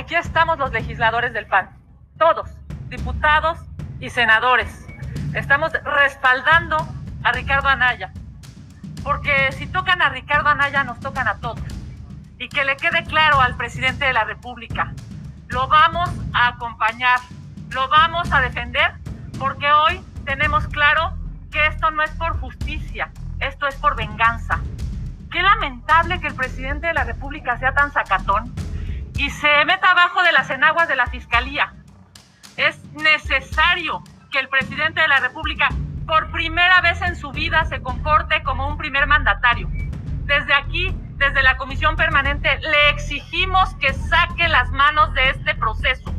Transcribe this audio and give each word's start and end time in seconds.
Aquí 0.00 0.14
estamos 0.14 0.58
los 0.58 0.72
legisladores 0.72 1.32
del 1.32 1.46
PAN, 1.46 1.70
todos, 2.18 2.50
diputados 2.88 3.58
y 4.00 4.10
senadores. 4.10 4.86
Estamos 5.34 5.72
respaldando 5.84 6.76
a 7.22 7.32
Ricardo 7.32 7.68
Anaya, 7.68 8.12
porque 9.04 9.52
si 9.52 9.66
tocan 9.66 10.02
a 10.02 10.08
Ricardo 10.08 10.48
Anaya, 10.48 10.84
nos 10.84 10.98
tocan 11.00 11.28
a 11.28 11.36
todos. 11.36 11.62
Y 12.38 12.48
que 12.48 12.64
le 12.64 12.76
quede 12.76 13.04
claro 13.04 13.40
al 13.40 13.56
presidente 13.56 14.06
de 14.06 14.12
la 14.12 14.24
República, 14.24 14.94
lo 15.48 15.68
vamos 15.68 16.10
a 16.32 16.48
acompañar, 16.48 17.20
lo 17.70 17.88
vamos 17.88 18.32
a 18.32 18.40
defender, 18.40 18.94
porque 19.38 19.70
hoy 19.70 20.00
tenemos 20.24 20.66
claro 20.68 21.14
que 21.52 21.66
esto 21.66 21.90
no 21.90 22.02
es 22.02 22.10
por 22.12 22.40
justicia, 22.40 23.10
esto 23.40 23.66
es 23.66 23.74
por 23.76 23.96
venganza. 23.96 24.60
Qué 25.30 25.42
lamentable 25.42 26.20
que 26.20 26.26
el 26.26 26.34
presidente 26.34 26.88
de 26.88 26.94
la 26.94 27.04
República 27.04 27.56
sea 27.58 27.72
tan 27.72 27.92
sacatón 27.92 28.52
y 29.16 29.30
se 29.30 29.64
meta 29.64 29.92
abajo 29.92 30.22
de 30.22 30.32
las 30.32 30.50
enaguas 30.50 30.88
de 30.88 30.96
la 30.96 31.06
Fiscalía. 31.06 31.72
Es 32.56 32.82
necesario 32.94 34.02
que 34.32 34.40
el 34.40 34.48
presidente 34.48 35.00
de 35.00 35.08
la 35.08 35.20
República 35.20 35.68
por 36.06 36.32
primera 36.32 36.80
vez 36.80 37.00
en 37.02 37.14
su 37.14 37.30
vida 37.30 37.64
se 37.66 37.80
comporte 37.80 38.42
como 38.42 38.66
un 38.66 38.76
primer 38.76 39.06
mandatario. 39.06 39.68
Desde 40.24 40.52
aquí, 40.52 40.92
desde 41.16 41.42
la 41.42 41.56
Comisión 41.56 41.94
Permanente, 41.94 42.58
le 42.58 42.90
exigimos 42.90 43.72
que 43.76 43.92
saque 43.92 44.48
las 44.48 44.70
manos 44.70 45.14
de 45.14 45.30
este 45.30 45.54
proceso. 45.54 46.12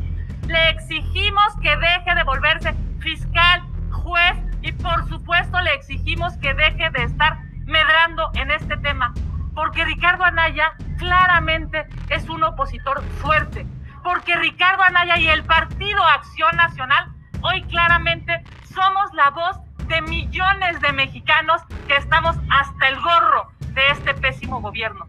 Le 0.46 0.70
exigimos 0.70 1.54
que 1.60 1.76
deje 1.76 2.14
de 2.14 2.22
volverse 2.22 2.74
fiscal, 3.00 3.62
juez 3.90 4.38
y 4.62 4.72
por 4.72 5.06
supuesto 5.08 5.60
le 5.60 5.74
exigimos 5.74 6.34
que 6.38 6.54
deje 6.54 6.88
de 6.90 7.04
estar 7.04 7.51
medrando 7.72 8.30
en 8.34 8.52
este 8.52 8.76
tema. 8.76 9.12
Porque 9.54 9.84
Ricardo 9.84 10.24
Anaya 10.24 10.74
claramente 10.98 11.88
es 12.10 12.28
un 12.28 12.44
opositor 12.44 13.02
fuerte, 13.20 13.66
porque 14.04 14.36
Ricardo 14.36 14.82
Anaya 14.84 15.18
y 15.18 15.28
el 15.28 15.44
Partido 15.44 16.02
Acción 16.04 16.56
Nacional 16.56 17.10
hoy 17.42 17.62
claramente 17.64 18.44
somos 18.72 19.12
la 19.14 19.30
voz 19.30 19.58
de 19.88 20.00
millones 20.02 20.80
de 20.80 20.92
mexicanos 20.92 21.62
que 21.88 21.96
estamos 21.96 22.36
hasta 22.50 22.88
el 22.88 23.00
gorro 23.00 23.50
de 23.74 23.88
este 23.90 24.14
pésimo 24.14 24.60
gobierno. 24.60 25.08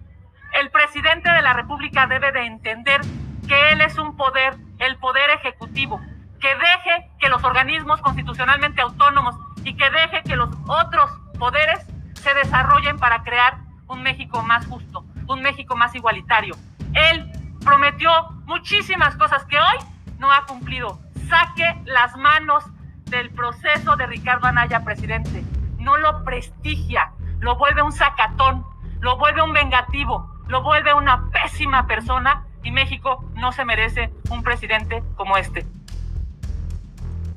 El 0.60 0.72
presidente 0.72 1.32
de 1.32 1.42
la 1.42 1.54
República 1.54 2.08
debe 2.08 2.32
de 2.32 2.46
entender 2.46 3.02
que 3.48 3.72
él 3.72 3.82
es 3.82 3.98
un 3.98 4.16
poder, 4.18 4.56
el 4.80 4.98
poder 4.98 5.30
ejecutivo, 5.32 6.02
que 6.40 6.50
deje 6.56 7.12
que 7.20 7.30
los 7.30 7.44
organismos 7.44 8.02
constitucionalmente 8.02 8.82
autónomos 8.82 9.36
y 9.64 9.76
que 9.76 9.90
deje 9.90 10.24
que 10.24 10.36
los 10.36 10.50
otros 10.68 11.12
poderes 11.40 11.86
se 12.24 12.34
desarrollen 12.34 12.98
para 12.98 13.22
crear 13.24 13.58
un 13.88 14.02
México 14.02 14.42
más 14.42 14.66
justo, 14.66 15.06
un 15.28 15.42
México 15.42 15.76
más 15.76 15.94
igualitario. 15.94 16.56
Él 16.94 17.30
prometió 17.64 18.10
muchísimas 18.46 19.16
cosas 19.18 19.44
que 19.46 19.58
hoy 19.58 19.78
no 20.20 20.32
ha 20.32 20.46
cumplido. 20.46 21.00
Saque 21.28 21.82
las 21.86 22.16
manos 22.16 22.64
del 23.10 23.30
proceso 23.32 23.98
de 23.98 24.08
Ricardo 24.08 24.48
Anaya, 24.48 24.86
presidente. 24.86 25.44
No 25.80 25.98
lo 25.98 26.24
prestigia, 26.24 27.12
lo 27.40 27.58
vuelve 27.58 27.82
un 27.82 27.92
sacatón, 27.92 28.66
lo 29.02 29.18
vuelve 29.18 29.42
un 29.42 29.52
vengativo, 29.52 30.34
lo 30.48 30.64
vuelve 30.64 30.94
una 30.94 31.30
pésima 31.30 31.88
persona 31.88 32.46
y 32.64 32.72
México 32.72 33.30
no 33.36 33.52
se 33.52 33.66
merece 33.66 34.14
un 34.30 34.44
presidente 34.44 35.04
como 35.18 35.36
este. 35.36 35.66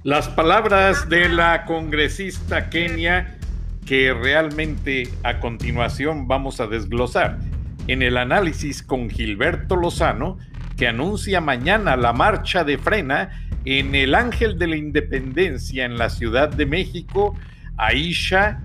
Las 0.04 0.28
palabras 0.28 1.08
de 1.08 1.28
la 1.28 1.64
congresista 1.64 2.70
Kenia 2.70 3.35
que 3.86 4.12
realmente 4.12 5.08
a 5.22 5.38
continuación 5.38 6.26
vamos 6.26 6.60
a 6.60 6.66
desglosar 6.66 7.38
en 7.86 8.02
el 8.02 8.16
análisis 8.16 8.82
con 8.82 9.08
Gilberto 9.08 9.76
Lozano, 9.76 10.38
que 10.76 10.88
anuncia 10.88 11.40
mañana 11.40 11.96
la 11.96 12.12
marcha 12.12 12.64
de 12.64 12.78
frena 12.78 13.30
en 13.64 13.94
el 13.94 14.14
Ángel 14.14 14.58
de 14.58 14.66
la 14.66 14.76
Independencia 14.76 15.84
en 15.84 15.96
la 15.96 16.10
Ciudad 16.10 16.48
de 16.48 16.66
México, 16.66 17.38
Aisha 17.76 18.60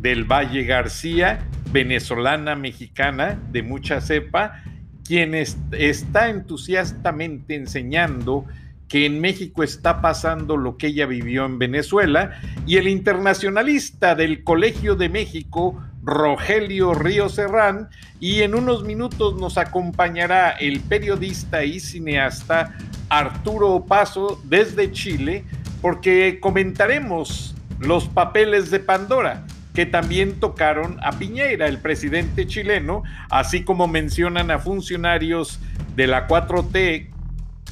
del 0.00 0.24
Valle 0.24 0.64
García, 0.64 1.40
venezolana 1.70 2.54
mexicana 2.54 3.38
de 3.52 3.62
mucha 3.62 4.00
cepa, 4.00 4.62
quien 5.04 5.34
está 5.34 6.30
entusiastamente 6.30 7.54
enseñando 7.54 8.46
que 8.88 9.06
en 9.06 9.20
México 9.20 9.62
está 9.62 10.00
pasando 10.00 10.56
lo 10.56 10.76
que 10.76 10.88
ella 10.88 11.06
vivió 11.06 11.46
en 11.46 11.58
Venezuela, 11.58 12.40
y 12.66 12.76
el 12.76 12.88
internacionalista 12.88 14.14
del 14.14 14.44
Colegio 14.44 14.94
de 14.94 15.08
México, 15.08 15.82
Rogelio 16.02 16.94
Río 16.94 17.28
Serrán, 17.28 17.88
y 18.20 18.42
en 18.42 18.54
unos 18.54 18.84
minutos 18.84 19.36
nos 19.36 19.58
acompañará 19.58 20.50
el 20.50 20.80
periodista 20.80 21.64
y 21.64 21.80
cineasta 21.80 22.74
Arturo 23.08 23.84
Paso 23.86 24.40
desde 24.44 24.92
Chile, 24.92 25.44
porque 25.80 26.38
comentaremos 26.40 27.54
los 27.80 28.08
papeles 28.08 28.70
de 28.70 28.80
Pandora 28.80 29.44
que 29.74 29.86
también 29.86 30.38
tocaron 30.38 30.98
a 31.02 31.18
Piñera, 31.18 31.66
el 31.66 31.78
presidente 31.78 32.46
chileno, 32.46 33.02
así 33.28 33.64
como 33.64 33.88
mencionan 33.88 34.52
a 34.52 34.60
funcionarios 34.60 35.58
de 35.96 36.06
la 36.06 36.28
4T 36.28 37.08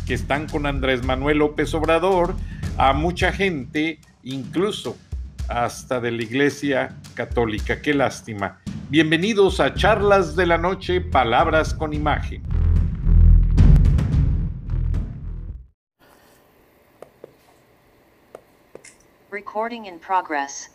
que 0.07 0.15
están 0.15 0.49
con 0.49 0.67
Andrés 0.67 1.05
Manuel 1.05 1.39
López 1.39 1.73
Obrador, 1.75 2.35
a 2.77 2.93
mucha 2.93 3.33
gente, 3.33 4.01
incluso 4.23 4.97
hasta 5.49 6.01
de 6.01 6.11
la 6.11 6.23
Iglesia 6.23 6.97
Católica. 7.15 7.83
Qué 7.83 7.95
lástima. 7.95 8.61
Bienvenidos 8.89 9.61
a 9.61 9.75
Charlas 9.75 10.37
de 10.37 10.47
la 10.47 10.59
Noche, 10.59 11.01
Palabras 11.01 11.75
con 11.75 11.93
Imagen. 11.93 12.43
Recording 19.31 19.87
in 19.87 19.99
progress. 19.99 20.71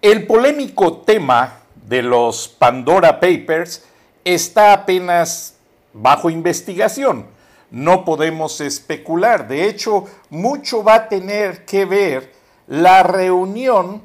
El 0.00 0.26
polémico 0.26 0.98
tema 0.98 1.62
de 1.86 2.02
los 2.02 2.48
Pandora 2.48 3.18
Papers 3.18 3.86
está 4.24 4.72
apenas 4.72 5.51
bajo 5.92 6.30
investigación. 6.30 7.26
No 7.70 8.04
podemos 8.04 8.60
especular. 8.60 9.48
De 9.48 9.66
hecho, 9.66 10.04
mucho 10.30 10.84
va 10.84 10.94
a 10.94 11.08
tener 11.08 11.64
que 11.64 11.84
ver 11.84 12.32
la 12.66 13.02
reunión 13.02 14.02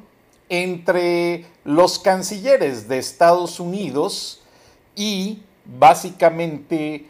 entre 0.48 1.46
los 1.64 1.98
cancilleres 1.98 2.88
de 2.88 2.98
Estados 2.98 3.60
Unidos 3.60 4.42
y 4.96 5.42
básicamente 5.64 7.06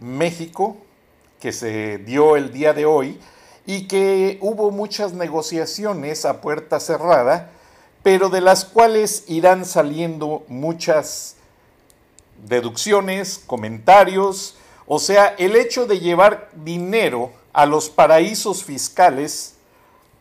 México, 0.00 0.76
que 1.40 1.52
se 1.52 1.98
dio 1.98 2.36
el 2.36 2.52
día 2.52 2.72
de 2.72 2.86
hoy, 2.86 3.18
y 3.66 3.86
que 3.86 4.38
hubo 4.42 4.70
muchas 4.70 5.12
negociaciones 5.12 6.24
a 6.24 6.40
puerta 6.40 6.80
cerrada, 6.80 7.50
pero 8.02 8.28
de 8.28 8.40
las 8.40 8.64
cuales 8.64 9.24
irán 9.28 9.64
saliendo 9.64 10.44
muchas 10.48 11.36
deducciones, 12.44 13.42
comentarios, 13.46 14.56
o 14.86 14.98
sea, 14.98 15.34
el 15.38 15.56
hecho 15.56 15.86
de 15.86 16.00
llevar 16.00 16.50
dinero 16.54 17.32
a 17.52 17.66
los 17.66 17.88
paraísos 17.88 18.64
fiscales 18.64 19.54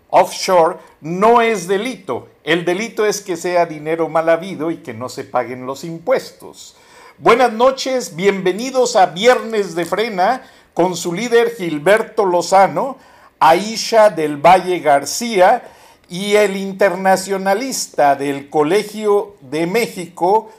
offshore 0.09 0.77
no 1.01 1.41
es 1.41 1.67
delito. 1.67 2.27
El 2.43 2.65
delito 2.65 3.05
es 3.05 3.19
que 3.19 3.35
sea 3.35 3.65
dinero 3.65 4.09
mal 4.09 4.29
habido 4.29 4.69
y 4.69 4.77
que 4.77 4.93
no 4.93 5.09
se 5.09 5.23
paguen 5.23 5.65
los 5.65 5.83
impuestos. 5.83 6.75
Buenas 7.17 7.51
noches, 7.51 8.15
bienvenidos 8.15 8.95
a 8.95 9.07
Viernes 9.07 9.73
de 9.75 9.85
Frena 9.85 10.43
con 10.75 10.95
su 10.95 11.13
líder 11.13 11.55
Gilberto 11.55 12.25
Lozano, 12.25 12.97
Aisha 13.39 14.11
del 14.11 14.37
Valle 14.37 14.79
García 14.79 15.63
y 16.09 16.35
el 16.35 16.57
internacionalista 16.57 18.15
del 18.15 18.49
Colegio 18.51 19.35
de 19.41 19.65
México, 19.65 20.51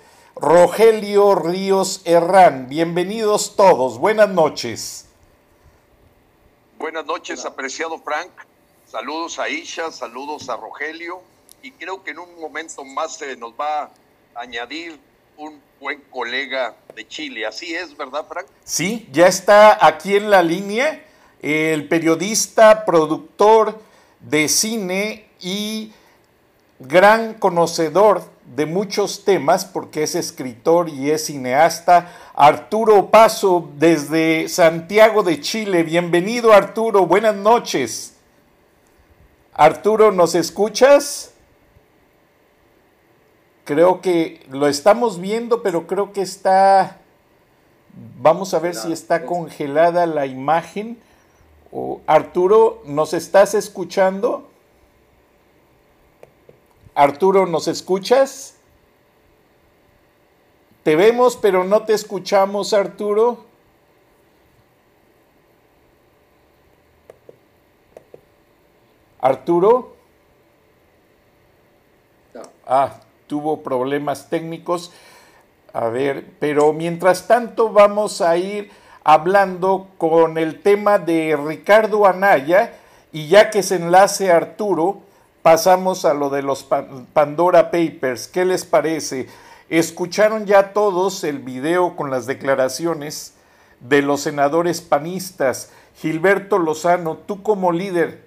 Rogelio 0.44 1.34
Ríos 1.34 2.02
Herrán. 2.04 2.68
Bienvenidos 2.68 3.56
todos, 3.56 3.96
buenas 3.96 4.28
noches. 4.28 5.06
Buenas 6.76 7.06
noches, 7.06 7.46
apreciado 7.46 7.96
Frank. 7.98 8.28
Saludos 8.86 9.38
a 9.38 9.48
Isha, 9.48 9.90
saludos 9.90 10.50
a 10.50 10.58
Rogelio. 10.58 11.22
Y 11.62 11.70
creo 11.70 12.04
que 12.04 12.10
en 12.10 12.18
un 12.18 12.38
momento 12.38 12.84
más 12.84 13.16
se 13.16 13.34
nos 13.38 13.54
va 13.54 13.84
a 13.84 13.90
añadir 14.34 15.00
un 15.38 15.62
buen 15.80 16.02
colega 16.10 16.76
de 16.94 17.08
Chile. 17.08 17.46
Así 17.46 17.74
es, 17.74 17.96
¿verdad, 17.96 18.26
Frank? 18.28 18.46
Sí, 18.64 19.08
ya 19.12 19.28
está 19.28 19.86
aquí 19.86 20.14
en 20.14 20.28
la 20.28 20.42
línea 20.42 21.06
el 21.40 21.88
periodista, 21.88 22.84
productor 22.84 23.80
de 24.20 24.50
cine 24.50 25.26
y 25.40 25.90
gran 26.80 27.32
conocedor 27.32 28.33
de 28.44 28.66
muchos 28.66 29.24
temas, 29.24 29.64
porque 29.64 30.02
es 30.02 30.14
escritor 30.14 30.88
y 30.88 31.10
es 31.10 31.26
cineasta, 31.26 32.12
Arturo 32.34 33.10
Paso 33.10 33.70
desde 33.76 34.48
Santiago 34.48 35.22
de 35.22 35.40
Chile. 35.40 35.82
Bienvenido 35.82 36.52
Arturo, 36.52 37.06
buenas 37.06 37.34
noches. 37.34 38.14
Arturo, 39.54 40.12
¿nos 40.12 40.34
escuchas? 40.34 41.32
Creo 43.64 44.00
que 44.00 44.44
lo 44.50 44.66
estamos 44.66 45.20
viendo, 45.20 45.62
pero 45.62 45.86
creo 45.86 46.12
que 46.12 46.20
está... 46.20 46.98
Vamos 48.20 48.52
a 48.52 48.58
ver 48.58 48.74
si 48.74 48.92
está 48.92 49.24
congelada 49.24 50.06
la 50.06 50.26
imagen. 50.26 50.98
Arturo, 52.06 52.82
¿nos 52.84 53.14
estás 53.14 53.54
escuchando? 53.54 54.50
Arturo, 56.94 57.46
¿nos 57.46 57.66
escuchas? 57.66 58.54
Te 60.84 60.94
vemos, 60.94 61.36
pero 61.36 61.64
no 61.64 61.82
te 61.82 61.92
escuchamos, 61.92 62.72
Arturo. 62.72 63.44
Arturo. 69.20 69.96
Ah, 72.66 73.00
tuvo 73.26 73.62
problemas 73.62 74.28
técnicos. 74.28 74.92
A 75.72 75.88
ver, 75.88 76.24
pero 76.38 76.72
mientras 76.72 77.26
tanto 77.26 77.70
vamos 77.72 78.20
a 78.20 78.36
ir 78.36 78.70
hablando 79.02 79.88
con 79.98 80.38
el 80.38 80.62
tema 80.62 80.98
de 80.98 81.36
Ricardo 81.36 82.06
Anaya 82.06 82.74
y 83.10 83.26
ya 83.26 83.50
que 83.50 83.64
se 83.64 83.76
enlace 83.76 84.30
Arturo, 84.30 85.00
pasamos 85.44 86.06
a 86.06 86.14
lo 86.14 86.30
de 86.30 86.40
los 86.40 86.66
Pandora 87.12 87.70
Papers. 87.70 88.28
¿Qué 88.28 88.46
les 88.46 88.64
parece? 88.64 89.28
Escucharon 89.68 90.46
ya 90.46 90.72
todos 90.72 91.22
el 91.22 91.38
video 91.38 91.96
con 91.96 92.10
las 92.10 92.24
declaraciones 92.24 93.34
de 93.80 94.00
los 94.00 94.22
senadores 94.22 94.80
panistas. 94.80 95.70
Gilberto 95.96 96.58
Lozano, 96.58 97.18
tú 97.18 97.42
como 97.42 97.72
líder 97.72 98.26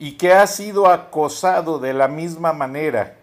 y 0.00 0.16
que 0.16 0.32
has 0.32 0.56
sido 0.56 0.88
acosado 0.88 1.78
de 1.78 1.92
la 1.92 2.08
misma 2.08 2.52
manera 2.52 3.14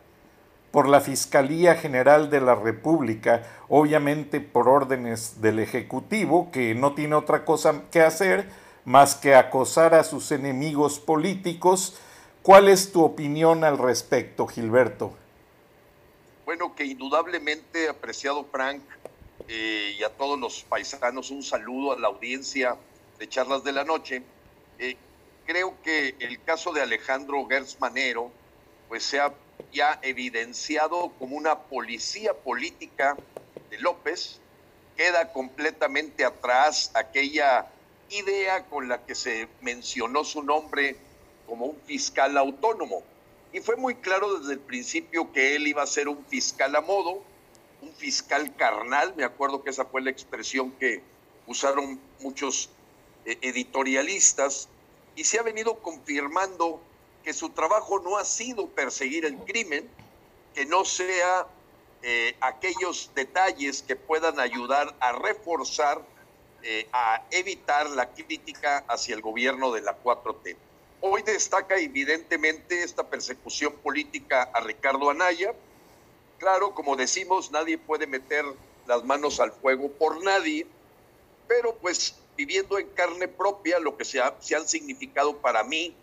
por 0.71 0.87
la 0.87 1.01
Fiscalía 1.01 1.75
General 1.75 2.29
de 2.29 2.39
la 2.39 2.55
República, 2.55 3.43
obviamente 3.67 4.39
por 4.39 4.69
órdenes 4.69 5.41
del 5.41 5.59
Ejecutivo, 5.59 6.49
que 6.49 6.75
no 6.75 6.93
tiene 6.93 7.15
otra 7.15 7.43
cosa 7.43 7.81
que 7.91 8.03
hacer 8.03 8.49
más 8.85 9.15
que 9.15 9.35
acosar 9.35 9.95
a 9.95 10.05
sus 10.05 10.31
enemigos 10.31 11.01
políticos, 11.01 11.97
¿Cuál 12.43 12.67
es 12.67 12.91
tu 12.91 13.01
opinión 13.01 13.63
al 13.63 13.77
respecto, 13.77 14.47
Gilberto? 14.47 15.15
Bueno, 16.43 16.75
que 16.75 16.83
indudablemente, 16.83 17.87
apreciado 17.87 18.43
Frank, 18.43 18.81
eh, 19.47 19.95
y 19.97 20.03
a 20.03 20.09
todos 20.09 20.37
los 20.37 20.61
paisanos, 20.63 21.31
un 21.31 21.41
saludo 21.41 21.93
a 21.93 21.99
la 21.99 22.09
audiencia 22.09 22.75
de 23.17 23.29
Charlas 23.29 23.63
de 23.63 23.71
la 23.71 23.85
Noche. 23.85 24.23
Eh, 24.77 24.97
creo 25.45 25.75
que 25.83 26.17
el 26.19 26.43
caso 26.43 26.73
de 26.73 26.81
Alejandro 26.81 27.47
Gertz 27.47 27.79
Manero, 27.79 28.29
pues 28.89 29.03
se 29.03 29.21
ha 29.21 29.33
ya 29.71 29.99
evidenciado 30.01 31.13
como 31.19 31.37
una 31.37 31.57
policía 31.57 32.33
política 32.33 33.15
de 33.69 33.79
López, 33.79 34.41
queda 34.97 35.31
completamente 35.31 36.25
atrás 36.25 36.91
aquella 36.93 37.67
idea 38.09 38.65
con 38.65 38.89
la 38.89 39.05
que 39.05 39.15
se 39.15 39.47
mencionó 39.61 40.25
su 40.25 40.43
nombre 40.43 40.97
como 41.53 41.65
un 41.67 41.79
fiscal 41.85 42.35
autónomo. 42.35 43.03
Y 43.51 43.59
fue 43.59 43.75
muy 43.75 43.93
claro 43.93 44.39
desde 44.39 44.53
el 44.53 44.59
principio 44.59 45.31
que 45.31 45.55
él 45.55 45.67
iba 45.67 45.83
a 45.83 45.85
ser 45.85 46.07
un 46.07 46.25
fiscal 46.25 46.75
a 46.75 46.81
modo, 46.81 47.21
un 47.83 47.93
fiscal 47.93 48.55
carnal, 48.55 49.13
me 49.15 49.23
acuerdo 49.23 49.61
que 49.61 49.69
esa 49.69 49.85
fue 49.85 50.01
la 50.01 50.09
expresión 50.09 50.71
que 50.71 51.03
usaron 51.45 51.99
muchos 52.21 52.71
eh, 53.25 53.37
editorialistas, 53.43 54.67
y 55.15 55.25
se 55.25 55.37
ha 55.37 55.43
venido 55.43 55.75
confirmando 55.75 56.81
que 57.23 57.33
su 57.33 57.49
trabajo 57.49 57.99
no 57.99 58.17
ha 58.17 58.25
sido 58.25 58.65
perseguir 58.69 59.23
el 59.23 59.37
crimen, 59.37 59.87
que 60.55 60.65
no 60.65 60.83
sea 60.85 61.45
eh, 62.01 62.35
aquellos 62.41 63.11
detalles 63.13 63.83
que 63.83 63.95
puedan 63.95 64.39
ayudar 64.39 64.95
a 64.99 65.11
reforzar, 65.11 66.01
eh, 66.63 66.87
a 66.91 67.21
evitar 67.29 67.91
la 67.91 68.09
crítica 68.11 68.83
hacia 68.87 69.13
el 69.13 69.21
gobierno 69.21 69.71
de 69.71 69.81
la 69.81 70.01
4T. 70.01 70.57
Hoy 71.05 71.21
destaca 71.21 71.75
evidentemente 71.75 72.81
esta 72.81 73.09
persecución 73.09 73.73
política 73.73 74.43
a 74.53 74.61
Ricardo 74.61 75.09
Anaya. 75.09 75.53
Claro, 76.37 76.73
como 76.73 76.95
decimos, 76.95 77.51
nadie 77.51 77.77
puede 77.77 78.07
meter 78.07 78.45
las 78.87 79.03
manos 79.03 79.41
al 79.41 79.51
fuego 79.51 79.91
por 79.91 80.23
nadie, 80.23 80.65
pero 81.45 81.75
pues 81.75 82.15
viviendo 82.37 82.79
en 82.79 82.87
carne 82.91 83.27
propia 83.27 83.79
lo 83.79 83.97
que 83.97 84.05
se, 84.05 84.21
han 84.21 84.65
significado 84.65 85.39
para 85.39 85.65
mí 85.65 85.93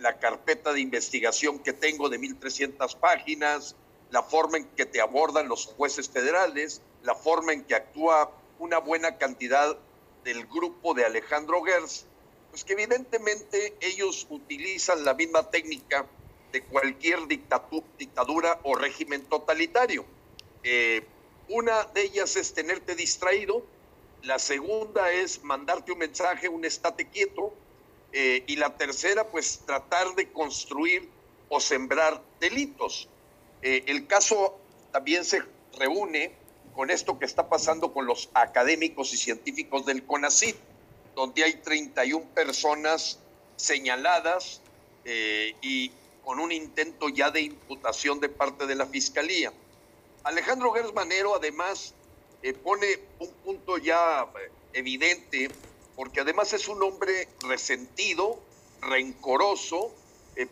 la 0.00 0.18
carpeta 0.18 0.72
de 0.72 0.80
investigación 0.80 1.60
que 1.60 1.72
tengo 1.72 2.08
de 2.08 2.18
1.300 2.18 2.96
páginas, 2.96 3.76
la 4.10 4.24
forma 4.24 4.58
en 4.58 4.64
que 4.70 4.86
te 4.86 5.00
abordan 5.00 5.46
los 5.46 5.66
jueces 5.66 6.10
federales, 6.10 6.82
la 7.04 7.14
forma 7.14 7.52
en 7.52 7.62
que 7.62 7.76
actúa 7.76 8.32
una 8.58 8.78
buena 8.78 9.18
cantidad 9.18 9.78
del 10.24 10.46
grupo 10.48 10.94
de 10.94 11.04
Alejandro 11.04 11.62
Gers, 11.62 12.07
pues 12.50 12.64
que 12.64 12.72
evidentemente 12.72 13.76
ellos 13.80 14.26
utilizan 14.30 15.04
la 15.04 15.14
misma 15.14 15.50
técnica 15.50 16.06
de 16.52 16.62
cualquier 16.62 17.20
dictadura 17.28 18.60
o 18.62 18.74
régimen 18.74 19.22
totalitario. 19.24 20.04
Eh, 20.62 21.04
una 21.48 21.84
de 21.84 22.02
ellas 22.02 22.36
es 22.36 22.54
tenerte 22.54 22.94
distraído, 22.94 23.64
la 24.22 24.38
segunda 24.38 25.12
es 25.12 25.42
mandarte 25.42 25.92
un 25.92 25.98
mensaje, 25.98 26.48
un 26.48 26.64
estate 26.64 27.08
quieto, 27.08 27.54
eh, 28.12 28.42
y 28.46 28.56
la 28.56 28.76
tercera, 28.76 29.28
pues 29.28 29.60
tratar 29.66 30.14
de 30.14 30.32
construir 30.32 31.08
o 31.48 31.60
sembrar 31.60 32.22
delitos. 32.40 33.08
Eh, 33.62 33.84
el 33.86 34.06
caso 34.06 34.58
también 34.92 35.24
se 35.24 35.42
reúne 35.78 36.32
con 36.74 36.90
esto 36.90 37.18
que 37.18 37.26
está 37.26 37.48
pasando 37.48 37.92
con 37.92 38.06
los 38.06 38.30
académicos 38.34 39.12
y 39.12 39.16
científicos 39.16 39.84
del 39.84 40.04
CONACYT 40.04 40.56
donde 41.18 41.42
hay 41.42 41.54
31 41.54 42.26
personas 42.32 43.18
señaladas 43.56 44.60
eh, 45.04 45.52
y 45.60 45.90
con 46.24 46.38
un 46.38 46.52
intento 46.52 47.08
ya 47.08 47.32
de 47.32 47.40
imputación 47.40 48.20
de 48.20 48.28
parte 48.28 48.68
de 48.68 48.76
la 48.76 48.86
Fiscalía. 48.86 49.52
Alejandro 50.22 50.70
Gersmanero 50.70 51.34
además 51.34 51.92
eh, 52.44 52.52
pone 52.52 53.00
un 53.18 53.32
punto 53.44 53.78
ya 53.78 54.22
eh, 54.22 54.52
evidente, 54.74 55.50
porque 55.96 56.20
además 56.20 56.52
es 56.52 56.68
un 56.68 56.80
hombre 56.84 57.26
resentido, 57.40 58.38
rencoroso, 58.80 59.92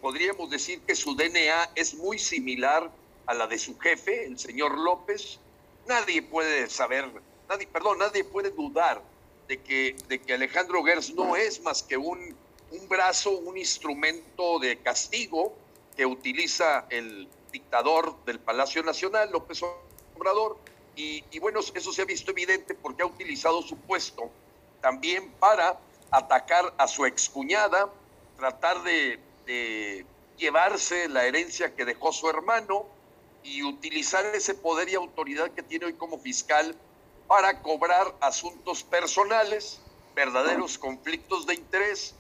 podríamos 0.01 0.51
decir 0.51 0.81
que 0.81 0.97
su 0.97 1.15
DNA 1.15 1.71
es 1.77 1.95
muy 1.95 2.19
similar 2.19 2.91
a 3.27 3.35
la 3.35 3.47
de 3.47 3.57
su 3.57 3.79
jefe, 3.79 4.25
el 4.25 4.37
señor 4.37 4.77
López. 4.77 5.39
Nadie 5.87 6.23
puede 6.23 6.69
saber, 6.69 7.09
perdón, 7.73 7.99
nadie 7.99 8.25
puede 8.25 8.51
dudar 8.51 9.01
de 9.49 9.63
que, 9.63 9.97
de 10.09 10.21
que 10.21 10.35
Alejandro 10.35 10.83
Gers 10.83 11.15
no 11.15 11.37
es 11.37 11.61
más 11.63 11.83
que 11.83 11.97
un, 11.97 12.37
un 12.71 12.89
brazo, 12.89 13.31
un 13.31 13.57
instrumento 13.57 14.59
de 14.59 14.79
castigo 14.79 15.55
que 15.97 16.07
utiliza 16.07 16.87
el 16.91 17.29
dictador 17.53 18.17
del 18.25 18.39
Palacio 18.39 18.83
Nacional, 18.83 19.31
López 19.31 19.63
Obrador, 20.15 20.59
y, 20.99 21.39
bueno, 21.41 21.61
eso 21.61 21.93
se 21.93 22.03
ha 22.03 22.07
visto 22.07 22.31
evidente 22.31 22.75
porque 22.75 23.03
ha 23.03 23.07
utilizado 23.07 23.61
su 23.61 23.77
puesto 23.77 24.31
también 24.81 25.31
para 25.33 25.79
atacar 26.11 26.73
a 26.79 26.89
su 26.89 27.05
excuñada, 27.05 27.93
tratar 28.39 28.83
de 28.83 30.07
llevarse 30.39 31.09
la 31.09 31.27
herencia 31.27 31.75
que 31.75 31.85
dejó 31.85 32.13
su 32.13 32.31
hermano 32.31 32.87
y 33.43 33.63
utilizar 33.63 34.25
ese 34.35 34.55
poder 34.55 34.89
y 34.89 34.95
autoridad 34.95 35.51
que 35.51 35.63
tiene 35.63 35.87
hoy 35.87 35.93
como 35.95 36.19
fiscal 36.19 36.75
para 37.27 37.63
cobrar 37.63 38.15
asuntos 38.21 38.83
personales, 38.83 39.81
verdaderos 40.15 40.79
conflictos 40.79 41.47
de 41.47 41.55
interés. 41.55 42.15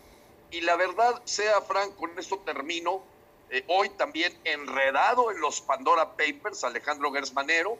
Y 0.50 0.60
la 0.60 0.76
verdad, 0.76 1.20
sea 1.24 1.60
franco, 1.62 1.96
con 1.96 2.18
esto 2.18 2.38
termino, 2.38 3.02
eh, 3.50 3.64
hoy 3.68 3.90
también 3.90 4.36
enredado 4.44 5.30
en 5.30 5.40
los 5.40 5.60
Pandora 5.60 6.16
Papers, 6.16 6.64
Alejandro 6.64 7.12
Gersmanero, 7.12 7.78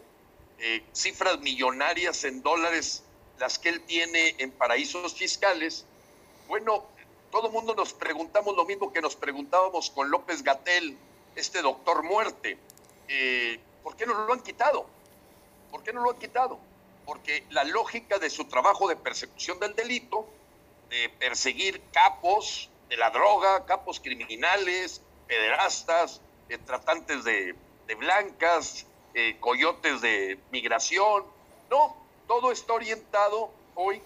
eh, 0.58 0.84
cifras 0.92 1.40
millonarias 1.40 2.24
en 2.24 2.42
dólares, 2.42 3.02
las 3.38 3.58
que 3.58 3.68
él 3.68 3.82
tiene 3.82 4.34
en 4.38 4.50
paraísos 4.52 5.14
fiscales. 5.14 5.84
Bueno, 6.48 6.84
todo 7.30 7.48
el 7.48 7.52
mundo 7.52 7.74
nos 7.74 7.92
preguntamos 7.92 8.56
lo 8.56 8.64
mismo 8.64 8.92
que 8.92 9.02
nos 9.02 9.16
preguntábamos 9.16 9.90
con 9.90 10.10
López 10.10 10.42
Gatel, 10.42 10.96
este 11.34 11.60
doctor 11.62 12.02
muerte. 12.02 12.58
Eh, 13.08 13.60
¿Por 13.82 13.96
qué 13.96 14.06
no 14.06 14.14
lo 14.26 14.32
han 14.32 14.40
quitado? 14.40 14.86
¿Por 15.70 15.82
qué 15.82 15.92
no 15.92 16.02
lo 16.02 16.10
han 16.10 16.18
quitado? 16.18 16.58
Porque 17.06 17.44
la 17.50 17.64
lógica 17.64 18.18
de 18.18 18.28
su 18.28 18.44
trabajo 18.44 18.88
de 18.88 18.96
persecución 18.96 19.58
del 19.60 19.74
delito, 19.74 20.28
de 20.90 21.08
perseguir 21.08 21.80
capos 21.92 22.68
de 22.88 22.96
la 22.96 23.10
droga, 23.10 23.64
capos 23.64 24.00
criminales, 24.00 25.00
pederastas, 25.26 26.20
eh, 26.48 26.58
tratantes 26.58 27.24
de, 27.24 27.54
blancas, 27.96 28.86
eh, 29.14 29.36
coyotes 29.40 30.00
de 30.00 30.38
migración. 30.50 31.24
No, 31.70 31.96
todo 32.26 32.52
está 32.52 32.74
orientado 32.74 33.50
hoy 33.74 34.02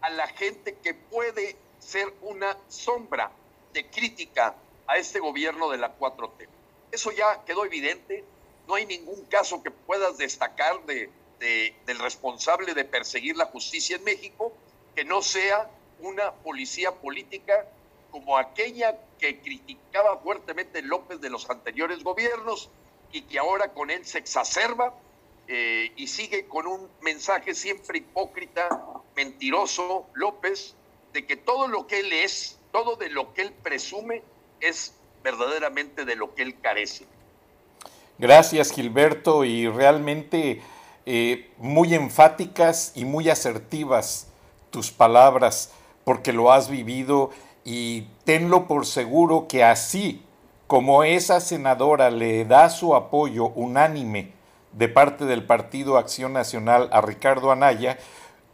a 0.00 0.10
la 0.10 0.26
gente 0.28 0.76
que 0.76 0.94
puede 0.94 1.56
ser 1.78 2.12
una 2.22 2.56
sombra 2.68 3.30
de 3.72 3.88
crítica 3.90 4.54
a 4.86 4.96
este 4.96 5.18
gobierno 5.18 5.70
de 5.70 5.78
la 5.78 5.96
4T. 5.96 6.48
Eso 6.92 7.10
ya 7.10 7.44
quedó 7.44 7.64
evidente. 7.64 8.24
No 8.68 8.74
hay 8.74 8.86
ningún 8.86 9.24
caso 9.26 9.62
que 9.62 9.70
puedas 9.70 10.16
destacar 10.16 10.84
de, 10.84 11.10
del 11.38 11.98
responsable 11.98 12.74
de 12.74 12.84
perseguir 12.84 13.36
la 13.36 13.46
justicia 13.46 13.96
en 13.96 14.04
México 14.04 14.52
que 14.94 15.04
no 15.04 15.22
sea 15.22 15.68
una 16.00 16.32
policía 16.32 16.92
política 16.92 17.66
como 18.10 18.38
aquella 18.38 18.98
que 19.18 19.40
criticaba 19.40 20.18
fuertemente 20.18 20.82
López 20.82 21.20
de 21.20 21.30
los 21.30 21.48
anteriores 21.50 22.04
gobiernos 22.04 22.70
y 23.12 23.22
que 23.22 23.38
ahora 23.38 23.72
con 23.72 23.90
él 23.90 24.04
se 24.04 24.18
exacerba 24.18 24.94
eh, 25.46 25.92
y 25.96 26.06
sigue 26.06 26.46
con 26.46 26.66
un 26.66 26.88
mensaje 27.02 27.54
siempre 27.54 27.98
hipócrita, 27.98 28.68
mentiroso, 29.14 30.06
López, 30.14 30.74
de 31.12 31.26
que 31.26 31.36
todo 31.36 31.68
lo 31.68 31.86
que 31.86 32.00
él 32.00 32.12
es, 32.12 32.58
todo 32.72 32.96
de 32.96 33.10
lo 33.10 33.34
que 33.34 33.42
él 33.42 33.52
presume, 33.62 34.22
es 34.60 34.94
verdaderamente 35.22 36.04
de 36.04 36.16
lo 36.16 36.34
que 36.34 36.42
él 36.42 36.60
carece. 36.60 37.06
Gracias, 38.18 38.72
Gilberto, 38.72 39.44
y 39.44 39.68
realmente 39.68 40.62
eh, 41.06 41.50
muy 41.58 41.94
enfáticas 41.94 42.92
y 42.94 43.04
muy 43.04 43.28
asertivas 43.28 44.28
tus 44.70 44.90
palabras, 44.90 45.70
porque 46.04 46.32
lo 46.32 46.52
has 46.52 46.68
vivido 46.68 47.30
y 47.64 48.08
tenlo 48.24 48.66
por 48.66 48.86
seguro 48.86 49.46
que 49.48 49.64
así 49.64 50.22
como 50.66 51.04
esa 51.04 51.40
senadora 51.40 52.10
le 52.10 52.44
da 52.44 52.70
su 52.70 52.94
apoyo 52.94 53.48
unánime 53.48 54.32
de 54.72 54.88
parte 54.88 55.24
del 55.24 55.44
Partido 55.44 55.98
Acción 55.98 56.32
Nacional 56.32 56.88
a 56.92 57.00
Ricardo 57.00 57.52
Anaya, 57.52 57.98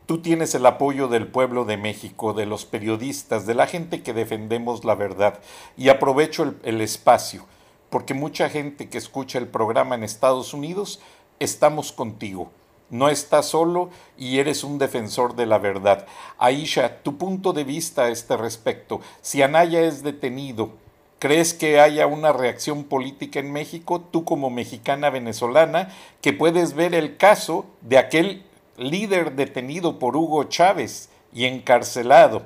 tú 0.07 0.21
tienes 0.21 0.55
el 0.55 0.67
apoyo 0.67 1.09
del 1.09 1.29
pueblo 1.29 1.65
de 1.65 1.77
México, 1.77 2.33
de 2.33 2.47
los 2.47 2.65
periodistas, 2.67 3.47
de 3.47 3.55
la 3.55 3.67
gente 3.67 4.03
que 4.03 4.13
defendemos 4.13 4.85
la 4.85 4.97
verdad. 4.97 5.39
Y 5.77 5.89
aprovecho 5.89 6.43
el, 6.43 6.57
el 6.65 6.81
espacio, 6.81 7.47
porque 7.91 8.13
mucha 8.13 8.51
gente 8.51 8.89
que 8.89 8.99
escucha 8.99 9.39
el 9.39 9.49
programa 9.49 9.95
en 9.95 10.03
Estados 10.03 10.53
Unidos, 10.53 11.01
estamos 11.41 11.91
contigo 11.91 12.51
no 12.91 13.09
estás 13.09 13.47
solo 13.47 13.91
y 14.19 14.39
eres 14.39 14.65
un 14.65 14.79
defensor 14.79 15.37
de 15.37 15.47
la 15.47 15.59
verdad. 15.59 16.07
Aisha, 16.39 17.03
tu 17.03 17.17
punto 17.17 17.53
de 17.53 17.65
vista 17.65 18.03
a 18.03 18.09
este 18.11 18.37
respecto. 18.37 19.01
Si 19.23 19.43
Anaya 19.43 19.81
es 19.81 20.03
detenido, 20.03 20.71
¿crees 21.19 21.55
que 21.55 21.81
haya 21.81 22.07
una 22.07 22.33
reacción 22.33 22.85
política 22.85 23.39
en 23.39 23.53
México, 23.53 24.01
tú 24.01 24.25
como 24.25 24.51
mexicana 24.51 25.11
venezolana, 25.11 25.95
que 26.21 26.33
puedes 26.33 26.75
ver 26.75 26.95
el 26.95 27.17
caso 27.17 27.65
de 27.81 27.99
aquel 27.99 28.43
líder 28.77 29.37
detenido 29.37 29.99
por 29.99 30.17
Hugo 30.17 30.45
Chávez 30.45 31.11
y 31.33 31.45
encarcelado? 31.45 32.43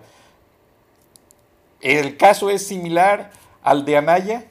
¿El 1.80 2.16
caso 2.16 2.50
es 2.50 2.66
similar 2.66 3.30
al 3.62 3.84
de 3.84 3.96
Anaya? 3.96 4.44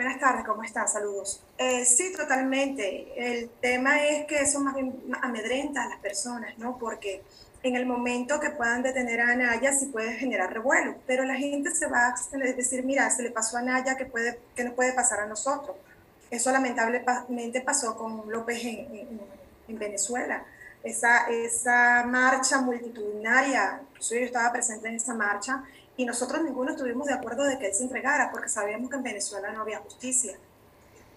Buenas 0.00 0.18
tardes, 0.18 0.46
¿cómo 0.46 0.62
están? 0.62 0.88
Saludos. 0.88 1.42
Eh, 1.58 1.84
sí, 1.84 2.10
totalmente. 2.16 3.12
El 3.14 3.50
tema 3.60 4.02
es 4.02 4.24
que 4.24 4.40
eso 4.40 4.58
más 4.58 4.74
bien 4.74 4.98
amedrenta 5.20 5.82
a 5.82 5.90
las 5.90 5.98
personas, 5.98 6.56
¿no? 6.56 6.78
Porque 6.78 7.22
en 7.62 7.76
el 7.76 7.84
momento 7.84 8.40
que 8.40 8.48
puedan 8.48 8.82
detener 8.82 9.20
a 9.20 9.32
Anaya 9.32 9.74
sí 9.74 9.88
puede 9.92 10.14
generar 10.14 10.54
revuelo, 10.54 10.94
pero 11.06 11.24
la 11.24 11.34
gente 11.34 11.74
se 11.74 11.86
va 11.86 12.14
a 12.14 12.38
decir, 12.38 12.82
mira, 12.82 13.10
se 13.10 13.22
le 13.22 13.30
pasó 13.30 13.58
a 13.58 13.60
Anaya, 13.60 13.98
que, 13.98 14.06
puede, 14.06 14.40
que 14.56 14.64
no 14.64 14.72
puede 14.72 14.94
pasar 14.94 15.20
a 15.20 15.26
nosotros. 15.26 15.76
Eso 16.30 16.50
lamentablemente 16.50 17.60
pasó 17.60 17.94
con 17.94 18.22
López 18.32 18.64
en, 18.64 19.06
en, 19.68 19.78
Venezuela. 19.78 20.46
Esa, 20.82 21.28
esa 21.28 22.04
marcha 22.06 22.62
multitudinaria, 22.62 23.82
yo 24.00 24.16
estaba 24.16 24.50
presente 24.50 24.88
en 24.88 24.94
esa 24.94 25.12
marcha, 25.12 25.62
y 26.00 26.06
nosotros 26.06 26.42
ninguno 26.42 26.70
estuvimos 26.70 27.06
de 27.06 27.12
acuerdo 27.12 27.44
de 27.44 27.58
que 27.58 27.66
él 27.66 27.74
se 27.74 27.82
entregara, 27.82 28.30
porque 28.30 28.48
sabíamos 28.48 28.88
que 28.88 28.96
en 28.96 29.02
Venezuela 29.02 29.52
no 29.52 29.60
había 29.60 29.80
justicia. 29.80 30.34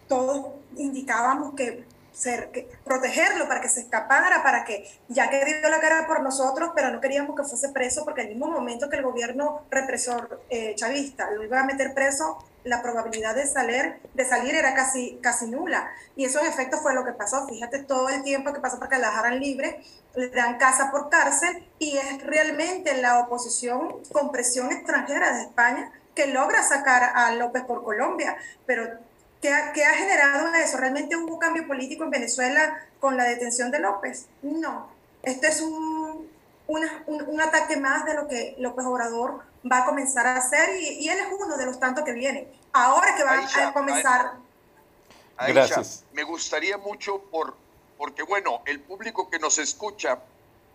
Todos 0.10 0.48
indicábamos 0.76 1.56
que, 1.56 1.86
ser, 2.12 2.52
que 2.52 2.70
protegerlo 2.84 3.48
para 3.48 3.62
que 3.62 3.70
se 3.70 3.80
escapara, 3.80 4.44
para 4.44 4.66
que, 4.66 4.86
ya 5.08 5.30
que 5.30 5.46
dio 5.46 5.70
la 5.70 5.80
cara 5.80 6.06
por 6.06 6.22
nosotros, 6.22 6.72
pero 6.76 6.92
no 6.92 7.00
queríamos 7.00 7.34
que 7.34 7.44
fuese 7.46 7.70
preso, 7.70 8.04
porque 8.04 8.24
al 8.24 8.28
mismo 8.28 8.48
momento 8.48 8.90
que 8.90 8.98
el 8.98 9.04
gobierno 9.04 9.62
represor 9.72 10.42
eh, 10.50 10.76
chavista 10.76 11.32
lo 11.32 11.46
iba 11.46 11.62
a 11.62 11.64
meter 11.64 11.94
preso, 11.94 12.40
la 12.66 12.82
probabilidad 12.82 13.36
de 13.36 13.48
salir, 13.48 14.02
de 14.14 14.26
salir 14.26 14.54
era 14.54 14.74
casi, 14.74 15.18
casi 15.22 15.48
nula. 15.48 15.94
Y 16.18 16.26
eso 16.26 16.42
en 16.42 16.48
efecto 16.48 16.78
fue 16.80 16.94
lo 16.94 17.06
que 17.06 17.14
pasó. 17.14 17.48
Fíjate 17.48 17.80
todo 17.80 18.10
el 18.10 18.22
tiempo 18.24 18.52
que 18.52 18.60
pasó 18.60 18.80
para 18.80 18.90
que 18.90 19.00
la 19.00 19.12
dejaran 19.12 19.40
libre, 19.40 19.82
le 20.16 20.30
dan 20.30 20.58
casa 20.58 20.92
por 20.92 21.10
cárcel 21.10 21.68
y 21.80 21.98
es 21.98 22.24
realmente 22.24 23.02
la 23.02 23.20
oposición 23.20 24.04
con 24.12 24.32
presión 24.32 24.72
extranjera 24.72 25.34
de 25.34 25.42
España 25.44 25.92
que 26.16 26.28
logra 26.28 26.64
sacar 26.64 27.12
a 27.16 27.32
López 27.36 27.64
por 27.64 27.84
Colombia. 27.84 28.38
Pero 28.66 28.88
¿qué 29.42 29.52
ha, 29.54 29.74
qué 29.74 29.86
ha 29.86 29.94
generado 29.94 30.54
eso? 30.54 30.78
¿Realmente 30.78 31.16
hubo 31.16 31.40
cambio 31.40 31.68
político 31.68 32.04
en 32.04 32.12
Venezuela 32.12 32.78
con 33.00 33.18
la 33.18 33.24
detención 33.24 33.72
de 33.72 33.80
López? 33.80 34.28
No. 34.44 34.90
Este 35.24 35.48
es 35.48 35.62
un, 35.62 36.30
un, 36.68 36.86
un 37.08 37.42
ataque 37.42 37.78
más 37.78 38.06
de 38.06 38.14
lo 38.14 38.28
que 38.28 38.56
López 38.60 38.86
Obrador 38.86 39.42
va 39.70 39.80
a 39.80 39.86
comenzar 39.86 40.28
a 40.28 40.38
hacer 40.38 40.82
y, 40.82 41.08
él 41.08 41.18
es 41.20 41.28
uno 41.32 41.58
de 41.58 41.66
los 41.66 41.80
tantos 41.80 42.04
que 42.04 42.14
vienen. 42.14 42.48
Ahora 42.72 43.16
que 43.16 43.24
va 43.24 43.46
a 43.68 43.74
comenzar. 43.74 44.34
Gracias. 45.48 46.04
Me 46.14 46.24
gustaría 46.24 46.78
mucho 46.78 47.22
por, 47.32 47.56
porque 47.98 48.24
bueno, 48.24 48.62
el 48.66 48.80
público 48.80 49.30
que 49.30 49.40
nos 49.40 49.58
escucha, 49.58 50.20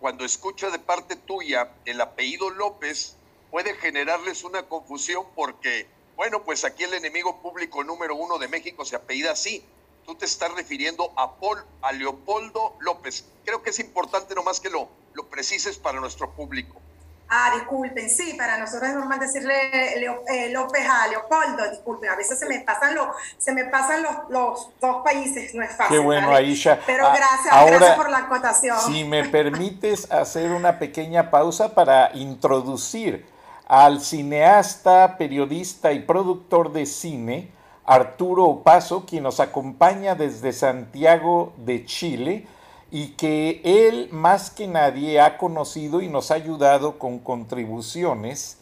cuando 0.01 0.25
escucha 0.25 0.71
de 0.71 0.79
parte 0.79 1.17
tuya 1.17 1.73
el 1.85 2.01
apellido 2.01 2.51
López, 2.51 3.17
puede 3.51 3.75
generarles 3.75 4.45
una 4.45 4.65
confusión 4.65 5.27
porque, 5.35 5.89
bueno, 6.17 6.45
pues 6.45 6.65
aquí 6.65 6.85
el 6.85 6.95
enemigo 6.95 7.41
público 7.41 7.85
número 7.85 8.15
uno 8.15 8.39
de 8.39 8.49
México 8.49 8.85
se 8.85 8.97
apellida 8.97 9.33
así. 9.33 9.65
Tú 10.07 10.15
te 10.15 10.25
estás 10.25 10.53
refiriendo 10.55 11.13
a, 11.17 11.37
Paul, 11.37 11.59
a 11.83 11.93
Leopoldo 11.93 12.77
López. 12.81 13.25
Creo 13.45 13.63
que 13.63 13.71
es 13.71 13.79
importante 13.79 14.35
nomás 14.35 14.61
que 14.61 14.71
lo, 14.71 14.89
lo 15.13 15.29
precises 15.29 15.79
para 15.79 16.01
nuestro 16.01 16.31
público. 16.35 16.81
Ah, 17.31 17.53
disculpen, 17.55 18.09
sí, 18.09 18.35
para 18.39 18.57
nosotros 18.57 18.89
es 18.89 18.97
normal 18.97 19.21
decirle 19.21 19.53
eh, 19.63 20.51
López 20.51 20.87
a 20.89 21.09
Leopoldo, 21.09 21.71
disculpen, 21.71 22.09
a 22.09 22.17
veces 22.17 22.39
se 22.39 22.47
me 22.47 22.61
pasan 22.61 22.95
los, 22.95 23.09
se 23.37 23.53
me 23.53 23.67
pasan 23.67 24.03
los, 24.03 24.15
los 24.31 24.71
dos 24.81 25.03
países, 25.05 25.55
no 25.55 25.63
es 25.63 25.77
fácil. 25.77 25.99
Qué 25.99 26.03
bueno, 26.03 26.35
Aisha. 26.35 26.81
Pero 26.87 27.07
ah, 27.07 27.15
gracias, 27.15 27.67
gracias 27.67 27.97
por 27.97 28.09
la 28.09 28.19
acotación. 28.19 28.79
Si 28.87 29.05
me 29.05 29.29
permites 29.29 30.11
hacer 30.11 30.53
una 30.53 30.79
pequeña 30.79 31.31
pausa 31.31 31.75
para 31.75 32.11
introducir 32.15 33.27
al 33.67 34.01
cineasta, 34.01 35.19
periodista 35.19 35.93
y 35.93 36.01
productor 36.01 36.73
de 36.73 36.87
cine, 36.87 37.51
Arturo 37.85 38.63
Paso, 38.65 39.05
quien 39.05 39.25
nos 39.25 39.39
acompaña 39.39 40.15
desde 40.15 40.55
Santiago 40.55 41.53
de 41.59 41.85
Chile 41.85 42.47
y 42.91 43.09
que 43.09 43.61
él 43.65 44.09
más 44.13 44.51
que 44.51 44.67
nadie 44.67 45.21
ha 45.21 45.37
conocido 45.37 46.01
y 46.01 46.09
nos 46.09 46.31
ha 46.31 46.35
ayudado 46.35 46.99
con 46.99 47.19
contribuciones 47.19 48.59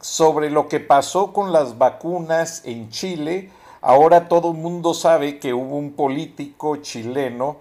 sobre 0.00 0.50
lo 0.50 0.68
que 0.68 0.80
pasó 0.80 1.32
con 1.32 1.52
las 1.52 1.76
vacunas 1.76 2.62
en 2.64 2.90
Chile. 2.90 3.50
Ahora 3.80 4.28
todo 4.28 4.52
el 4.52 4.58
mundo 4.58 4.94
sabe 4.94 5.38
que 5.38 5.54
hubo 5.54 5.76
un 5.76 5.92
político 5.92 6.76
chileno 6.76 7.56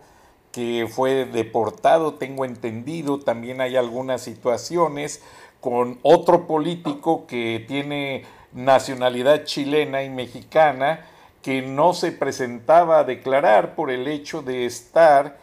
que 0.52 0.88
fue 0.90 1.26
deportado, 1.26 2.16
tengo 2.16 2.46
entendido, 2.46 3.20
también 3.20 3.62
hay 3.62 3.76
algunas 3.76 4.22
situaciones 4.22 5.22
con 5.62 6.00
otro 6.04 6.48
político 6.48 7.28
que 7.28 7.64
tiene 7.68 8.26
nacionalidad 8.54 9.44
chilena 9.46 10.04
y 10.04 10.10
mexicana, 10.10 11.06
que 11.42 11.62
no 11.62 11.94
se 11.94 12.12
presentaba 12.12 13.00
a 13.00 13.04
declarar 13.04 13.76
por 13.76 13.92
el 13.92 14.08
hecho 14.08 14.42
de 14.42 14.66
estar 14.66 15.38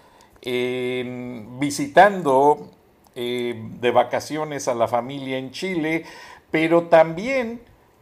visitando 0.45 2.71
eh, 3.15 3.55
de 3.81 3.91
vacaciones 3.91 4.69
a 4.69 4.75
la 4.75 4.89
familia 4.89 5.39
en 5.39 5.53
Chile, 5.53 6.05
pero 6.51 6.89
también 6.89 7.61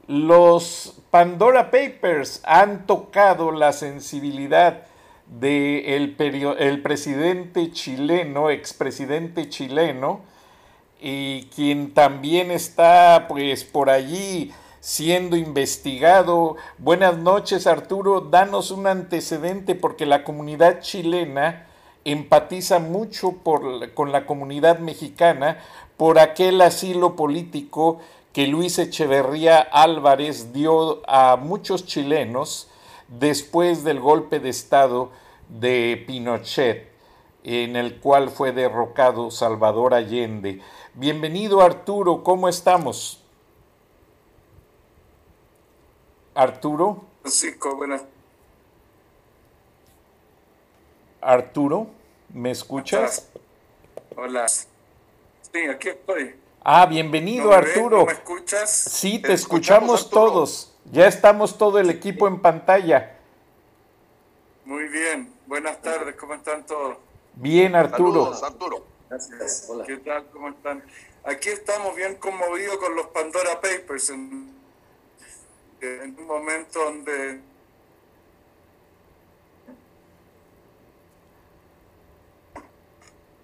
los 0.09 1.01
Pandora 1.11 1.71
Papers 1.71 2.41
han 2.45 2.87
tocado 2.87 3.53
la 3.53 3.73
sensibilidad 3.73 4.87
del 5.27 6.17
de 6.17 6.57
el 6.59 6.83
presidente 6.83 7.71
chileno, 7.71 8.51
expresidente 8.51 9.49
chileno, 9.49 10.21
y 11.01 11.45
quien 11.55 11.95
también 11.95 12.51
está 12.51 13.27
pues 13.29 13.65
por 13.65 13.91
allí 13.91 14.53
siendo 14.81 15.37
investigado. 15.37 16.57
Buenas 16.79 17.19
noches 17.19 17.67
Arturo, 17.67 18.21
danos 18.21 18.71
un 18.71 18.87
antecedente 18.87 19.75
porque 19.75 20.07
la 20.07 20.25
comunidad 20.25 20.81
chilena 20.81 21.67
empatiza 22.05 22.79
mucho 22.79 23.37
con 23.43 24.13
la 24.13 24.27
comunidad 24.27 24.79
mexicana 24.79 25.59
por 25.97 26.19
aquel 26.19 26.61
asilo 26.61 27.17
político 27.17 28.01
que 28.33 28.47
Luis 28.47 28.79
Echeverría 28.79 29.61
Álvarez 29.61 30.53
dio 30.53 31.03
a 31.09 31.37
muchos 31.37 31.87
chilenos 31.87 32.69
después 33.09 33.85
del 33.85 34.01
golpe 34.01 34.41
de 34.41 34.49
Estado 34.49 35.11
de 35.49 36.03
Pinochet, 36.07 36.91
en 37.45 37.77
el 37.77 38.01
cual 38.01 38.31
fue 38.31 38.53
derrocado 38.53 39.31
Salvador 39.31 39.95
Allende. 39.95 40.61
Bienvenido 40.95 41.61
Arturo, 41.61 42.23
¿cómo 42.23 42.49
estamos? 42.49 43.23
Arturo. 46.35 47.05
Francisco, 47.21 47.77
buenas. 47.77 48.12
Arturo, 51.23 51.87
¿me 52.35 52.51
escuchas? 52.51 53.31
Hola. 54.17 54.49
Sí, 54.49 55.67
aquí 55.71 55.91
estoy. 55.91 56.35
Ah, 56.65 56.85
bienvenido 56.87 57.53
Arturo. 57.53 58.07
¿Me 58.07 58.13
escuchas? 58.13 58.71
Sí, 58.71 59.21
te, 59.21 59.33
escuchamos, 59.33 60.11
todos. 60.11 60.77
Ya 60.91 61.07
estamos 61.07 61.57
todo 61.57 61.79
el 61.79 61.91
equipo 61.91 62.27
en 62.27 62.41
pantalla. 62.41 63.17
Muy 64.65 64.89
bien. 64.89 65.33
Buenas 65.47 65.81
tardes, 65.81 66.17
¿cómo 66.17 66.35
están 66.35 66.67
todos? 66.67 66.97
Bien, 67.35 67.77
Arturo. 67.77 68.25
Saludos, 68.25 68.43
Arturo. 68.43 68.87
Gracias. 69.09 69.67
Hola. 69.69 69.85
¿Qué 69.87 69.99
tal? 69.99 70.27
¿Cómo 70.33 70.49
están? 70.49 70.83
Aquí 71.25 71.51
estamos 71.51 71.95
bien 71.95 72.17
conmovidos 72.17 72.79
con 72.79 72.97
los 72.97 73.07
Pandora 73.09 73.61
Papers 73.61 74.11
en, 74.11 74.53
en 75.81 76.17
un 76.19 76.27
momento 76.27 76.83
donde 76.85 77.52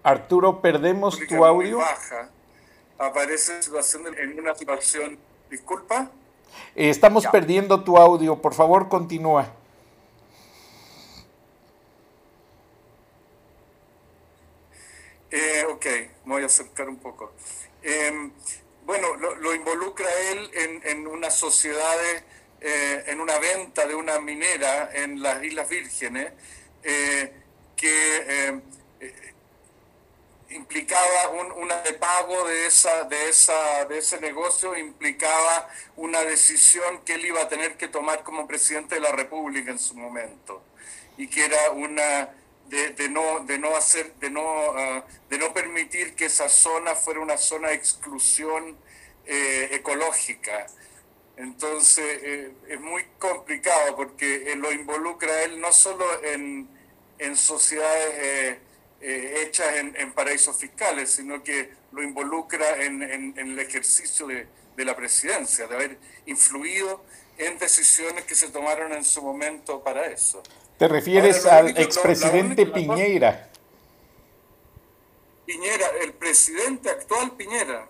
Arturo, 0.09 0.63
perdemos 0.63 1.19
tu 1.29 1.45
audio. 1.45 1.79
Baja, 1.79 2.31
aparece 2.97 3.63
situación 3.63 4.07
en 4.17 4.41
una 4.41 4.55
situación. 4.55 5.19
Disculpa. 5.51 6.11
Eh, 6.75 6.89
estamos 6.89 7.27
perdiendo 7.27 7.85
tu 7.85 7.99
audio. 7.99 8.41
Por 8.41 8.55
favor, 8.55 8.89
continúa. 8.89 9.53
Eh, 15.31 15.67
ok, 15.71 15.87
me 16.25 16.35
voy 16.35 16.43
a 16.43 16.47
acercar 16.47 16.89
un 16.89 16.97
poco. 16.97 17.33
Em, 17.83 18.33
bueno, 18.87 19.15
lo, 19.17 19.55
involucra 19.55 20.09
él 20.33 20.51
en, 20.55 20.87
en 20.87 21.07
unas 21.07 21.35
sociedades, 21.35 22.25
eh, 22.63 23.05
en 23.09 23.21
una 23.21 23.39
venta 23.39 23.87
de 23.87 23.95
una 23.95 24.19
minera 24.21 24.91
en 24.91 25.23
las 25.23 25.45
Islas 25.45 25.69
Vírgenes, 25.69 26.33
eh, 26.83 27.35
que 27.77 28.63
implicaba 30.51 31.31
un, 31.31 31.53
una 31.53 31.77
de 31.83 31.93
pago 31.95 32.47
de, 32.47 32.67
esa, 32.67 33.05
de, 33.05 33.29
esa, 33.29 33.85
de 33.85 33.99
ese 33.99 34.21
negocio, 34.21 34.77
implicaba 34.77 35.69
una 35.97 36.23
decisión 36.23 37.03
que 37.05 37.15
él 37.15 37.27
iba 37.27 37.43
a 37.43 37.49
tener 37.49 37.77
que 37.77 37.89
tomar 37.89 38.23
como 38.23 38.47
presidente 38.47 38.95
de 38.95 39.01
la 39.01 39.13
República 39.13 39.71
en 39.71 39.79
su 39.79 39.95
momento, 39.95 40.63
y 41.17 41.29
que 41.29 41.45
era 41.45 41.71
una 41.73 42.31
de, 42.69 43.09
no, 43.09 43.41
de 43.41 43.59
no 43.59 43.75
hacer, 43.77 44.15
de 44.17 44.31
no, 44.31 44.43
ah, 44.77 45.05
de 45.29 45.39
no 45.39 45.53
permitir 45.53 46.15
que 46.15 46.27
esa 46.27 46.49
zona 46.49 46.95
fuera 46.95 47.21
una 47.21 47.37
zona 47.37 47.69
de 47.69 47.75
exclusión 47.75 48.77
eh, 49.27 49.69
ecológica. 49.73 50.67
Entonces 51.37 52.21
eh, 52.23 52.53
es 52.69 52.81
muy 52.81 53.05
complicado 53.19 53.97
porque 53.97 54.53
eh, 54.53 54.57
lo 54.57 54.73
involucra 54.73 55.45
él 55.45 55.61
no 55.61 55.73
solo 55.73 56.05
en, 56.25 56.69
en 57.19 57.37
sociedades 57.37 58.59
hechas 59.01 59.77
en, 59.77 59.95
en, 59.97 60.13
paraísos 60.13 60.57
fiscales, 60.57 61.11
sino 61.11 61.43
que 61.43 61.71
lo 61.93 62.03
involucra 62.03 62.83
en, 62.83 63.03
en 63.03 63.39
el 63.39 63.59
ejercicio 63.59 64.27
de, 64.27 64.47
de 64.79 64.85
la 64.85 64.95
presidencia, 64.95 65.67
de 65.67 65.75
haber 65.75 65.99
influido 66.27 67.03
en 67.37 67.59
decisiones 67.59 68.25
que 68.25 68.35
se 68.35 68.49
tomaron 68.49 68.93
en 68.93 69.05
su 69.05 69.21
momento 69.23 69.83
para 69.83 70.07
eso. 70.07 70.43
¿Te 70.79 70.87
refieres 70.87 71.45
al 71.47 71.77
expresidente 71.77 72.65
Piñera? 72.67 73.51
Piñera, 75.45 75.87
el 76.03 76.13
presidente 76.13 76.91
actual 76.91 77.33
Piñera. 77.33 77.89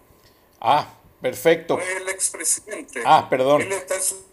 Ah, 0.60 0.94
perfecto. 1.20 1.76
No 1.76 1.82
el 1.82 2.08
expresidente. 2.08 3.02
Ah, 3.04 3.26
perdón. 3.28 3.60
Él 3.62 3.72
está 3.72 3.96
en 3.96 4.02
su... 4.02 4.26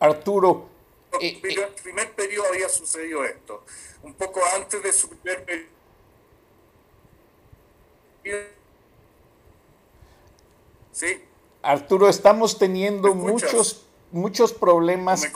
Arturo. 0.00 0.68
En 1.20 1.40
el 1.42 1.58
eh, 1.58 1.72
primer 1.82 2.12
periodo 2.12 2.48
había 2.48 2.68
sucedido 2.68 3.24
esto. 3.24 3.64
Un 4.02 4.14
poco 4.14 4.40
antes 4.54 4.82
de 4.82 4.92
su 4.92 5.08
primer 5.08 5.44
periodo. 5.44 5.68
¿Sí? 10.92 11.24
Arturo, 11.62 12.08
estamos 12.08 12.58
teniendo 12.58 13.14
muchos 13.14 13.86
muchos 14.12 14.52
problemas 14.52 15.26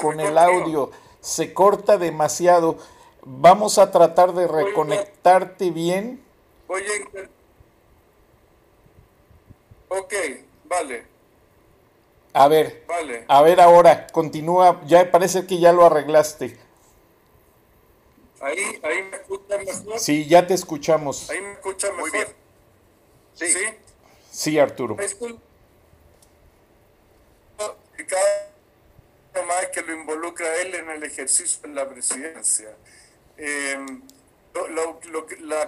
con 0.00 0.20
el 0.20 0.38
audio. 0.38 0.90
Se 1.20 1.54
corta 1.54 1.98
demasiado. 1.98 2.78
Vamos 3.22 3.78
a 3.78 3.90
tratar 3.90 4.34
de 4.34 4.46
reconectarte 4.46 5.70
bien. 5.70 6.22
Voy 6.68 6.82
a 6.82 7.20
Ok, 9.88 10.14
vale. 10.64 11.13
A 12.34 12.48
ver, 12.48 12.84
vale. 12.86 13.24
a 13.26 13.42
ver 13.42 13.60
ahora, 13.60 14.06
continúa, 14.08 14.82
ya 14.86 15.10
parece 15.10 15.46
que 15.46 15.58
ya 15.58 15.72
lo 15.72 15.86
arreglaste. 15.86 16.58
Ahí, 18.40 18.58
ahí 18.82 19.02
me 19.04 19.16
escuchan 19.16 19.64
mejor. 19.64 19.98
Sí, 19.98 20.26
ya 20.26 20.46
te 20.46 20.52
escuchamos. 20.52 21.30
Ahí 21.30 21.40
me 21.40 21.52
escuchan 21.52 21.96
mejor. 21.96 22.10
Muy 22.10 22.18
bien. 22.18 22.28
Sí. 23.34 23.46
Sí, 23.46 23.64
sí 24.30 24.58
Arturo 24.58 24.96
cada 28.02 29.46
más 29.46 29.66
que 29.66 29.82
lo 29.82 29.94
involucra 29.94 30.56
él 30.60 30.74
en 30.74 30.90
el 30.90 31.02
ejercicio 31.02 31.62
de 31.62 31.68
la 31.68 31.88
presidencia. 31.88 32.76
Eh, 33.36 33.84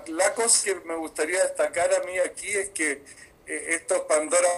la, 0.09 0.35
cosa 0.35 0.65
que 0.65 0.75
me 0.87 0.95
gustaría 0.97 1.43
destacar 1.43 1.93
a 1.95 2.01
mí 2.05 2.19
aquí 2.19 2.49
es 2.49 2.69
que 2.71 3.03
eh, 3.47 3.67
estos 3.71 4.03
Pandora 4.03 4.49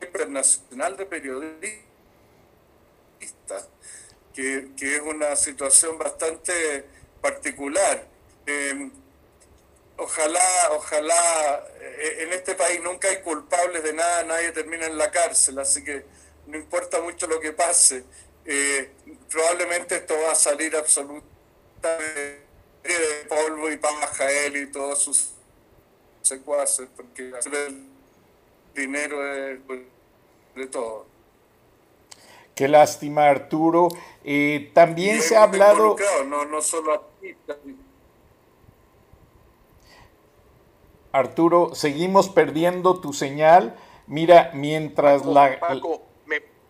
Internacional 0.00 0.96
de 0.96 1.06
Periodistas, 1.06 1.82
que, 4.34 4.68
que, 4.76 4.96
es 4.96 5.02
una 5.02 5.34
situación 5.36 5.98
bastante 5.98 6.84
particular. 7.20 8.06
Eh, 8.46 8.90
ojalá, 9.96 10.70
ojalá, 10.72 11.66
en 12.18 12.32
este 12.32 12.54
país 12.54 12.80
nunca 12.82 13.08
hay 13.08 13.22
culpables 13.22 13.82
de 13.82 13.92
nada, 13.92 14.24
nadie 14.24 14.52
termina 14.52 14.86
en 14.86 14.98
la 14.98 15.10
cárcel, 15.10 15.58
así 15.58 15.82
que 15.82 16.04
no 16.46 16.56
importa 16.56 17.00
mucho 17.00 17.26
lo 17.26 17.40
que 17.40 17.52
pase, 17.52 18.04
eh, 18.44 18.92
probablemente 19.30 19.96
esto 19.96 20.14
va 20.24 20.32
a 20.32 20.36
salir 20.36 20.76
absolutamente 20.76 22.46
de 22.84 23.24
polvo 23.28 23.70
y 23.70 23.76
paja 23.76 24.30
él 24.30 24.56
y 24.56 24.66
todos 24.70 25.02
sus 25.02 25.30
secuaces, 26.22 26.88
porque 26.96 27.32
el 28.76 28.86
dinero 28.86 29.36
es 29.36 29.58
de 30.54 30.66
todo. 30.66 31.06
Qué 32.54 32.68
lástima, 32.68 33.28
Arturo. 33.28 33.88
Eh, 34.24 34.70
también 34.74 35.20
se 35.20 35.36
ha 35.36 35.42
hablado... 35.42 35.96
No, 36.26 36.44
no 36.44 36.62
solo 36.62 37.04
Arturo, 41.12 41.74
seguimos 41.74 42.28
perdiendo 42.28 43.00
tu 43.00 43.12
señal. 43.12 43.76
Mira, 44.06 44.50
mientras 44.54 45.24
la 45.24 45.58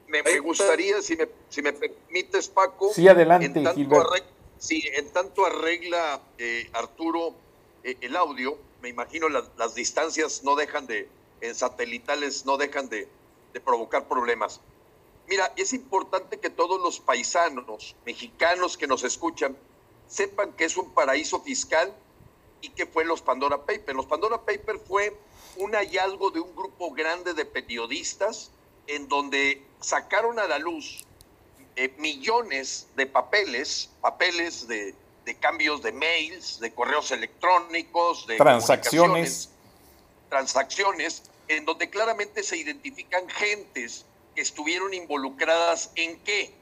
me, 0.09 0.38
gustaría, 0.38 1.03
si 1.03 1.16
me, 1.16 1.29
si 1.49 1.62
me 1.62 1.73
permites, 1.73 2.49
Paco. 2.49 2.90
Sí, 2.92 3.09
adelante, 3.09 3.47
en 3.47 3.64
tanto 3.64 4.01
arregla, 4.01 4.27
sí, 4.57 4.83
en 4.95 5.09
tanto 5.11 5.45
arregla 5.45 6.21
eh, 6.38 6.71
Arturo 6.73 7.35
eh, 7.83 7.97
el 8.01 8.16
audio, 8.16 8.57
me 8.83 8.88
imagino 8.88 9.29
las 9.29 9.75
distancias 9.75 10.42
no 10.45 10.55
dejan 10.55 10.87
de, 10.87 11.09
en 11.40 11.55
satelitales 11.55 12.44
no 12.46 12.57
dejan 12.57 12.88
de, 12.88 13.09
provocar 13.64 14.07
problemas. 14.07 14.61
Mira, 15.29 15.51
es 15.57 15.72
importante 15.72 16.38
que 16.38 16.51
todos 16.51 16.79
los 16.81 17.01
paisanos 17.01 17.96
mexicanos 18.05 18.77
que 18.77 18.87
nos 18.87 19.03
escuchan 19.03 19.57
sepan 20.09 20.53
que 20.53 20.66
es 20.66 20.77
un 20.77 20.92
paraíso 20.92 21.40
fiscal 21.40 21.92
y 22.61 22.68
que 22.68 22.85
fue 22.85 23.07
los 23.07 23.22
Pandora 23.22 23.64
Papers. 23.64 23.96
Los 23.96 24.05
Pandora 24.05 24.42
Papers 24.42 24.81
fue 24.87 25.16
un 25.57 25.72
hallazgo 25.72 26.31
de 26.31 26.40
un 26.40 26.55
grupo 26.55 26.92
grande 26.92 27.33
de 27.33 27.46
periodistas 27.46 28.51
en 28.87 29.09
donde 29.09 29.62
sacaron 29.81 30.38
a 30.38 30.46
la 30.46 30.59
luz 30.59 31.07
eh, 31.77 31.94
millones 31.99 32.88
de 32.94 33.07
papeles, 33.07 33.90
papeles 34.03 34.68
de, 34.68 34.94
de, 35.25 35.35
cambios 35.37 35.83
de 35.83 35.92
mails, 35.92 36.61
de 36.61 36.72
correos 36.72 37.11
electrónicos, 37.11 38.27
de 38.27 38.37
transacciones. 38.37 39.51
Transacciones, 40.28 41.22
en 41.48 41.64
donde 41.64 41.90
claramente 41.90 42.42
se 42.42 42.56
identifican 42.56 43.28
gentes 43.28 44.04
que 44.34 44.42
estuvieron 44.42 44.92
involucradas 44.94 45.90
en 45.94 46.18
qué? 46.20 46.54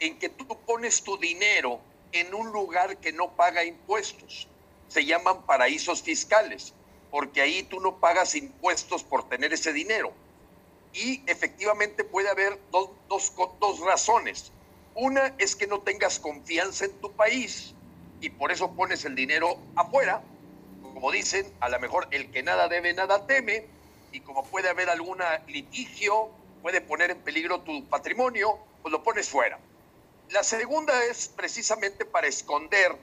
En 0.00 0.18
que 0.18 0.28
tú 0.28 0.46
pones 0.66 1.02
tu 1.02 1.16
dinero 1.18 1.80
en 2.12 2.34
un 2.34 2.52
lugar 2.52 2.96
que 2.98 3.12
no 3.12 3.34
paga 3.36 3.64
impuestos. 3.64 4.48
Se 4.88 5.04
llaman 5.04 5.42
paraísos 5.42 6.02
fiscales, 6.02 6.72
porque 7.10 7.40
ahí 7.40 7.62
tú 7.64 7.80
no 7.80 7.96
pagas 7.96 8.34
impuestos 8.34 9.02
por 9.02 9.28
tener 9.28 9.52
ese 9.52 9.72
dinero. 9.72 10.12
Y 10.92 11.22
efectivamente 11.26 12.04
puede 12.04 12.28
haber 12.28 12.58
dos, 12.70 12.90
dos, 13.08 13.32
dos 13.60 13.80
razones. 13.80 14.52
Una 14.94 15.34
es 15.38 15.56
que 15.56 15.66
no 15.66 15.80
tengas 15.80 16.20
confianza 16.20 16.84
en 16.84 16.92
tu 17.00 17.10
país 17.12 17.74
y 18.20 18.30
por 18.30 18.52
eso 18.52 18.72
pones 18.72 19.04
el 19.04 19.14
dinero 19.14 19.58
afuera. 19.74 20.22
Como 20.94 21.10
dicen, 21.10 21.52
a 21.60 21.68
lo 21.68 21.78
mejor 21.80 22.08
el 22.12 22.30
que 22.30 22.42
nada 22.42 22.68
debe, 22.68 22.94
nada 22.94 23.26
teme. 23.26 23.66
Y 24.12 24.20
como 24.20 24.44
puede 24.44 24.68
haber 24.68 24.88
algún 24.88 25.18
litigio 25.48 26.30
puede 26.62 26.80
poner 26.80 27.10
en 27.10 27.18
peligro 27.18 27.60
tu 27.60 27.84
patrimonio, 27.88 28.58
pues 28.80 28.90
lo 28.90 29.02
pones 29.02 29.28
fuera. 29.28 29.58
La 30.30 30.42
segunda 30.42 31.04
es 31.04 31.28
precisamente 31.28 32.06
para 32.06 32.26
esconder 32.26 32.96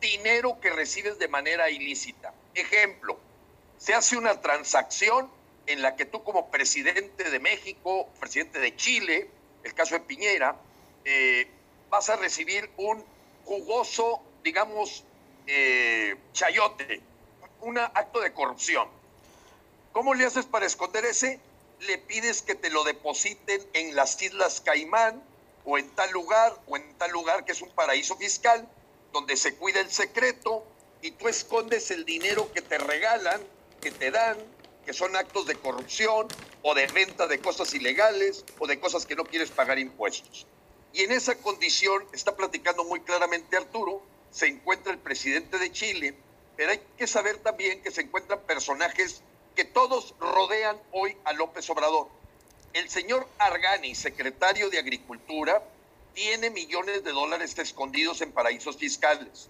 dinero 0.00 0.58
que 0.60 0.70
recibes 0.70 1.16
de 1.20 1.28
manera 1.28 1.70
ilícita. 1.70 2.34
Ejemplo, 2.54 3.16
se 3.76 3.94
hace 3.94 4.16
una 4.16 4.40
transacción 4.40 5.30
en 5.66 5.80
la 5.80 5.94
que 5.94 6.06
tú 6.06 6.24
como 6.24 6.50
presidente 6.50 7.30
de 7.30 7.38
México, 7.38 8.08
presidente 8.18 8.58
de 8.58 8.74
Chile, 8.74 9.30
el 9.62 9.74
caso 9.74 9.94
de 9.94 10.00
Piñera, 10.00 10.56
eh, 11.04 11.46
vas 11.90 12.08
a 12.10 12.16
recibir 12.16 12.68
un 12.78 13.04
jugoso, 13.44 14.20
digamos, 14.42 15.04
eh, 15.46 16.16
chayote, 16.32 17.00
un 17.60 17.78
acto 17.78 18.20
de 18.20 18.32
corrupción. 18.32 18.88
¿Cómo 19.92 20.14
le 20.14 20.24
haces 20.24 20.46
para 20.46 20.66
esconder 20.66 21.04
ese? 21.04 21.40
le 21.80 21.98
pides 21.98 22.42
que 22.42 22.54
te 22.54 22.70
lo 22.70 22.84
depositen 22.84 23.64
en 23.72 23.94
las 23.94 24.20
Islas 24.20 24.60
Caimán 24.60 25.22
o 25.64 25.78
en 25.78 25.88
tal 25.90 26.10
lugar 26.10 26.58
o 26.66 26.76
en 26.76 26.94
tal 26.94 27.10
lugar 27.12 27.44
que 27.44 27.52
es 27.52 27.62
un 27.62 27.70
paraíso 27.70 28.16
fiscal 28.16 28.68
donde 29.12 29.36
se 29.36 29.54
cuida 29.54 29.80
el 29.80 29.90
secreto 29.90 30.64
y 31.02 31.12
tú 31.12 31.28
escondes 31.28 31.90
el 31.90 32.04
dinero 32.04 32.50
que 32.52 32.62
te 32.62 32.78
regalan, 32.78 33.40
que 33.80 33.90
te 33.90 34.10
dan, 34.10 34.36
que 34.84 34.92
son 34.92 35.14
actos 35.16 35.46
de 35.46 35.54
corrupción 35.54 36.26
o 36.62 36.74
de 36.74 36.86
venta 36.88 37.26
de 37.26 37.38
cosas 37.40 37.72
ilegales 37.74 38.44
o 38.58 38.66
de 38.66 38.80
cosas 38.80 39.06
que 39.06 39.14
no 39.14 39.24
quieres 39.24 39.50
pagar 39.50 39.78
impuestos. 39.78 40.46
Y 40.92 41.02
en 41.02 41.12
esa 41.12 41.36
condición, 41.36 42.04
está 42.12 42.34
platicando 42.34 42.84
muy 42.84 43.00
claramente 43.00 43.56
Arturo, 43.56 44.02
se 44.30 44.46
encuentra 44.46 44.92
el 44.92 44.98
presidente 44.98 45.58
de 45.58 45.70
Chile, 45.70 46.14
pero 46.58 46.72
hay 46.72 46.80
que 46.98 47.06
saber 47.06 47.38
también 47.38 47.80
que 47.84 47.92
se 47.92 48.00
encuentran 48.00 48.40
personajes 48.40 49.22
que 49.54 49.64
todos 49.64 50.16
rodean 50.18 50.76
hoy 50.90 51.16
a 51.24 51.32
López 51.32 51.70
Obrador. 51.70 52.08
El 52.72 52.90
señor 52.90 53.28
Argani, 53.38 53.94
secretario 53.94 54.68
de 54.68 54.80
Agricultura, 54.80 55.62
tiene 56.14 56.50
millones 56.50 57.04
de 57.04 57.12
dólares 57.12 57.56
escondidos 57.56 58.22
en 58.22 58.32
paraísos 58.32 58.76
fiscales. 58.76 59.48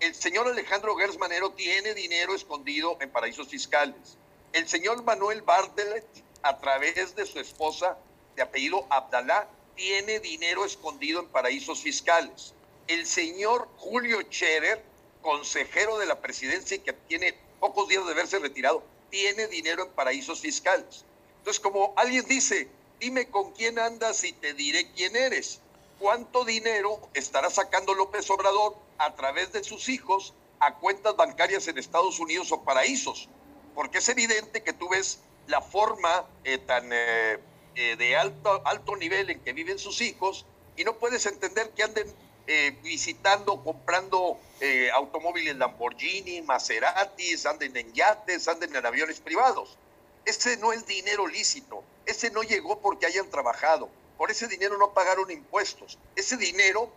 El 0.00 0.14
señor 0.14 0.48
Alejandro 0.48 0.96
Gersmanero 0.96 1.50
tiene 1.50 1.92
dinero 1.92 2.34
escondido 2.34 2.96
en 3.02 3.10
paraísos 3.10 3.48
fiscales. 3.48 4.16
El 4.54 4.66
señor 4.66 5.02
Manuel 5.02 5.42
Bartlett, 5.42 6.06
a 6.40 6.58
través 6.58 7.14
de 7.14 7.26
su 7.26 7.38
esposa 7.38 7.98
de 8.34 8.40
apellido 8.40 8.86
Abdalá, 8.88 9.46
tiene 9.74 10.20
dinero 10.20 10.64
escondido 10.64 11.20
en 11.20 11.28
paraísos 11.28 11.82
fiscales. 11.82 12.54
El 12.86 13.04
señor 13.04 13.68
Julio 13.76 14.22
Scherer, 14.30 14.82
consejero 15.26 15.98
de 15.98 16.06
la 16.06 16.20
presidencia 16.20 16.76
y 16.76 16.78
que 16.78 16.92
tiene 16.92 17.34
pocos 17.58 17.88
días 17.88 18.06
de 18.06 18.12
haberse 18.12 18.38
retirado, 18.38 18.84
tiene 19.10 19.48
dinero 19.48 19.82
en 19.82 19.90
paraísos 19.90 20.38
fiscales. 20.40 21.04
Entonces, 21.38 21.58
como 21.58 21.92
alguien 21.96 22.24
dice, 22.28 22.68
dime 23.00 23.28
con 23.28 23.50
quién 23.50 23.80
andas 23.80 24.22
y 24.22 24.32
te 24.32 24.54
diré 24.54 24.92
quién 24.92 25.16
eres. 25.16 25.60
¿Cuánto 25.98 26.44
dinero 26.44 27.00
estará 27.12 27.50
sacando 27.50 27.92
López 27.94 28.30
Obrador 28.30 28.76
a 28.98 29.16
través 29.16 29.50
de 29.52 29.64
sus 29.64 29.88
hijos 29.88 30.32
a 30.60 30.76
cuentas 30.76 31.16
bancarias 31.16 31.66
en 31.66 31.78
Estados 31.78 32.20
Unidos 32.20 32.52
o 32.52 32.62
paraísos? 32.62 33.28
Porque 33.74 33.98
es 33.98 34.08
evidente 34.08 34.62
que 34.62 34.72
tú 34.72 34.88
ves 34.90 35.18
la 35.48 35.60
forma 35.60 36.24
eh, 36.44 36.58
tan 36.58 36.88
eh, 36.92 37.40
eh, 37.74 37.96
de 37.96 38.16
alto, 38.16 38.62
alto 38.64 38.94
nivel 38.94 39.28
en 39.30 39.40
que 39.40 39.52
viven 39.52 39.80
sus 39.80 40.00
hijos 40.02 40.46
y 40.76 40.84
no 40.84 40.98
puedes 40.98 41.26
entender 41.26 41.70
que 41.70 41.82
anden 41.82 42.06
eh, 42.46 42.78
visitando, 42.82 43.62
comprando 43.64 44.38
eh, 44.60 44.90
automóviles 44.92 45.56
Lamborghini, 45.56 46.42
Maseratis, 46.42 47.44
anden 47.44 47.76
en 47.76 47.92
yates, 47.92 48.46
anden 48.48 48.74
en 48.74 48.86
aviones 48.86 49.20
privados. 49.20 49.76
Ese 50.24 50.56
no 50.56 50.72
es 50.72 50.86
dinero 50.86 51.26
lícito, 51.26 51.82
ese 52.04 52.30
no 52.30 52.42
llegó 52.42 52.80
porque 52.80 53.06
hayan 53.06 53.28
trabajado, 53.30 53.88
por 54.16 54.30
ese 54.30 54.46
dinero 54.48 54.78
no 54.78 54.92
pagaron 54.92 55.30
impuestos. 55.30 55.98
Ese 56.14 56.36
dinero, 56.36 56.90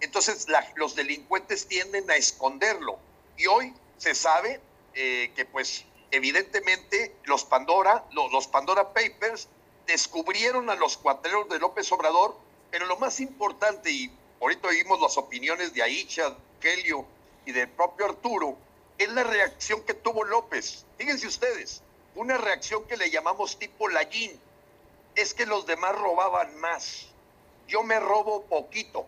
entonces 0.00 0.46
los 0.74 0.94
delincuentes 0.94 1.66
tienden 1.66 2.10
a 2.10 2.16
esconderlo. 2.16 2.98
Y 3.36 3.46
hoy 3.46 3.74
se 3.98 4.14
sabe 4.14 4.60
eh, 4.94 5.32
que 5.34 5.44
pues 5.44 5.84
evidentemente 6.10 7.14
los 7.24 7.44
Pandora, 7.44 8.04
los, 8.12 8.30
los 8.32 8.46
Pandora 8.46 8.92
Papers 8.92 9.48
descubrieron 9.86 10.68
a 10.68 10.74
los 10.74 10.96
cuatreros 10.96 11.48
de 11.48 11.58
López 11.58 11.90
Obrador, 11.92 12.36
pero 12.70 12.86
lo 12.86 12.96
más 12.98 13.20
importante 13.20 13.90
y 13.90 14.10
ahorita 14.40 14.68
oímos 14.68 15.00
las 15.00 15.16
opiniones 15.16 15.72
de 15.74 15.82
Aicha, 15.82 16.36
Kelio 16.60 17.04
y 17.44 17.52
del 17.52 17.68
propio 17.68 18.06
Arturo, 18.06 18.56
es 18.98 19.08
la 19.10 19.22
reacción 19.22 19.82
que 19.82 19.94
tuvo 19.94 20.24
López. 20.24 20.84
Fíjense 20.98 21.26
ustedes, 21.26 21.82
una 22.14 22.38
reacción 22.38 22.84
que 22.84 22.96
le 22.96 23.10
llamamos 23.10 23.58
tipo 23.58 23.88
Lallín. 23.88 24.38
Es 25.14 25.34
que 25.34 25.46
los 25.46 25.66
demás 25.66 25.96
robaban 25.96 26.58
más. 26.58 27.06
Yo 27.68 27.82
me 27.82 27.98
robo 28.00 28.44
poquito. 28.44 29.06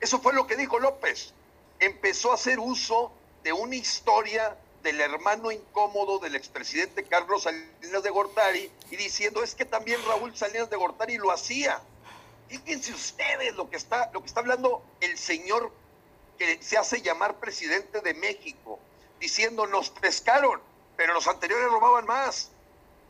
Eso 0.00 0.20
fue 0.20 0.32
lo 0.32 0.46
que 0.46 0.56
dijo 0.56 0.78
López. 0.78 1.32
Empezó 1.80 2.30
a 2.30 2.34
hacer 2.34 2.58
uso 2.58 3.12
de 3.42 3.52
una 3.52 3.76
historia 3.76 4.56
del 4.82 5.00
hermano 5.00 5.50
incómodo 5.50 6.18
del 6.18 6.36
expresidente 6.36 7.04
Carlos 7.04 7.42
Salinas 7.42 8.02
de 8.02 8.10
Gortari 8.10 8.70
y 8.90 8.96
diciendo 8.96 9.42
es 9.42 9.54
que 9.54 9.64
también 9.64 10.00
Raúl 10.06 10.36
Salinas 10.36 10.70
de 10.70 10.76
Gortari 10.76 11.18
lo 11.18 11.30
hacía. 11.30 11.80
Fíjense 12.48 12.92
ustedes 12.92 13.54
lo 13.56 13.68
que 13.68 13.76
está, 13.76 14.10
lo 14.12 14.20
que 14.20 14.26
está 14.26 14.40
hablando 14.40 14.82
el 15.00 15.18
señor 15.18 15.70
que 16.38 16.62
se 16.62 16.78
hace 16.78 17.02
llamar 17.02 17.38
presidente 17.38 18.00
de 18.00 18.14
México, 18.14 18.78
diciendo 19.20 19.66
nos 19.66 19.90
pescaron, 19.90 20.60
pero 20.96 21.12
los 21.12 21.26
anteriores 21.26 21.70
robaban 21.70 22.06
más. 22.06 22.50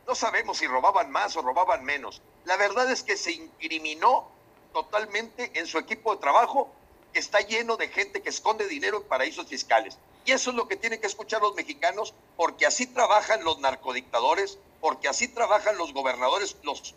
No 0.07 0.15
sabemos 0.15 0.57
si 0.57 0.67
robaban 0.67 1.11
más 1.11 1.37
o 1.37 1.41
robaban 1.41 1.85
menos. 1.85 2.21
La 2.45 2.57
verdad 2.57 2.91
es 2.91 3.03
que 3.03 3.15
se 3.15 3.31
incriminó 3.31 4.27
totalmente 4.73 5.51
en 5.53 5.67
su 5.67 5.77
equipo 5.77 6.13
de 6.13 6.21
trabajo, 6.21 6.71
que 7.13 7.19
está 7.19 7.39
lleno 7.39 7.77
de 7.77 7.87
gente 7.87 8.21
que 8.21 8.29
esconde 8.29 8.67
dinero 8.67 8.97
en 8.97 9.03
paraísos 9.03 9.47
fiscales. 9.47 9.97
Y 10.25 10.31
eso 10.31 10.49
es 10.49 10.55
lo 10.55 10.67
que 10.67 10.75
tienen 10.75 10.99
que 10.99 11.07
escuchar 11.07 11.41
los 11.41 11.55
mexicanos, 11.55 12.13
porque 12.35 12.65
así 12.65 12.87
trabajan 12.87 13.43
los 13.43 13.59
narcodictadores, 13.59 14.57
porque 14.81 15.07
así 15.07 15.27
trabajan 15.27 15.77
los 15.77 15.93
gobernadores, 15.93 16.57
los 16.63 16.95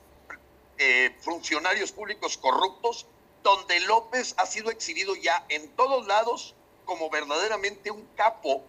funcionarios 1.21 1.92
públicos 1.92 2.37
corruptos, 2.38 3.07
donde 3.42 3.81
López 3.81 4.35
ha 4.38 4.47
sido 4.47 4.71
exhibido 4.71 5.14
ya 5.16 5.45
en 5.49 5.68
todos 5.77 6.07
lados 6.07 6.55
como 6.85 7.11
verdaderamente 7.11 7.90
un 7.90 8.07
capo 8.16 8.62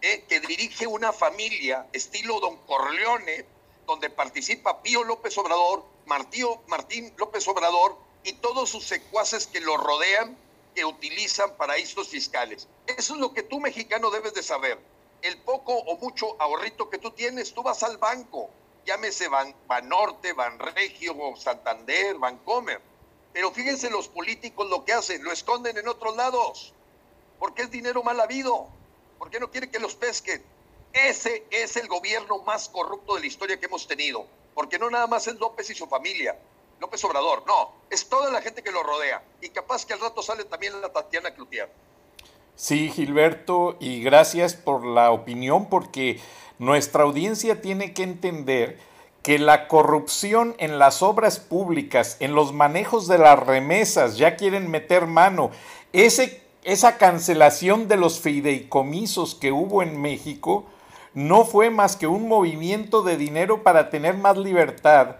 eh, 0.00 0.24
que 0.28 0.40
dirige 0.40 0.86
una 0.86 1.12
familia 1.12 1.86
estilo 1.92 2.40
Don 2.40 2.56
Corleone, 2.66 3.46
donde 3.86 4.10
participa 4.10 4.82
Pío 4.82 5.04
López 5.04 5.36
Obrador, 5.38 5.84
Martío, 6.06 6.62
Martín 6.66 7.12
López 7.16 7.46
Obrador 7.48 7.96
y 8.22 8.34
todos 8.34 8.70
sus 8.70 8.84
secuaces 8.84 9.46
que 9.46 9.60
lo 9.60 9.76
rodean, 9.76 10.36
que 10.74 10.84
utilizan 10.84 11.56
paraísos 11.56 12.08
fiscales. 12.08 12.68
Eso 12.86 13.14
es 13.14 13.20
lo 13.20 13.32
que 13.32 13.42
tú 13.42 13.60
mexicano 13.60 14.10
debes 14.10 14.34
de 14.34 14.42
saber. 14.42 14.78
El 15.22 15.40
poco 15.42 15.74
o 15.74 15.96
mucho 15.96 16.40
ahorrito 16.40 16.90
que 16.90 16.98
tú 16.98 17.10
tienes, 17.12 17.54
tú 17.54 17.62
vas 17.62 17.82
al 17.82 17.96
banco, 17.96 18.50
llámese 18.84 19.28
Ban, 19.28 19.54
Banorte, 19.66 20.32
Banregio, 20.32 21.14
Santander, 21.36 22.16
Bancomer. 22.18 22.80
Pero 23.32 23.50
fíjense 23.50 23.90
los 23.90 24.08
políticos 24.08 24.68
lo 24.68 24.84
que 24.84 24.92
hacen, 24.92 25.24
lo 25.24 25.32
esconden 25.32 25.76
en 25.76 25.88
otros 25.88 26.16
lados, 26.16 26.72
porque 27.38 27.62
es 27.62 27.70
dinero 27.70 28.02
mal 28.02 28.20
habido, 28.20 28.68
porque 29.18 29.40
no 29.40 29.50
quiere 29.50 29.70
que 29.70 29.80
los 29.80 29.94
pesquen. 29.94 30.42
Ese 30.92 31.44
es 31.50 31.76
el 31.76 31.88
gobierno 31.88 32.38
más 32.42 32.68
corrupto 32.68 33.16
de 33.16 33.22
la 33.22 33.26
historia 33.26 33.58
que 33.58 33.66
hemos 33.66 33.88
tenido, 33.88 34.26
porque 34.54 34.78
no 34.78 34.88
nada 34.88 35.08
más 35.08 35.26
es 35.26 35.34
López 35.34 35.68
y 35.70 35.74
su 35.74 35.88
familia, 35.88 36.38
López 36.78 37.02
Obrador, 37.04 37.42
no, 37.46 37.72
es 37.90 38.08
toda 38.08 38.30
la 38.30 38.40
gente 38.40 38.62
que 38.62 38.70
lo 38.70 38.82
rodea. 38.82 39.22
Y 39.40 39.48
capaz 39.48 39.84
que 39.84 39.94
al 39.94 40.00
rato 40.00 40.22
sale 40.22 40.44
también 40.44 40.80
la 40.80 40.92
Tatiana 40.92 41.34
Cloutier. 41.34 41.68
Sí, 42.56 42.88
Gilberto, 42.88 43.76
y 43.80 44.00
gracias 44.00 44.54
por 44.54 44.86
la 44.86 45.10
opinión, 45.10 45.68
porque 45.68 46.20
nuestra 46.58 47.02
audiencia 47.02 47.60
tiene 47.60 47.92
que 47.92 48.02
entender 48.02 48.78
que 49.24 49.38
la 49.38 49.68
corrupción 49.68 50.54
en 50.58 50.78
las 50.78 51.02
obras 51.02 51.40
públicas, 51.40 52.18
en 52.20 52.34
los 52.34 52.52
manejos 52.52 53.08
de 53.08 53.16
las 53.16 53.38
remesas, 53.38 54.18
ya 54.18 54.36
quieren 54.36 54.70
meter 54.70 55.06
mano. 55.06 55.50
Ese, 55.94 56.42
esa 56.62 56.98
cancelación 56.98 57.88
de 57.88 57.96
los 57.96 58.20
fideicomisos 58.20 59.34
que 59.34 59.50
hubo 59.50 59.82
en 59.82 60.00
México 60.00 60.66
no 61.14 61.44
fue 61.44 61.70
más 61.70 61.96
que 61.96 62.06
un 62.06 62.28
movimiento 62.28 63.02
de 63.02 63.16
dinero 63.16 63.62
para 63.62 63.88
tener 63.88 64.14
más 64.16 64.36
libertad, 64.36 65.16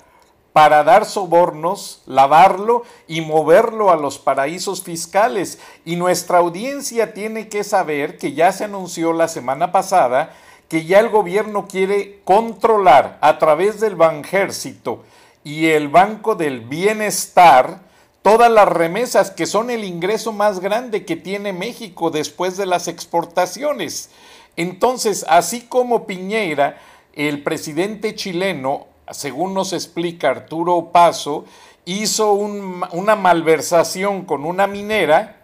para 0.52 0.84
dar 0.84 1.06
sobornos, 1.06 2.02
lavarlo 2.04 2.82
y 3.08 3.22
moverlo 3.22 3.90
a 3.90 3.96
los 3.96 4.18
paraísos 4.18 4.82
fiscales. 4.82 5.58
Y 5.84 5.96
nuestra 5.96 6.38
audiencia 6.38 7.14
tiene 7.14 7.48
que 7.48 7.64
saber 7.64 8.18
que 8.18 8.34
ya 8.34 8.52
se 8.52 8.64
anunció 8.64 9.14
la 9.14 9.28
semana 9.28 9.72
pasada 9.72 10.36
que 10.68 10.84
ya 10.84 11.00
el 11.00 11.08
gobierno 11.08 11.66
quiere 11.68 12.20
controlar 12.24 13.18
a 13.20 13.38
través 13.38 13.80
del 13.80 13.96
Banjército 13.96 15.04
y 15.44 15.66
el 15.66 15.88
Banco 15.88 16.34
del 16.34 16.60
Bienestar 16.60 17.80
todas 18.22 18.50
las 18.50 18.66
remesas 18.66 19.30
que 19.30 19.44
son 19.44 19.70
el 19.70 19.84
ingreso 19.84 20.32
más 20.32 20.60
grande 20.60 21.04
que 21.04 21.14
tiene 21.16 21.52
México 21.52 22.10
después 22.10 22.56
de 22.56 22.64
las 22.64 22.88
exportaciones. 22.88 24.08
Entonces, 24.56 25.26
así 25.28 25.62
como 25.62 26.06
Piñera, 26.06 26.78
el 27.12 27.42
presidente 27.42 28.14
chileno, 28.14 28.86
según 29.10 29.52
nos 29.52 29.74
explica 29.74 30.30
Arturo 30.30 30.90
Paso, 30.90 31.44
hizo 31.84 32.32
una 32.32 33.14
malversación 33.14 34.24
con 34.24 34.46
una 34.46 34.66
minera 34.66 35.42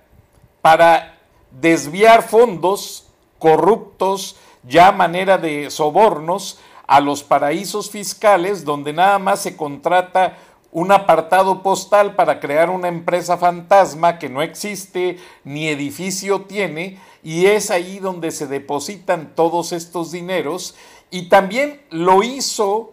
para 0.63 1.19
desviar 1.51 2.23
fondos 2.23 3.07
corruptos 3.39 4.37
ya 4.62 4.92
manera 4.92 5.38
de 5.38 5.70
sobornos 5.70 6.59
a 6.87 7.01
los 7.01 7.23
paraísos 7.23 7.90
fiscales 7.90 8.64
donde 8.64 8.92
nada 8.92 9.18
más 9.18 9.40
se 9.40 9.57
contrata 9.57 10.38
un 10.73 10.92
apartado 10.92 11.62
postal 11.62 12.14
para 12.14 12.38
crear 12.38 12.70
una 12.70 12.88
empresa 12.88 13.37
fantasma 13.37 14.18
que 14.18 14.29
no 14.29 14.42
existe 14.42 15.18
ni 15.44 15.68
edificio 15.68 16.42
tiene 16.42 16.99
y 17.23 17.46
es 17.46 17.70
ahí 17.70 17.99
donde 17.99 18.31
se 18.31 18.46
depositan 18.46 19.33
todos 19.35 19.73
estos 19.73 20.12
dineros 20.12 20.77
y 21.11 21.29
también 21.29 21.81
lo 21.90 22.23
hizo 22.23 22.92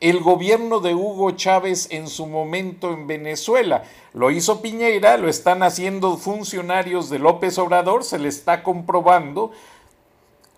el 0.00 0.18
gobierno 0.18 0.80
de 0.80 0.96
Hugo 0.96 1.30
Chávez 1.30 1.86
en 1.92 2.08
su 2.08 2.26
momento 2.26 2.92
en 2.92 3.06
Venezuela. 3.06 3.84
Lo 4.12 4.32
hizo 4.32 4.60
Piñera, 4.60 5.16
lo 5.16 5.28
están 5.28 5.62
haciendo 5.62 6.16
funcionarios 6.16 7.08
de 7.08 7.20
López 7.20 7.56
Obrador, 7.58 8.02
se 8.02 8.18
le 8.18 8.28
está 8.28 8.64
comprobando 8.64 9.52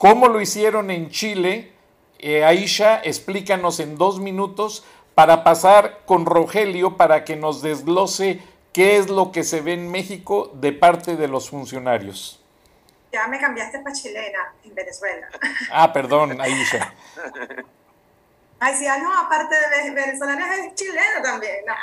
¿Cómo 0.05 0.29
lo 0.29 0.39
hicieron 0.39 0.91
en 0.91 1.09
Chile? 1.09 1.73
Eh, 2.19 2.45
Aisha, 2.45 3.01
explícanos 3.03 3.81
en 3.81 3.97
dos 3.97 4.21
minutos 4.21 4.85
para 5.15 5.43
pasar 5.45 6.01
con 6.05 6.27
Rogelio 6.27 6.99
para 6.99 7.25
que 7.25 7.37
nos 7.37 7.63
desglose 7.63 8.43
qué 8.75 8.99
es 8.99 9.09
lo 9.09 9.33
que 9.33 9.45
se 9.45 9.63
ve 9.63 9.73
en 9.73 9.91
México 9.91 10.51
de 10.57 10.75
parte 10.75 11.17
de 11.17 11.27
los 11.27 11.49
funcionarios. 11.49 12.39
Ya 13.15 13.27
me 13.29 13.41
cambiaste 13.41 13.79
para 13.79 13.95
chilena 13.95 14.53
en 14.63 14.75
Venezuela. 14.75 15.27
Ah, 15.73 15.91
perdón, 15.91 16.39
Aisha. 16.39 16.93
Ay, 18.61 18.75
sí, 18.75 18.87
ah, 18.87 18.99
no, 18.99 19.11
aparte 19.19 19.55
de 19.55 19.91
venezolana 19.91 20.55
es 20.57 20.75
chileno 20.75 21.23
también. 21.23 21.65
No, 21.67 21.75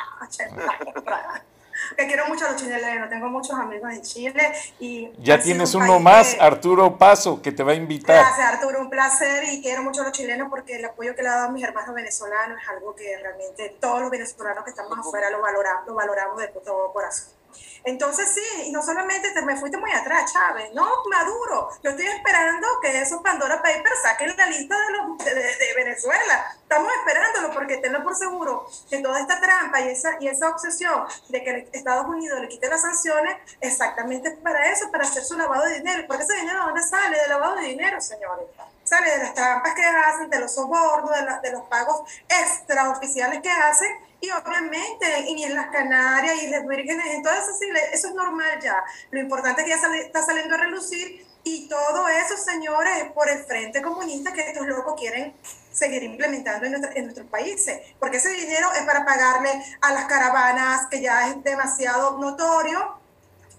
que 1.98 2.08
quiero 2.08 2.28
mucho 2.28 2.46
a 2.46 2.52
los 2.52 2.62
chilenos, 2.62 3.10
tengo 3.10 3.30
muchos 3.30 3.58
amigos 3.58 3.92
en 3.92 4.02
Chile 4.02 4.54
y... 4.80 5.12
Ya 5.20 5.40
tienes 5.40 5.74
uno 5.76 6.00
más, 6.00 6.36
Arturo 6.40 6.98
Paso, 6.98 7.42
que 7.42 7.52
te 7.52 7.64
va 7.64 7.72
a 7.74 7.76
invitar. 7.76 8.18
Gracias, 8.18 8.54
Arturo, 8.54 8.82
un 8.82 8.90
placer 8.90 9.44
y 9.52 9.62
quiero 9.62 9.84
mucho 9.84 10.02
a 10.02 10.06
los 10.06 10.14
chilenos 10.14 10.50
porque 10.50 10.76
el 10.76 10.86
apoyo 10.86 11.16
que 11.16 11.24
le 11.24 11.30
ha 11.30 11.36
dado 11.36 11.50
a 11.50 11.52
mis 11.52 11.64
hermanos 11.64 11.94
venezolanos 11.94 12.60
es 12.62 12.70
algo 12.70 12.96
que 12.96 13.18
realmente 13.18 13.78
todos 13.80 14.02
los 14.02 14.10
venezolanos 14.10 14.64
que 14.64 14.72
estamos 14.72 14.98
afuera 14.98 15.30
lo 15.30 15.42
valoramos, 15.42 15.88
lo 15.88 15.96
valoramos 15.96 16.38
de 16.38 16.48
todo 16.48 16.92
corazón. 16.94 17.41
Entonces 17.84 18.30
sí, 18.34 18.64
y 18.68 18.72
no 18.72 18.84
solamente 18.84 19.32
te 19.32 19.42
me 19.42 19.56
fuiste 19.58 19.78
muy 19.78 19.92
atrás, 19.92 20.32
Chávez, 20.32 20.72
no, 20.74 20.88
Maduro, 21.10 21.70
yo 21.84 21.92
estoy 21.92 22.08
esperando 22.08 22.68
que 22.82 23.02
esos 23.02 23.22
Pandora 23.22 23.62
Papers 23.62 24.02
saquen 24.04 24.36
la 24.38 24.46
lista 24.48 24.76
de, 24.78 24.92
los, 24.92 25.18
de, 25.18 25.74
Venezuela, 25.76 26.56
estamos 26.62 26.92
esperándolo 27.00 27.52
porque 27.54 27.78
tenlo 27.78 28.04
por 28.04 28.16
seguro 28.16 28.68
que 28.90 29.00
toda 29.00 29.20
esta 29.20 29.40
trampa 29.40 29.82
y 29.82 29.90
esa, 29.90 30.18
y 30.20 30.28
esa 30.28 30.50
obsesión 30.50 31.06
de 31.30 31.44
que 31.44 31.70
Estados 31.74 32.06
Unidos 32.08 32.40
le 32.40 32.50
quite 32.50 32.68
las 32.70 32.82
sanciones, 32.82 33.38
exactamente 33.60 34.32
para 34.32 34.72
eso, 34.72 34.92
para 34.92 35.04
hacer 35.04 35.24
su 35.24 35.38
lavado 35.38 35.66
de 35.66 35.80
dinero, 35.80 36.04
porque 36.08 36.24
ese 36.24 36.36
dinero 36.36 36.66
dónde 36.66 36.84
sale? 36.84 37.18
De 37.20 37.28
lavado 37.28 37.56
de 37.56 37.68
dinero, 37.68 38.00
señores. 38.00 38.46
Sale 38.84 39.12
de 39.12 39.18
las 39.20 39.34
trampas 39.34 39.74
que 39.74 39.86
hacen, 39.86 40.30
de 40.30 40.40
los 40.40 40.54
sobornos, 40.54 41.12
de, 41.12 41.50
de 41.50 41.52
los 41.56 41.64
pagos 41.68 42.02
extraoficiales 42.28 43.42
que 43.42 43.50
hacen 43.50 44.11
y 44.22 44.30
obviamente, 44.30 45.26
y 45.28 45.44
en 45.44 45.56
las 45.56 45.68
Canarias 45.72 46.44
y 46.44 46.48
las 46.48 46.66
Vírgenes, 46.68 47.06
entonces 47.16 47.56
eso 47.92 48.10
es 48.10 48.14
normal 48.14 48.60
ya. 48.62 48.84
Lo 49.10 49.20
importante 49.20 49.62
es 49.62 49.66
que 49.66 49.72
ya 49.72 49.96
está 49.98 50.22
saliendo 50.22 50.54
a 50.54 50.60
relucir 50.60 51.26
y 51.44 51.68
todo 51.68 52.08
eso, 52.08 52.38
señores, 52.38 53.12
por 53.16 53.28
el 53.30 53.40
Frente 53.46 53.82
Comunista 53.82 54.32
que 54.32 54.42
estos 54.42 54.68
locos 54.68 54.94
quieren 55.00 55.34
seguir 55.72 56.04
implementando 56.04 56.68
en, 56.68 56.76
en 56.76 57.04
nuestros 57.06 57.28
países. 57.28 57.82
Porque 58.00 58.18
ese 58.18 58.30
dinero 58.30 58.72
es 58.74 58.84
para 58.84 59.04
pagarle 59.06 59.50
a 59.82 59.92
las 59.92 60.06
caravanas, 60.06 60.88
que 60.92 61.02
ya 61.02 61.30
es 61.30 61.44
demasiado 61.44 62.20
notorio, 62.20 63.01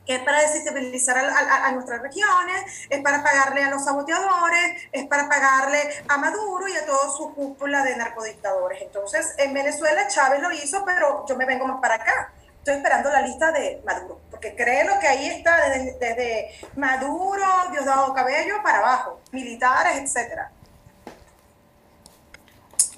es 0.07 0.21
para 0.21 0.41
desestabilizar 0.41 1.17
a, 1.19 1.73
nuestras 1.73 2.03
regiones, 2.03 2.87
es 2.91 3.01
para 3.03 3.23
pagarle 3.23 3.63
a 3.63 3.71
los 3.71 3.85
saboteadores, 3.85 4.89
es 4.93 5.07
para 5.07 5.29
pagarle 5.29 5.79
a 6.09 6.17
Maduro 6.19 6.67
y 6.69 6.77
a 6.77 6.85
toda 6.87 7.09
su 7.17 7.35
cúpula 7.35 7.85
de 7.85 7.97
narcodictadores. 7.97 8.83
Entonces, 8.83 9.35
en 9.39 9.55
Venezuela 9.55 10.09
Chávez 10.09 10.41
lo 10.41 10.51
hizo, 10.51 10.85
pero 10.85 11.25
yo 11.29 11.37
me 11.37 11.47
vengo 11.47 11.67
más 11.67 11.81
para 11.81 11.97
acá. 11.97 12.33
Estoy 12.59 12.77
esperando 12.77 13.11
la 13.11 13.23
lista 13.23 13.51
de 13.51 13.83
Maduro, 13.85 14.21
porque 14.31 14.55
creo 14.55 14.99
que 15.01 15.09
ahí 15.09 15.29
está 15.29 15.69
desde, 15.69 16.51
Maduro, 16.77 17.45
Diosdado 17.73 18.15
Cabello 18.15 18.63
para 18.63 18.79
abajo, 18.79 19.21
militares, 19.33 20.01
etcétera. 20.01 20.53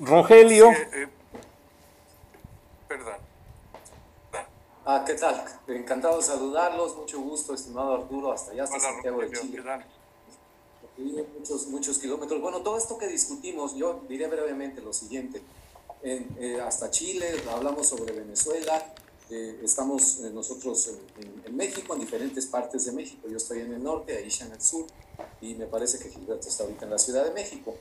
Rogelio. 0.01 0.71
Eh, 0.71 1.09
perdón. 2.89 3.34
Ah, 4.87 5.03
¿qué 5.07 5.15
tal? 5.15 5.43
Encantado 5.67 6.19
de 6.19 6.23
saludarlos, 6.23 6.95
mucho 6.97 7.19
gusto, 7.21 7.55
estimado 7.55 7.95
Arturo, 7.95 8.33
hasta 8.33 8.53
allá, 8.53 8.65
hasta 8.65 8.79
Santiago 8.79 9.21
de 9.23 9.31
Chile. 9.31 9.63
Muchos, 11.39 11.69
muchos 11.69 11.99
kilómetros. 11.99 12.39
Bueno, 12.43 12.61
todo 12.61 12.77
esto 12.77 12.99
que 12.99 13.07
discutimos, 13.07 13.75
yo 13.75 14.03
diré 14.09 14.27
brevemente 14.27 14.83
lo 14.83 14.93
siguiente. 14.93 15.41
Eh, 16.03 16.61
hasta 16.61 16.91
Chile, 16.91 17.35
hablamos 17.51 17.89
sobre 17.89 18.13
Venezuela, 18.13 18.95
eh, 19.31 19.59
estamos 19.63 20.19
eh, 20.21 20.31
nosotros 20.35 20.91
en, 21.47 21.57
México, 21.57 21.95
en 21.95 22.01
diferentes 22.01 22.45
partes 22.45 22.85
de 22.85 22.93
México. 22.93 23.27
Yo 23.27 23.39
estoy 23.39 23.61
en 23.61 23.73
el 23.73 23.83
norte, 23.83 24.19
Aisha 24.19 24.45
en 24.45 24.53
el 24.53 24.61
sur, 24.61 24.85
y 25.41 25.55
me 25.55 25.67
parece 25.67 25.99
que 25.99 26.11
Gilberto 26.11 26.47
está 26.47 26.65
ahorita 26.65 26.85
en 26.85 26.91
la 26.91 26.99
Ciudad 26.99 27.25
de 27.25 27.31
México. 27.31 27.75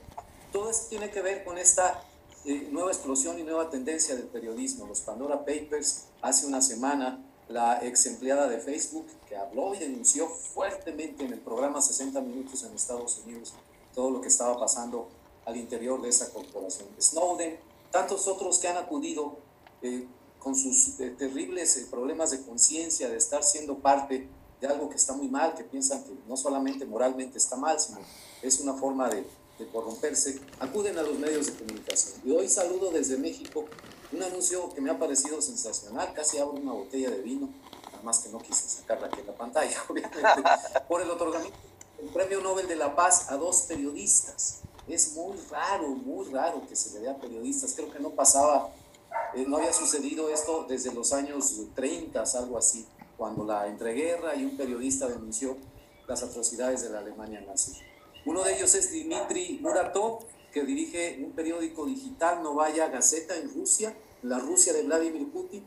Todo 0.50 0.70
esto 0.70 0.86
tiene 0.88 1.10
que 1.10 1.20
ver 1.20 1.44
con 1.44 1.58
esta 1.58 2.02
nueva 2.44 2.90
explosión 2.90 3.38
y 3.38 3.42
nueva 3.42 3.70
tendencia 3.70 4.14
del 4.14 4.26
periodismo. 4.26 4.86
Los 4.86 5.00
Pandora 5.00 5.38
Papers, 5.44 6.06
hace 6.20 6.46
una 6.46 6.60
semana, 6.60 7.24
la 7.48 7.84
ex 7.84 8.06
empleada 8.06 8.48
de 8.48 8.58
Facebook 8.58 9.06
que 9.28 9.36
habló 9.36 9.74
y 9.74 9.78
denunció 9.78 10.28
fuertemente 10.28 11.24
en 11.24 11.32
el 11.32 11.40
programa 11.40 11.80
60 11.80 12.20
Minutos 12.20 12.62
en 12.64 12.74
Estados 12.74 13.20
Unidos 13.24 13.54
todo 13.94 14.10
lo 14.10 14.20
que 14.20 14.28
estaba 14.28 14.58
pasando 14.58 15.08
al 15.46 15.56
interior 15.56 16.00
de 16.02 16.08
esa 16.08 16.30
corporación. 16.32 16.88
Snowden, 17.00 17.58
tantos 17.90 18.26
otros 18.26 18.58
que 18.58 18.68
han 18.68 18.76
acudido 18.76 19.36
eh, 19.82 20.06
con 20.38 20.54
sus 20.54 20.98
eh, 21.00 21.10
terribles 21.10 21.76
eh, 21.76 21.86
problemas 21.90 22.30
de 22.30 22.42
conciencia, 22.42 23.08
de 23.08 23.16
estar 23.16 23.42
siendo 23.44 23.78
parte 23.78 24.28
de 24.60 24.66
algo 24.66 24.88
que 24.88 24.96
está 24.96 25.12
muy 25.14 25.28
mal, 25.28 25.54
que 25.54 25.64
piensan 25.64 26.02
que 26.04 26.12
no 26.28 26.36
solamente 26.36 26.84
moralmente 26.86 27.38
está 27.38 27.56
mal, 27.56 27.78
sino 27.78 27.98
es 28.42 28.60
una 28.60 28.74
forma 28.74 29.08
de 29.08 29.24
de 29.58 29.68
corromperse, 29.68 30.40
acuden 30.58 30.98
a 30.98 31.02
los 31.02 31.18
medios 31.18 31.46
de 31.46 31.54
comunicación. 31.54 32.20
Y 32.24 32.32
hoy 32.32 32.48
saludo 32.48 32.90
desde 32.90 33.16
México 33.16 33.66
un 34.12 34.22
anuncio 34.22 34.72
que 34.74 34.80
me 34.80 34.90
ha 34.90 34.98
parecido 34.98 35.40
sensacional, 35.42 36.12
casi 36.14 36.38
abro 36.38 36.54
una 36.54 36.72
botella 36.72 37.10
de 37.10 37.20
vino, 37.20 37.48
nada 37.90 38.02
más 38.02 38.20
que 38.20 38.28
no 38.28 38.38
quise 38.38 38.68
sacarla 38.68 39.08
aquí 39.08 39.20
en 39.20 39.26
la 39.26 39.34
pantalla, 39.34 39.76
obviamente, 39.88 40.18
por 40.88 41.02
el 41.02 41.10
otorgamiento 41.10 41.56
del 41.98 42.08
Premio 42.10 42.40
Nobel 42.40 42.68
de 42.68 42.76
la 42.76 42.94
Paz 42.94 43.30
a 43.30 43.36
dos 43.36 43.62
periodistas. 43.62 44.60
Es 44.86 45.14
muy 45.14 45.38
raro, 45.50 45.88
muy 45.88 46.30
raro 46.30 46.62
que 46.68 46.76
se 46.76 46.92
le 46.94 47.00
dé 47.00 47.10
a 47.10 47.16
periodistas, 47.16 47.72
creo 47.74 47.90
que 47.90 47.98
no 47.98 48.10
pasaba, 48.10 48.70
eh, 49.34 49.44
no 49.46 49.56
había 49.56 49.72
sucedido 49.72 50.28
esto 50.28 50.66
desde 50.68 50.92
los 50.92 51.12
años 51.12 51.54
30, 51.74 52.22
algo 52.38 52.58
así, 52.58 52.86
cuando 53.16 53.44
la 53.44 53.66
entreguerra 53.66 54.34
y 54.34 54.44
un 54.44 54.56
periodista 54.56 55.08
denunció 55.08 55.56
las 56.06 56.22
atrocidades 56.22 56.82
de 56.82 56.90
la 56.90 56.98
Alemania 56.98 57.40
nazi. 57.40 57.80
Uno 58.26 58.42
de 58.42 58.56
ellos 58.56 58.74
es 58.74 58.90
Dmitry 58.90 59.58
Muratov, 59.60 60.20
que 60.52 60.64
dirige 60.64 61.20
un 61.22 61.32
periódico 61.32 61.84
digital, 61.84 62.42
Novaya 62.42 62.88
Gazeta, 62.88 63.36
en 63.36 63.52
Rusia, 63.52 63.94
la 64.22 64.38
Rusia 64.38 64.72
de 64.72 64.82
Vladimir 64.82 65.30
Putin, 65.30 65.64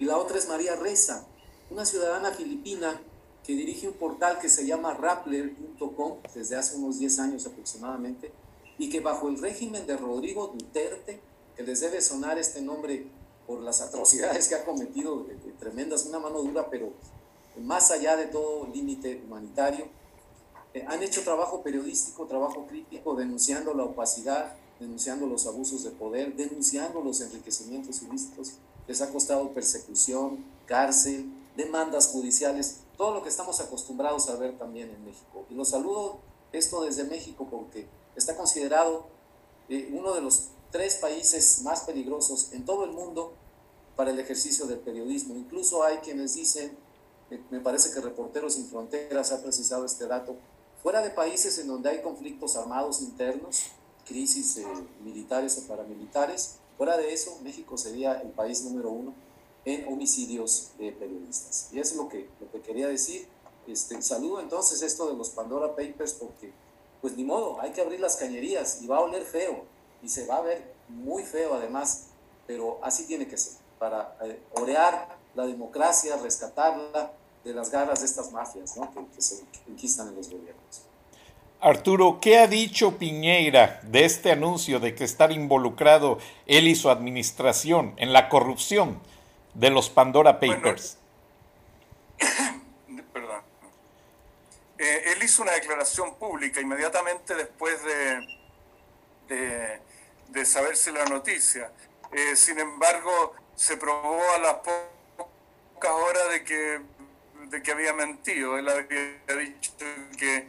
Y 0.00 0.06
la 0.06 0.16
otra 0.16 0.38
es 0.38 0.48
María 0.48 0.76
Reza, 0.76 1.26
una 1.70 1.84
ciudadana 1.84 2.32
filipina 2.32 3.00
que 3.44 3.52
dirige 3.52 3.86
un 3.86 3.94
portal 3.94 4.38
que 4.38 4.48
se 4.48 4.66
llama 4.66 4.94
Rappler.com 4.94 6.18
desde 6.34 6.56
hace 6.56 6.76
unos 6.76 6.98
10 6.98 7.18
años 7.20 7.46
aproximadamente 7.46 8.32
y 8.78 8.88
que 8.88 9.00
bajo 9.00 9.28
el 9.28 9.38
régimen 9.38 9.86
de 9.86 9.96
Rodrigo 9.96 10.48
Duterte, 10.48 11.20
que 11.54 11.62
les 11.62 11.80
debe 11.80 12.00
sonar 12.00 12.38
este 12.38 12.62
nombre 12.62 13.06
por 13.46 13.60
las 13.60 13.82
atrocidades 13.82 14.48
que 14.48 14.54
ha 14.54 14.64
cometido, 14.64 15.26
tremendas, 15.58 16.06
una 16.06 16.18
mano 16.18 16.42
dura, 16.42 16.70
pero 16.70 16.92
más 17.58 17.90
allá 17.90 18.16
de 18.16 18.26
todo 18.26 18.66
límite 18.72 19.22
humanitario, 19.26 19.86
eh, 20.74 20.84
han 20.86 21.02
hecho 21.02 21.22
trabajo 21.22 21.62
periodístico, 21.62 22.26
trabajo 22.26 22.66
crítico, 22.66 23.14
denunciando 23.14 23.74
la 23.74 23.84
opacidad, 23.84 24.54
denunciando 24.78 25.26
los 25.26 25.46
abusos 25.46 25.84
de 25.84 25.90
poder, 25.90 26.34
denunciando 26.36 27.00
los 27.00 27.20
enriquecimientos 27.20 28.02
ilícitos. 28.02 28.54
Les 28.86 29.00
ha 29.00 29.10
costado 29.10 29.52
persecución, 29.52 30.44
cárcel, 30.66 31.30
demandas 31.56 32.08
judiciales, 32.08 32.80
todo 32.96 33.14
lo 33.14 33.22
que 33.22 33.28
estamos 33.28 33.60
acostumbrados 33.60 34.28
a 34.28 34.36
ver 34.36 34.58
también 34.58 34.90
en 34.90 35.04
México. 35.04 35.44
Y 35.50 35.54
lo 35.54 35.64
saludo 35.64 36.18
esto 36.52 36.82
desde 36.82 37.04
México 37.04 37.46
porque 37.50 37.86
está 38.16 38.36
considerado 38.36 39.06
eh, 39.68 39.90
uno 39.92 40.12
de 40.12 40.20
los 40.20 40.48
tres 40.70 40.96
países 40.96 41.62
más 41.62 41.82
peligrosos 41.82 42.52
en 42.52 42.64
todo 42.64 42.84
el 42.84 42.92
mundo 42.92 43.32
para 43.96 44.10
el 44.10 44.18
ejercicio 44.18 44.66
del 44.66 44.78
periodismo. 44.78 45.34
Incluso 45.34 45.82
hay 45.82 45.98
quienes 45.98 46.34
dicen, 46.34 46.76
me 47.50 47.60
parece 47.60 47.92
que 47.92 48.00
Reporteros 48.00 48.54
Sin 48.54 48.66
Fronteras 48.66 49.32
ha 49.32 49.42
precisado 49.42 49.84
este 49.84 50.06
dato, 50.06 50.36
fuera 50.82 51.02
de 51.02 51.10
países 51.10 51.58
en 51.58 51.68
donde 51.68 51.90
hay 51.90 52.02
conflictos 52.02 52.56
armados 52.56 53.02
internos, 53.02 53.66
crisis 54.06 54.56
eh, 54.58 54.66
militares 55.04 55.58
o 55.58 55.68
paramilitares, 55.68 56.56
fuera 56.76 56.96
de 56.96 57.12
eso, 57.12 57.38
México 57.42 57.76
sería 57.76 58.20
el 58.20 58.30
país 58.30 58.64
número 58.64 58.90
uno 58.90 59.14
en 59.64 59.86
homicidios 59.92 60.70
de 60.78 60.92
periodistas. 60.92 61.68
Y 61.72 61.80
es 61.80 61.94
lo 61.94 62.08
que, 62.08 62.28
lo 62.40 62.50
que 62.50 62.60
quería 62.60 62.88
decir. 62.88 63.28
Este, 63.66 64.00
saludo 64.00 64.40
entonces 64.40 64.82
esto 64.82 65.06
de 65.06 65.16
los 65.16 65.30
Pandora 65.30 65.76
Papers 65.76 66.14
porque, 66.14 66.52
pues 67.00 67.16
ni 67.16 67.24
modo, 67.24 67.60
hay 67.60 67.72
que 67.72 67.82
abrir 67.82 68.00
las 68.00 68.16
cañerías 68.16 68.80
y 68.82 68.86
va 68.86 68.96
a 68.96 69.00
oler 69.00 69.22
feo 69.22 69.64
y 70.02 70.08
se 70.08 70.26
va 70.26 70.38
a 70.38 70.40
ver 70.40 70.74
muy 70.88 71.22
feo 71.22 71.54
además, 71.54 72.06
pero 72.46 72.78
así 72.82 73.06
tiene 73.06 73.28
que 73.28 73.36
ser, 73.36 73.58
para 73.78 74.16
eh, 74.22 74.40
orear 74.54 75.18
la 75.34 75.46
democracia, 75.46 76.16
rescatarla 76.16 77.12
de 77.44 77.54
las 77.54 77.70
garras 77.70 78.00
de 78.00 78.06
estas 78.06 78.32
mafias 78.32 78.76
¿no? 78.76 78.92
que, 78.92 79.00
que 79.14 79.22
se 79.22 79.42
enquistan 79.68 80.08
en 80.08 80.16
los 80.16 80.28
gobiernos. 80.28 80.82
Arturo, 81.60 82.18
¿qué 82.20 82.38
ha 82.38 82.46
dicho 82.46 82.96
Piñeira 82.96 83.80
de 83.82 84.04
este 84.04 84.32
anuncio 84.32 84.80
de 84.80 84.94
que 84.94 85.04
estar 85.04 85.30
involucrado 85.30 86.18
él 86.46 86.68
y 86.68 86.74
su 86.74 86.88
administración 86.88 87.94
en 87.98 88.12
la 88.12 88.28
corrupción 88.30 89.00
de 89.54 89.70
los 89.70 89.90
Pandora 89.90 90.38
Papers. 90.40 90.98
perdón. 93.12 93.42
Eh, 94.78 95.12
él 95.12 95.22
hizo 95.22 95.42
una 95.42 95.52
declaración 95.52 96.14
pública 96.14 96.60
inmediatamente 96.60 97.34
después 97.34 97.82
de, 97.84 98.26
de, 99.28 99.80
de 100.28 100.44
saberse 100.44 100.92
la 100.92 101.04
noticia. 101.06 101.70
Eh, 102.12 102.36
sin 102.36 102.58
embargo, 102.58 103.34
se 103.54 103.76
probó 103.76 104.20
a 104.34 104.38
las 104.38 104.54
pocas 104.54 105.92
horas 105.92 106.30
de 106.32 106.44
que, 106.44 106.80
de 107.50 107.62
que 107.62 107.72
había 107.72 107.92
mentido. 107.92 108.56
Él 108.58 108.68
había 108.68 109.36
dicho 109.38 109.72
que 110.16 110.48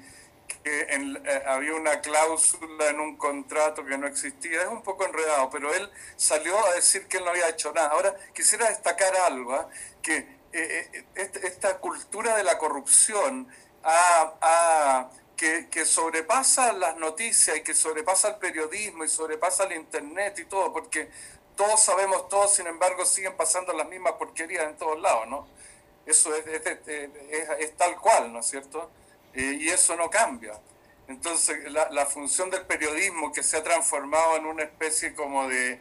eh, 0.64 1.44
había 1.48 1.74
una 1.74 2.02
cláusula 2.02 2.90
en 2.90 3.00
un 3.00 3.18
contrato 3.18 3.84
que 3.84 3.98
no 3.98 4.08
existía. 4.08 4.62
Es 4.62 4.68
un 4.68 4.84
poco 4.84 5.06
enredado, 5.06 5.50
pero 5.50 5.74
él 5.74 5.90
salió 6.16 6.58
a 6.66 6.74
decir 6.74 7.08
que 7.08 7.18
él 7.18 7.26
no 7.26 7.32
había 7.32 7.50
hecho 7.50 7.74
nada. 7.74 7.90
Ahora, 7.90 8.16
quisiera 8.34 8.70
destacar 8.70 9.16
algo, 9.18 9.54
¿ah? 9.54 9.70
que 10.02 10.18
eh, 10.18 10.90
eh, 10.94 11.06
este, 11.16 11.48
esta 11.48 11.78
cultura 11.80 12.36
de 12.36 12.44
la 12.44 12.58
corrupción 12.58 13.48
que, 15.36 15.70
que, 15.70 15.86
sobrepasa 15.86 16.72
las 16.74 16.98
noticias 16.98 17.58
y 17.58 17.62
que 17.62 17.74
sobrepasa 17.74 18.28
el 18.30 18.36
periodismo 18.36 19.04
y 19.04 19.10
sobrepasa 19.10 19.64
el 19.64 19.74
internet 19.74 20.38
y 20.38 20.46
todo, 20.46 20.72
porque 20.72 21.10
todos 21.56 21.82
sabemos 21.82 22.30
todo, 22.30 22.48
sin 22.48 22.68
embargo 22.68 23.06
siguen 23.06 23.36
pasando 23.36 23.74
las 23.74 23.88
mismas 23.88 24.14
porquerías 24.14 24.66
en 24.66 24.78
todos 24.78 25.00
lados, 25.02 25.28
¿no? 25.28 25.48
Eso 26.06 26.34
es, 26.36 26.46
es, 26.48 27.10
es 27.60 27.78
tal 27.78 27.96
cual, 27.98 28.34
¿no 28.34 28.40
es 28.40 28.48
cierto? 28.48 28.90
Eh, 29.34 29.58
y 29.62 29.70
eso 29.70 29.96
no 29.96 30.10
cambia. 30.10 30.60
Entonces, 31.08 31.72
la, 31.72 31.90
la, 31.90 32.06
función 32.06 32.50
del 32.50 32.66
periodismo 32.66 33.32
que 33.32 33.44
se 33.44 33.58
ha 33.58 33.64
transformado 33.64 34.38
en 34.38 34.46
una 34.46 34.64
especie 34.64 35.14
como 35.14 35.48
de 35.48 35.80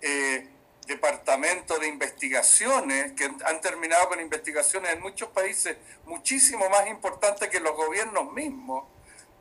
eh, 0.00 0.48
departamento 0.86 1.78
de 1.78 1.88
investigaciones, 1.88 3.12
que 3.12 3.24
han 3.24 3.60
terminado 3.60 4.08
con 4.08 4.20
investigaciones 4.20 4.92
en 4.92 5.00
muchos 5.00 5.28
países 5.28 5.76
muchísimo 6.04 6.68
más 6.68 6.88
importantes 6.88 7.48
que 7.48 7.60
los 7.60 7.76
gobiernos 7.76 8.32
mismos, 8.32 8.84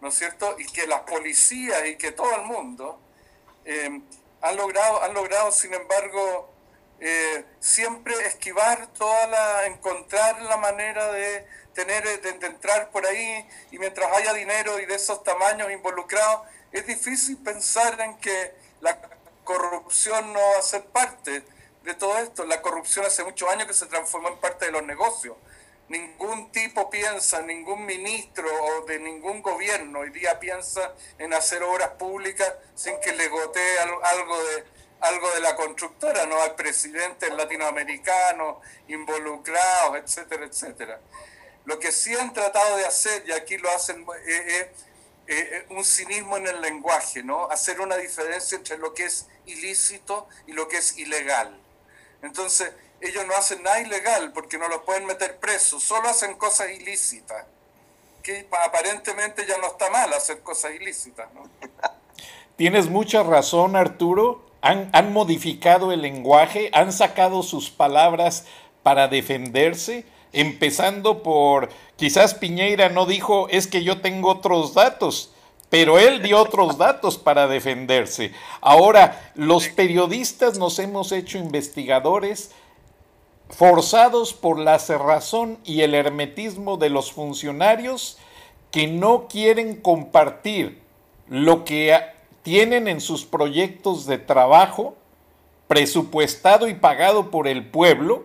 ¿no 0.01 0.09
es 0.09 0.15
cierto? 0.15 0.55
Y 0.59 0.65
que 0.65 0.87
las 0.87 1.01
policías 1.01 1.85
y 1.87 1.95
que 1.95 2.11
todo 2.11 2.33
el 2.35 2.43
mundo, 2.43 2.99
eh, 3.65 4.01
han, 4.41 4.55
logrado, 4.55 5.03
han 5.03 5.13
logrado, 5.13 5.51
sin 5.51 5.73
embargo, 5.73 6.53
siempre 7.59 8.13
esquivar 8.25 8.87
toda 8.87 9.27
la, 9.27 9.65
encontrar 9.67 10.41
la 10.41 10.57
manera 10.57 11.11
de 11.11 11.45
tener, 11.73 12.05
eh, 12.05 12.17
de, 12.17 12.47
entrar 12.47 12.89
por 12.91 13.05
ahí 13.05 13.47
y 13.71 13.79
mientras 13.79 14.11
haya 14.17 14.33
dinero 14.33 14.79
y 14.79 14.85
de 14.85 14.95
esos 14.95 15.23
tamaños 15.23 15.71
involucrados, 15.71 16.47
es 16.71 16.85
difícil 16.85 17.37
pensar 17.37 17.99
en 18.01 18.17
que 18.17 18.53
la 18.81 18.99
corrupción 19.43 20.33
no 20.33 20.39
va 20.39 20.59
a 20.59 20.61
ser 20.61 20.85
parte 20.85 21.43
de 21.83 21.93
todo 21.95 22.17
esto. 22.17 22.45
La 22.45 22.61
corrupción 22.61 23.05
hace 23.05 23.23
muchos 23.23 23.49
años 23.49 23.67
que 23.67 23.73
se 23.73 23.85
transformó 23.85 24.29
en 24.29 24.37
parte 24.37 24.65
de 24.65 24.71
los 24.71 24.83
negocios. 24.83 25.37
Ningún 25.87 26.51
tipo 26.51 26.89
piensa, 26.89 27.41
ningún 27.41 27.85
ministro 27.85 28.47
o 28.47 28.85
de 28.85 28.99
ningún 28.99 29.41
gobierno 29.41 29.99
hoy 29.99 30.11
día 30.11 30.39
piensa 30.39 30.93
en 31.17 31.33
hacer 31.33 31.63
obras 31.63 31.89
públicas 31.91 32.53
sin 32.75 32.99
que 32.99 33.11
le 33.13 33.27
gotee 33.27 33.79
algo 34.03 34.43
de, 34.43 34.65
algo 35.01 35.31
de 35.31 35.39
la 35.39 35.55
constructora, 35.55 36.25
no 36.25 36.41
hay 36.41 36.51
presidentes 36.51 37.33
latinoamericanos 37.33 38.57
involucrados, 38.87 39.97
etcétera, 39.97 40.45
etcétera. 40.45 40.99
Lo 41.65 41.79
que 41.79 41.91
sí 41.91 42.13
han 42.15 42.33
tratado 42.33 42.77
de 42.77 42.85
hacer, 42.85 43.23
y 43.27 43.31
aquí 43.31 43.57
lo 43.57 43.69
hacen, 43.69 44.05
es 44.25 44.39
eh, 44.39 44.61
eh, 44.61 44.71
eh, 45.27 45.65
un 45.69 45.85
cinismo 45.85 46.37
en 46.37 46.47
el 46.47 46.61
lenguaje, 46.61 47.23
¿no? 47.23 47.45
Hacer 47.49 47.79
una 47.79 47.95
diferencia 47.97 48.57
entre 48.57 48.77
lo 48.77 48.93
que 48.93 49.05
es 49.05 49.27
ilícito 49.45 50.27
y 50.47 50.53
lo 50.53 50.67
que 50.67 50.77
es 50.77 50.97
ilegal. 50.97 51.55
Entonces, 52.21 52.71
ellos 53.01 53.25
no 53.27 53.35
hacen 53.35 53.63
nada 53.63 53.79
ilegal 53.79 54.33
porque 54.33 54.57
no 54.57 54.67
los 54.67 54.81
pueden 54.81 55.05
meter 55.05 55.37
presos, 55.37 55.83
solo 55.83 56.09
hacen 56.09 56.35
cosas 56.35 56.71
ilícitas. 56.71 57.45
Que 58.23 58.47
aparentemente 58.65 59.45
ya 59.45 59.57
no 59.59 59.67
está 59.67 59.89
mal 59.89 60.11
hacer 60.13 60.41
cosas 60.41 60.71
ilícitas. 60.71 61.29
Tienes 62.57 62.87
mucha 62.87 63.23
razón, 63.23 63.77
Arturo. 63.77 64.48
Han, 64.61 65.13
modificado 65.13 65.91
el 65.91 66.01
lenguaje, 66.01 66.69
han 66.73 66.91
sacado 66.91 67.43
sus 67.43 67.69
palabras 67.69 68.45
para 68.83 69.07
defenderse 69.07 70.05
empezando 70.31 71.23
por, 71.23 71.69
quizás 71.95 72.33
Piñeira 72.33 72.89
no 72.89 73.05
dijo, 73.05 73.47
es 73.49 73.67
que 73.67 73.83
yo 73.83 74.01
tengo 74.01 74.29
otros 74.29 74.73
datos, 74.73 75.33
pero 75.69 75.99
él 75.99 76.21
dio 76.21 76.39
otros 76.39 76.77
datos 76.77 77.17
para 77.17 77.47
defenderse. 77.47 78.31
Ahora, 78.61 79.31
los 79.35 79.67
periodistas 79.69 80.57
nos 80.57 80.79
hemos 80.79 81.11
hecho 81.11 81.37
investigadores 81.37 82.51
forzados 83.49 84.33
por 84.33 84.59
la 84.59 84.77
cerrazón 84.79 85.59
y 85.63 85.81
el 85.81 85.95
hermetismo 85.95 86.77
de 86.77 86.89
los 86.89 87.11
funcionarios 87.11 88.17
que 88.71 88.87
no 88.87 89.27
quieren 89.27 89.75
compartir 89.75 90.81
lo 91.27 91.65
que 91.65 91.95
tienen 92.49 92.87
en 92.87 92.99
sus 92.99 93.25
proyectos 93.25 94.07
de 94.07 94.17
trabajo, 94.17 94.95
presupuestado 95.67 96.67
y 96.67 96.73
pagado 96.73 97.29
por 97.29 97.47
el 97.47 97.63
pueblo, 97.69 98.23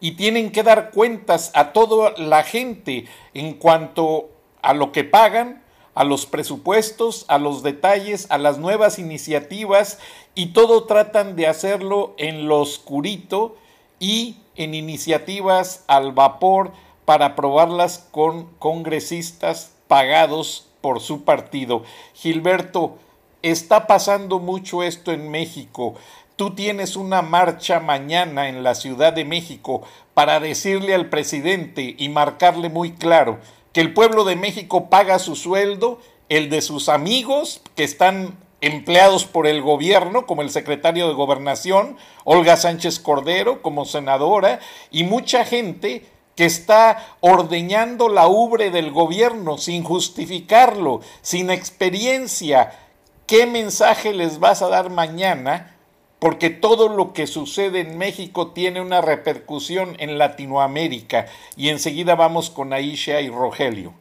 y 0.00 0.12
tienen 0.12 0.52
que 0.52 0.62
dar 0.62 0.90
cuentas 0.90 1.50
a 1.54 1.74
toda 1.74 2.14
la 2.16 2.44
gente 2.44 3.04
en 3.34 3.52
cuanto 3.52 4.30
a 4.62 4.72
lo 4.72 4.90
que 4.90 5.04
pagan, 5.04 5.62
a 5.94 6.04
los 6.04 6.24
presupuestos, 6.24 7.26
a 7.28 7.36
los 7.36 7.62
detalles, 7.62 8.26
a 8.30 8.38
las 8.38 8.56
nuevas 8.56 8.98
iniciativas 8.98 9.98
y 10.34 10.54
todo 10.54 10.84
tratan 10.84 11.36
de 11.36 11.46
hacerlo 11.46 12.14
en 12.16 12.48
lo 12.48 12.60
oscurito 12.60 13.56
y 14.00 14.38
en 14.56 14.72
iniciativas 14.72 15.84
al 15.88 16.12
vapor 16.12 16.72
para 17.04 17.26
aprobarlas 17.26 18.08
con 18.12 18.46
congresistas 18.58 19.74
pagados 19.88 20.68
por 20.80 21.00
su 21.00 21.24
partido. 21.24 21.82
Gilberto, 22.14 22.96
está 23.42 23.86
pasando 23.86 24.38
mucho 24.38 24.82
esto 24.82 25.12
en 25.12 25.30
México 25.30 25.94
tú 26.38 26.54
tienes 26.54 26.94
una 26.94 27.20
marcha 27.20 27.80
mañana 27.80 28.48
en 28.48 28.62
la 28.62 28.76
Ciudad 28.76 29.12
de 29.12 29.24
México 29.24 29.82
para 30.14 30.38
decirle 30.38 30.94
al 30.94 31.08
presidente 31.08 31.96
y 31.98 32.08
marcarle 32.10 32.68
muy 32.68 32.92
claro 32.92 33.40
que 33.72 33.80
el 33.80 33.92
pueblo 33.92 34.22
de 34.22 34.36
México 34.36 34.88
paga 34.88 35.18
su 35.18 35.34
sueldo, 35.34 35.98
el 36.28 36.48
de 36.48 36.62
sus 36.62 36.88
amigos 36.88 37.60
que 37.74 37.82
están 37.82 38.38
empleados 38.60 39.24
por 39.24 39.48
el 39.48 39.62
gobierno, 39.62 40.26
como 40.26 40.42
el 40.42 40.50
secretario 40.50 41.08
de 41.08 41.14
Gobernación, 41.14 41.96
Olga 42.22 42.56
Sánchez 42.56 43.00
Cordero, 43.00 43.60
como 43.60 43.84
senadora, 43.84 44.60
y 44.92 45.02
mucha 45.02 45.44
gente 45.44 46.06
que 46.36 46.44
está 46.44 47.16
ordeñando 47.18 48.08
la 48.08 48.28
ubre 48.28 48.70
del 48.70 48.92
gobierno 48.92 49.58
sin 49.58 49.82
justificarlo, 49.82 51.00
sin 51.20 51.50
experiencia. 51.50 52.87
¿Qué 53.28 53.44
mensaje 53.44 54.14
les 54.14 54.38
vas 54.38 54.62
a 54.62 54.68
dar 54.68 54.88
mañana? 54.88 55.76
Porque 56.18 56.48
todo 56.48 56.88
lo 56.88 57.12
que 57.12 57.26
sucede 57.26 57.80
en 57.80 57.98
México 57.98 58.52
tiene 58.52 58.80
una 58.80 59.02
repercusión 59.02 59.96
en 59.98 60.16
Latinoamérica. 60.16 61.26
Y 61.54 61.68
enseguida 61.68 62.14
vamos 62.14 62.48
con 62.48 62.72
Aisha 62.72 63.20
y 63.20 63.28
Rogelio. 63.28 63.92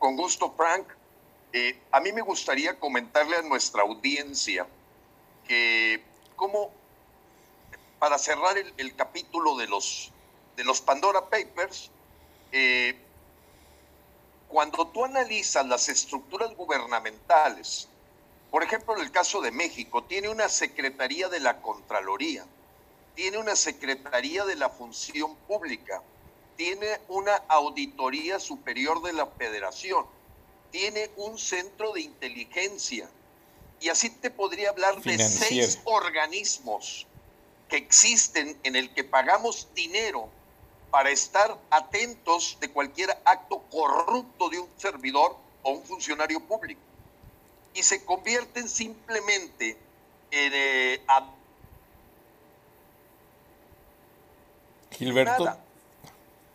Con 0.00 0.16
gusto, 0.16 0.52
Frank. 0.56 0.84
Eh, 1.52 1.78
a 1.92 2.00
mí 2.00 2.10
me 2.10 2.22
gustaría 2.22 2.76
comentarle 2.76 3.36
a 3.36 3.42
nuestra 3.42 3.82
audiencia 3.82 4.66
que 5.46 6.02
como 6.34 6.72
para 8.00 8.18
cerrar 8.18 8.56
el, 8.58 8.96
capítulo 8.96 9.56
de 9.56 9.68
los, 9.68 10.10
de 10.56 10.64
los 10.64 10.80
Pandora 10.80 11.20
Papers, 11.20 11.92
eh, 12.50 12.96
cuando 14.48 14.88
tú 14.88 15.04
analizas 15.04 15.64
las 15.66 15.88
estructuras 15.88 16.52
gubernamentales, 16.56 17.88
por 18.52 18.62
ejemplo, 18.62 18.94
en 18.94 19.00
el 19.00 19.10
caso 19.10 19.40
de 19.40 19.50
México, 19.50 20.04
tiene 20.04 20.28
una 20.28 20.46
Secretaría 20.50 21.30
de 21.30 21.40
la 21.40 21.62
Contraloría, 21.62 22.44
tiene 23.14 23.38
una 23.38 23.56
Secretaría 23.56 24.44
de 24.44 24.56
la 24.56 24.68
Función 24.68 25.34
Pública, 25.48 26.02
tiene 26.54 27.00
una 27.08 27.34
Auditoría 27.48 28.38
Superior 28.38 29.00
de 29.00 29.14
la 29.14 29.24
Federación, 29.24 30.04
tiene 30.70 31.10
un 31.16 31.38
centro 31.38 31.92
de 31.92 32.02
inteligencia. 32.02 33.08
Y 33.80 33.88
así 33.88 34.10
te 34.10 34.30
podría 34.30 34.68
hablar 34.68 35.00
de 35.00 35.18
seis 35.18 35.80
organismos 35.84 37.06
que 37.70 37.78
existen 37.78 38.58
en 38.64 38.76
el 38.76 38.92
que 38.92 39.02
pagamos 39.02 39.68
dinero 39.74 40.28
para 40.90 41.08
estar 41.08 41.56
atentos 41.70 42.58
de 42.60 42.68
cualquier 42.68 43.16
acto 43.24 43.62
corrupto 43.70 44.50
de 44.50 44.58
un 44.58 44.68
servidor 44.76 45.38
o 45.62 45.70
un 45.70 45.82
funcionario 45.84 46.38
público. 46.38 46.91
Y 47.74 47.82
se 47.82 48.04
convierten 48.04 48.68
simplemente 48.68 49.76
en... 50.30 50.52
Eh, 50.54 51.00
Gilberto. 54.90 55.56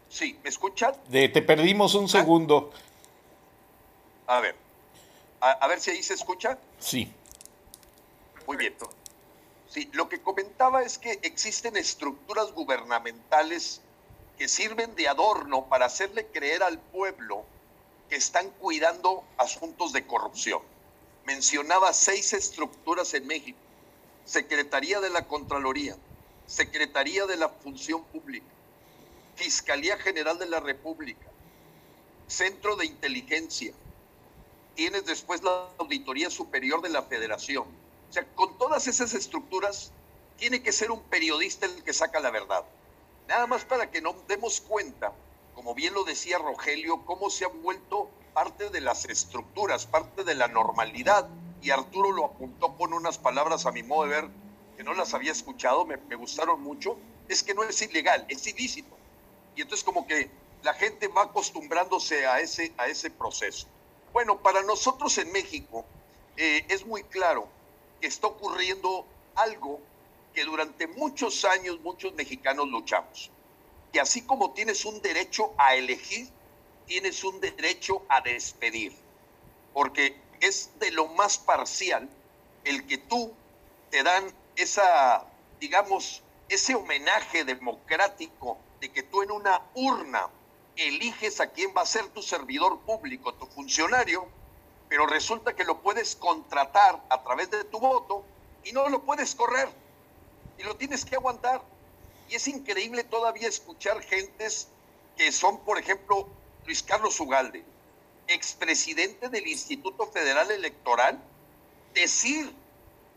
Sí, 0.10 0.40
¿me 0.44 0.50
escuchan? 0.50 0.96
De, 1.10 1.30
te 1.30 1.42
perdimos 1.42 1.96
un 1.96 2.08
segundo. 2.08 2.72
A 4.26 4.40
ver, 4.40 4.56
a, 5.40 5.68
ver 5.68 5.80
si 5.80 5.92
ahí 5.92 6.04
se 6.04 6.14
escucha. 6.14 6.58
Sí. 6.80 7.12
Muy 8.46 8.58
bien. 8.58 8.76
Sí, 9.70 9.90
lo 9.94 10.08
que 10.08 10.22
comentaba 10.22 10.82
es 10.82 10.98
que 10.98 11.20
existen 11.24 11.76
estructuras 11.78 12.52
gubernamentales 12.54 13.82
que 14.38 14.48
sirven 14.48 14.96
de 14.96 15.08
adorno 15.08 15.66
para 15.66 15.86
hacerle 15.86 16.28
creer 16.28 16.64
al 16.64 16.80
pueblo 16.80 17.44
que 18.10 18.16
están 18.16 18.50
cuidando 18.52 19.24
asuntos 19.38 19.92
de 19.94 20.06
corrupción. 20.06 20.62
Mencionaba 21.28 21.92
seis 21.92 22.32
estructuras 22.32 23.14
en 23.14 23.28
México. 23.28 23.60
Secretaría 24.24 25.02
de 25.02 25.10
la 25.10 25.28
Contraloría, 25.28 25.98
Secretaría 26.46 27.26
de 27.26 27.36
la 27.36 27.50
Función 27.50 28.02
Pública, 28.06 28.46
Fiscalía 29.36 29.98
General 29.98 30.40
de 30.40 30.46
la 30.46 30.62
República, 30.62 31.28
Centro 32.28 32.78
de 32.78 32.86
Inteligencia, 32.86 33.74
tienes 34.76 35.06
después 35.06 35.44
la 35.44 35.68
Auditoría 35.80 36.30
Superior 36.30 36.82
de 36.82 36.90
la 36.90 37.02
Federación. 37.04 37.66
O 38.10 38.14
sea, 38.14 38.26
con 38.36 38.58
todas 38.58 38.88
esas 38.88 39.14
estructuras, 39.14 39.92
tiene 40.38 40.64
que 40.64 40.72
ser 40.72 40.92
un 40.92 41.04
periodista 41.04 41.66
el 41.66 41.84
que 41.84 41.92
saca 41.92 42.22
la 42.22 42.32
verdad. 42.32 42.64
Nada 43.28 43.48
más 43.48 43.66
para 43.66 43.92
que 43.92 44.00
nos 44.00 44.16
demos 44.28 44.62
cuenta, 44.62 45.12
como 45.56 45.76
bien 45.76 45.94
lo 45.94 46.06
decía 46.06 46.38
Rogelio, 46.38 47.06
cómo 47.06 47.30
se 47.30 47.44
ha 47.44 47.50
vuelto 47.50 48.10
parte 48.38 48.70
de 48.70 48.82
las 48.82 49.06
estructuras, 49.06 49.88
parte 49.88 50.24
de 50.24 50.36
la 50.36 50.48
normalidad. 50.48 51.28
Y 51.60 51.72
Arturo 51.72 52.12
lo 52.12 52.26
apuntó 52.26 52.78
con 52.78 52.94
unas 52.94 53.18
palabras 53.18 53.66
a 53.66 53.72
mi 53.72 53.82
modo 53.82 54.04
de 54.04 54.10
ver 54.10 54.30
que 54.78 54.84
no 54.84 54.94
las 54.94 55.16
había 55.16 55.32
escuchado, 55.32 55.88
me, 55.88 55.98
gustaron 56.16 56.62
mucho. 56.62 57.00
Es 57.28 57.42
que 57.42 57.56
no 57.56 57.64
es 57.64 57.82
ilegal, 57.82 58.28
es 58.30 58.46
ilícito. 58.46 58.96
Y 59.56 59.64
entonces 59.64 59.84
como 59.84 60.06
que 60.06 60.30
la 60.62 60.76
gente 60.76 61.08
va 61.08 61.24
acostumbrándose 61.24 62.28
a 62.28 62.40
ese, 62.40 62.72
a 62.78 62.86
ese 62.86 63.10
proceso. 63.10 63.66
Bueno, 64.14 64.38
para 64.38 64.62
nosotros 64.62 65.18
en 65.18 65.32
México 65.32 65.84
eh, 66.36 66.64
es 66.70 66.86
muy 66.86 67.02
claro 67.06 67.48
que 68.00 68.06
está 68.06 68.28
ocurriendo 68.28 69.08
algo 69.34 69.80
que 70.36 70.46
durante 70.46 70.86
muchos 70.86 71.44
años 71.44 71.80
muchos 71.80 72.14
mexicanos 72.14 72.68
luchamos. 72.68 73.32
Que 73.92 74.00
así 74.00 74.22
como 74.22 74.52
tienes 74.52 74.86
un 74.86 75.02
derecho 75.02 75.56
a 75.58 75.74
elegir, 75.74 76.30
tienes 76.88 77.24
un 77.24 77.40
derecho 77.40 78.02
a 78.10 78.22
despedir. 78.22 78.96
Porque 79.74 80.20
es 80.40 80.72
de 80.80 80.92
lo 80.92 81.08
más 81.10 81.38
parcial 81.38 82.10
el 82.64 82.88
que 82.88 82.98
tú 82.98 83.34
te 83.92 84.04
dan 84.04 84.34
esa, 84.56 85.26
digamos, 85.60 86.24
ese 86.50 86.76
homenaje 86.76 87.44
democrático 87.44 88.58
de 88.82 88.92
que 88.92 89.04
tú 89.04 89.22
en 89.22 89.32
una 89.32 89.62
urna 89.76 90.30
eliges 90.76 91.40
a 91.40 91.52
quién 91.52 91.74
va 91.76 91.82
a 91.82 91.86
ser 91.86 92.08
tu 92.10 92.22
servidor 92.22 92.80
público, 92.82 93.34
tu 93.34 93.46
funcionario, 93.48 94.30
pero 94.88 95.06
resulta 95.06 95.56
que 95.56 95.64
lo 95.64 95.82
puedes 95.82 96.16
contratar 96.16 97.04
a 97.10 97.24
través 97.24 97.52
de 97.52 97.64
tu 97.66 97.80
voto 97.80 98.26
y 98.64 98.72
no 98.72 98.88
lo 98.90 99.04
puedes 99.04 99.36
correr 99.36 99.70
y 100.58 100.64
lo 100.64 100.76
tienes 100.76 101.04
que 101.06 101.16
aguantar. 101.16 101.64
Y 102.30 102.36
es 102.36 102.48
increíble 102.48 103.04
todavía 103.04 103.48
escuchar 103.48 104.02
gentes 104.02 104.70
que 105.16 105.32
son, 105.32 105.64
por 105.64 105.78
ejemplo, 105.78 106.37
Luis 106.68 106.84
Carlos 106.84 107.18
Ugalde, 107.22 107.64
expresidente 108.28 109.30
del 109.30 109.48
Instituto 109.48 110.06
Federal 110.08 110.52
Electoral, 110.52 111.18
decir, 111.94 112.54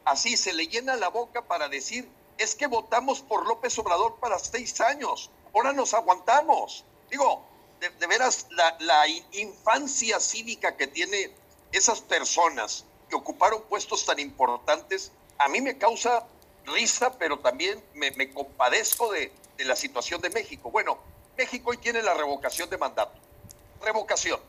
así 0.04 0.36
se 0.36 0.52
le 0.52 0.68
llena 0.68 0.94
la 0.94 1.08
boca 1.08 1.42
para 1.42 1.68
decir, 1.68 2.08
es 2.38 2.54
que 2.54 2.68
votamos 2.68 3.22
por 3.22 3.48
López 3.48 3.76
Obrador 3.80 4.20
para 4.20 4.38
seis 4.38 4.80
años, 4.80 5.32
ahora 5.52 5.72
nos 5.72 5.94
aguantamos. 5.94 6.84
Digo, 7.10 7.42
de, 7.80 8.06
veras 8.06 8.46
la, 8.50 9.08
infancia 9.32 10.20
cívica 10.20 10.76
que 10.76 10.86
tiene 10.86 11.32
esas 11.72 12.00
personas 12.02 12.84
que 13.08 13.16
ocuparon 13.16 13.62
puestos 13.62 14.06
tan 14.06 14.20
importantes, 14.20 15.10
a 15.38 15.48
mí 15.48 15.60
me 15.60 15.76
causa 15.76 16.24
risa, 16.66 17.18
pero 17.18 17.40
también 17.40 17.82
me, 17.94 18.32
compadezco 18.32 19.10
de, 19.10 19.32
de, 19.56 19.64
la 19.64 19.74
situación 19.74 20.20
de 20.20 20.30
México. 20.30 20.70
Bueno, 20.70 20.98
México 21.36 21.70
hoy 21.70 21.78
tiene 21.78 22.00
la 22.00 22.14
revocación 22.14 22.70
de 22.70 22.78
mandato. 22.78 23.18
Revocación. 23.80 24.40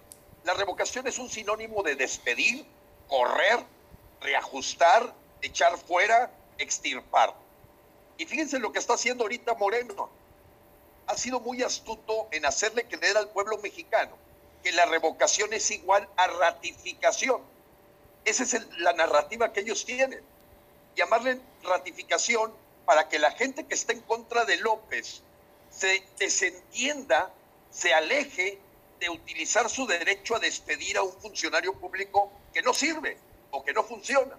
La 0.43 0.53
revocación 0.53 1.07
es 1.07 1.19
un 1.19 1.29
sinónimo 1.29 1.83
de 1.83 1.95
despedir, 1.95 2.65
correr, 3.07 3.59
reajustar, 4.21 5.13
echar 5.41 5.77
fuera, 5.77 6.31
extirpar. 6.57 7.33
Y 8.17 8.25
fíjense 8.25 8.59
lo 8.59 8.71
que 8.71 8.79
está 8.79 8.93
haciendo 8.93 9.23
ahorita 9.23 9.53
Moreno 9.55 10.09
ha 11.07 11.17
sido 11.17 11.39
muy 11.39 11.61
astuto 11.63 12.27
en 12.31 12.45
hacerle 12.45 12.85
creer 12.85 13.17
al 13.17 13.29
pueblo 13.29 13.57
mexicano 13.57 14.15
que 14.63 14.71
la 14.71 14.85
revocación 14.85 15.51
es 15.53 15.69
igual 15.71 16.07
a 16.15 16.27
ratificación. 16.27 17.41
Esa 18.25 18.43
es 18.43 18.67
la 18.77 18.93
narrativa 18.93 19.51
que 19.51 19.61
ellos 19.61 19.85
tienen. 19.85 20.21
Llamarle 20.95 21.39
ratificación 21.63 22.53
para 22.85 23.09
que 23.09 23.19
la 23.19 23.31
gente 23.31 23.65
que 23.65 23.73
está 23.73 23.93
en 23.93 24.01
contra 24.01 24.45
de 24.45 24.57
López 24.57 25.21
se 25.71 26.03
desentienda, 26.19 27.31
se 27.71 27.93
aleje 27.93 28.59
de 29.01 29.09
utilizar 29.09 29.67
su 29.67 29.87
derecho 29.87 30.35
a 30.35 30.39
despedir 30.39 30.95
a 30.95 31.01
un 31.01 31.11
funcionario 31.13 31.73
público 31.73 32.31
que 32.53 32.61
no 32.61 32.71
sirve 32.71 33.17
o 33.49 33.65
que 33.65 33.73
no 33.73 33.83
funciona. 33.83 34.37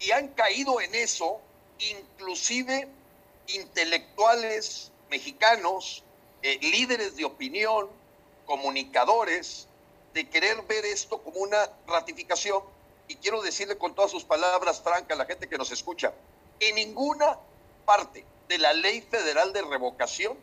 Y 0.00 0.10
han 0.10 0.28
caído 0.28 0.80
en 0.80 0.92
eso 0.96 1.40
inclusive 1.78 2.88
intelectuales, 3.46 4.90
mexicanos, 5.08 6.02
eh, 6.42 6.58
líderes 6.60 7.14
de 7.14 7.24
opinión, 7.24 7.88
comunicadores, 8.46 9.68
de 10.12 10.28
querer 10.28 10.60
ver 10.62 10.84
esto 10.84 11.22
como 11.22 11.38
una 11.38 11.70
ratificación. 11.86 12.62
Y 13.06 13.14
quiero 13.14 13.42
decirle 13.42 13.78
con 13.78 13.94
todas 13.94 14.10
sus 14.10 14.24
palabras 14.24 14.82
francas 14.82 15.12
a 15.12 15.22
la 15.22 15.26
gente 15.26 15.48
que 15.48 15.56
nos 15.56 15.70
escucha, 15.70 16.12
en 16.58 16.74
ninguna 16.74 17.38
parte 17.84 18.24
de 18.48 18.58
la 18.58 18.72
ley 18.72 19.02
federal 19.02 19.52
de 19.52 19.62
revocación 19.62 20.36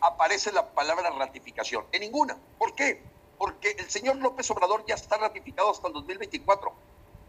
aparece 0.00 0.52
la 0.52 0.68
palabra 0.72 1.10
ratificación. 1.10 1.84
En 1.92 2.00
ninguna. 2.00 2.36
¿Por 2.58 2.74
qué? 2.74 3.02
Porque 3.38 3.70
el 3.78 3.90
señor 3.90 4.16
López 4.16 4.50
Obrador 4.50 4.84
ya 4.86 4.94
está 4.94 5.16
ratificado 5.16 5.70
hasta 5.70 5.88
el 5.88 5.94
2024. 5.94 6.72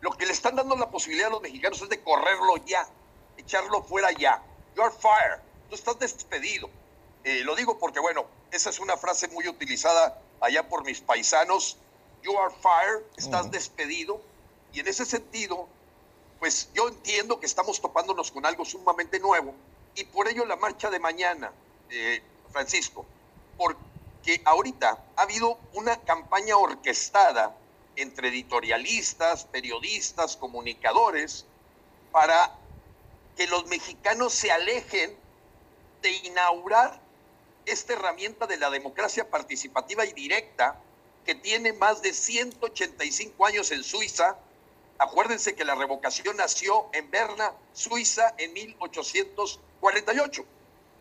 Lo 0.02 0.12
que 0.12 0.26
le 0.26 0.32
están 0.32 0.56
dando 0.56 0.76
la 0.76 0.90
posibilidad 0.90 1.28
a 1.28 1.32
los 1.32 1.42
mexicanos 1.42 1.82
es 1.82 1.90
de 1.90 2.02
correrlo 2.02 2.58
ya, 2.66 2.88
echarlo 3.38 3.84
fuera 3.84 4.12
ya. 4.12 4.42
You're 4.76 4.92
fired 4.92 5.42
tú 5.70 5.76
estás 5.76 6.00
despedido. 6.00 6.70
Eh, 7.24 7.44
lo 7.44 7.56
digo 7.56 7.78
porque, 7.78 8.00
bueno, 8.00 8.26
esa 8.52 8.70
es 8.70 8.80
una 8.80 8.98
frase 8.98 9.28
muy 9.30 9.48
utilizada 9.48 10.22
allá 10.42 10.68
por 10.68 10.84
mis 10.84 11.00
paisanos. 11.02 11.78
You 12.24 12.38
are 12.38 12.54
fired, 12.62 13.04
estás 13.18 13.50
despedido. 13.52 14.22
Y 14.74 14.80
en 14.80 14.88
ese 14.88 15.06
sentido, 15.06 15.68
pues 16.40 16.70
yo 16.74 16.90
entiendo 16.90 17.40
que 17.40 17.46
estamos 17.46 17.80
topándonos 17.80 18.32
con 18.32 18.46
algo 18.46 18.66
sumamente 18.66 19.20
nuevo 19.20 19.54
y 19.96 20.04
por 20.06 20.28
ello 20.28 20.46
la 20.46 20.56
marcha 20.56 20.90
de 20.90 21.00
mañana, 21.00 21.52
eh, 21.90 22.22
Francisco, 22.52 23.06
porque 23.58 24.42
ahorita 24.46 25.02
ha 25.16 25.22
habido 25.22 25.60
una 25.74 26.02
campaña 26.04 26.58
orquestada 26.58 27.56
entre 27.96 28.30
editorialistas, 28.30 29.46
periodistas, 29.46 30.38
comunicadores, 30.38 31.46
para 32.12 32.56
que 33.36 33.48
los 33.48 33.68
mexicanos 33.68 34.34
se 34.34 34.52
alejen 34.52 35.16
de 36.02 36.12
inaugurar 36.12 37.00
esta 37.66 37.94
herramienta 37.94 38.48
de 38.48 38.58
la 38.58 38.70
democracia 38.70 39.30
participativa 39.30 40.06
y 40.06 40.14
directa 40.14 40.80
que 41.26 41.36
tiene 41.36 41.74
más 41.74 42.02
de 42.02 42.14
185 42.14 43.46
años 43.46 43.72
en 43.72 43.84
Suiza. 43.84 44.38
Acuérdense 44.98 45.56
que 45.56 45.66
la 45.66 45.76
revocación 45.76 46.38
nació 46.38 46.90
en 46.94 47.12
Berna, 47.12 47.54
Suiza, 47.74 48.34
en 48.38 48.54
1848 48.54 50.46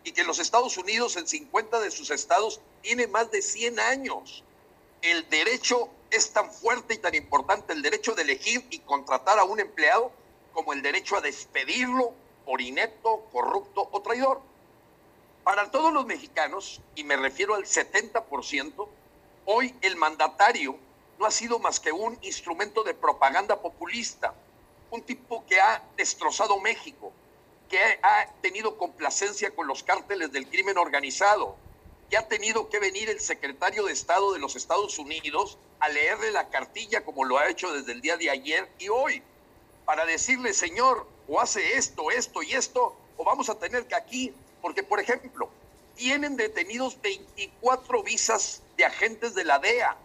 y 0.09 0.13
que 0.13 0.25
los 0.25 0.39
Estados 0.39 0.79
Unidos 0.79 1.17
en 1.17 1.29
50 1.29 1.81
de 1.81 1.91
sus 1.91 2.11
estados 2.11 2.63
tiene 2.81 3.07
más 3.07 3.31
de 3.31 3.43
100 3.43 3.79
años. 3.79 4.43
El 5.03 5.29
derecho 5.29 5.91
es 6.11 6.33
tan 6.33 6.51
fuerte 6.51 6.95
y 6.95 6.97
tan 6.99 7.15
importante, 7.15 7.75
el 7.75 7.83
derecho 7.83 8.15
de 8.15 8.23
elegir 8.23 8.67
y 8.71 8.79
contratar 8.79 9.39
a 9.39 9.45
un 9.45 9.61
empleado, 9.61 10.11
como 10.55 10.73
el 10.73 10.81
derecho 10.81 11.19
a 11.19 11.21
despedirlo 11.21 12.15
por 12.47 12.63
inepto, 12.63 13.27
corrupto 13.31 13.87
o 13.93 14.01
traidor. 14.01 14.41
Para 15.45 15.71
todos 15.71 15.93
los 15.93 16.07
mexicanos, 16.07 16.81
y 16.95 17.05
me 17.05 17.17
refiero 17.17 17.55
al 17.55 17.65
70%, 17.65 18.89
hoy 19.45 19.75
el 19.83 19.97
mandatario 19.97 20.79
no 21.19 21.27
ha 21.27 21.31
sido 21.31 21.59
más 21.59 21.81
que 21.81 21.93
un 21.93 22.17
instrumento 22.23 22.83
de 22.83 22.95
propaganda 22.95 23.61
populista, 23.61 24.33
un 24.91 25.03
tipo 25.03 25.45
que 25.47 25.61
ha 25.61 25.83
destrozado 25.99 26.59
México, 26.61 27.13
que 27.69 27.79
ha 28.03 28.33
tenido 28.41 28.77
complacencia 28.77 29.55
con 29.55 29.67
los 29.67 29.83
cárteles 29.83 30.33
del 30.33 30.49
crimen 30.49 30.79
organizado, 30.79 31.57
que 32.11 32.17
ha 32.17 32.27
tenido 32.27 32.69
que 32.69 32.79
venir 32.79 33.11
el 33.11 33.21
secretario 33.21 33.85
de 33.85 33.93
Estado 33.93 34.33
de 34.33 34.39
los 34.39 34.57
Estados 34.57 34.99
Unidos 34.99 35.59
a 35.81 35.89
leerle 35.89 36.31
la 36.31 36.49
cartilla 36.49 37.05
como 37.05 37.25
lo 37.25 37.39
ha 37.39 37.49
hecho 37.49 37.73
desde 37.73 37.93
el 37.93 38.01
día 38.01 38.17
de 38.17 38.31
ayer 38.31 38.69
y 38.79 38.89
hoy, 38.89 39.23
para 39.85 40.07
decirle, 40.07 40.55
señor, 40.55 41.07
o 41.29 41.41
hace 41.41 41.77
esto, 41.77 42.11
esto 42.11 42.43
y 42.43 42.53
esto, 42.53 42.97
o 43.17 43.25
vamos 43.25 43.51
a 43.51 43.59
tener 43.59 43.87
que 43.87 43.95
aquí 43.95 44.35
porque, 44.63 44.83
por 44.83 45.01
ejemplo, 45.01 45.51
tienen 45.95 46.37
detenidos 46.37 47.01
24 47.01 48.03
visas 48.03 48.63
de 48.77 48.85
agentes 48.85 49.35
de 49.35 49.45
la 49.45 49.59
DEA. 49.59 49.97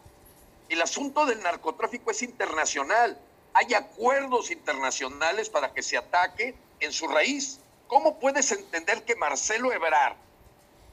El 0.69 0.81
asunto 0.81 1.25
del 1.25 1.41
narcotráfico 1.41 2.11
es 2.11 2.23
internacional. 2.23 3.19
Hay 3.53 3.73
acuerdos 3.73 4.51
internacionales 4.51 5.49
para 5.49 5.73
que 5.73 5.83
se 5.83 5.97
ataque 5.97 6.55
en 6.85 6.93
su 6.93 7.07
raíz. 7.07 7.59
¿Cómo 7.87 8.19
puedes 8.19 8.51
entender 8.51 9.03
que 9.03 9.15
Marcelo 9.15 9.71
Ebrard 9.71 10.15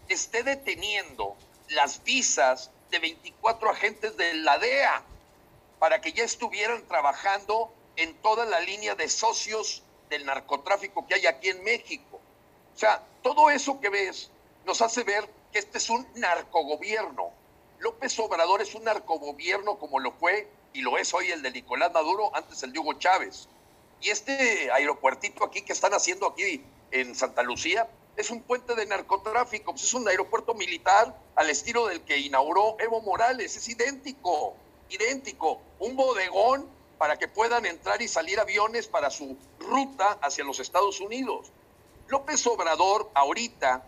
esté 0.09 0.43
deteniendo 0.43 1.37
las 1.69 2.03
visas 2.03 2.71
de 2.91 2.99
24 2.99 3.71
agentes 3.71 4.17
de 4.17 4.35
la 4.35 4.59
DEA 4.59 5.03
para 5.79 6.01
que 6.01 6.13
ya 6.13 6.25
estuvieran 6.25 6.87
trabajando 6.87 7.73
en 7.97 8.15
toda 8.17 8.45
la 8.45 8.61
línea 8.61 8.95
de 8.95 9.09
socios 9.09 9.83
del 10.09 10.27
narcotráfico 10.27 11.07
que 11.07 11.15
hay 11.15 11.27
aquí 11.27 11.49
en 11.49 11.63
México? 11.63 12.21
O 12.75 12.79
sea, 12.79 13.03
todo 13.23 13.51
eso 13.51 13.81
que 13.81 13.89
ves 13.89 14.31
nos 14.65 14.83
hace 14.83 15.05
ver 15.05 15.29
que 15.53 15.59
este 15.59 15.79
es 15.79 15.91
un 15.91 16.07
narcogobierno. 16.15 17.31
López 17.79 18.19
Obrador 18.19 18.61
es 18.61 18.75
un 18.75 18.85
narcogobierno 18.85 19.79
como 19.79 20.01
lo 20.01 20.13
fue 20.13 20.49
y 20.73 20.83
lo 20.83 20.99
es 20.99 21.15
hoy 21.15 21.31
el 21.31 21.43
de 21.43 21.51
Nicolás 21.51 21.93
Maduro, 21.93 22.35
antes 22.35 22.63
el 22.63 22.73
de 22.73 22.79
Hugo 22.79 22.95
Chávez. 22.95 23.49
Y 24.01 24.11
este 24.11 24.71
aeropuertito 24.73 25.45
aquí 25.45 25.63
que 25.63 25.73
están 25.73 25.93
haciendo 25.93 26.27
aquí 26.27 26.65
en 26.91 27.15
Santa 27.15 27.43
Lucía 27.43 27.89
es 28.17 28.31
un 28.31 28.43
puente 28.43 28.75
de 28.75 28.87
narcotráfico, 28.87 29.73
pues 29.73 29.85
es 29.85 29.95
un 29.95 30.09
aeropuerto 30.09 30.55
militar 30.55 31.17
al 31.37 31.51
estilo 31.51 31.87
del 31.87 32.03
que 32.03 32.19
inauguró 32.19 32.77
Evo 32.79 33.01
Morales, 33.03 33.57
es 33.57 33.69
idéntico, 33.69 34.55
idéntico, 34.89 35.61
un 35.79 35.97
bodegón 35.97 36.69
para 36.99 37.19
que 37.19 37.29
puedan 37.29 37.65
entrar 37.65 38.03
y 38.03 38.09
salir 38.09 38.39
aviones 38.41 38.87
para 38.87 39.11
su 39.11 39.37
ruta 39.59 40.19
hacia 40.23 40.45
los 40.45 40.61
Estados 40.61 41.01
Unidos. 41.01 41.51
López 42.09 42.47
Obrador 42.47 43.11
ahorita 43.15 43.85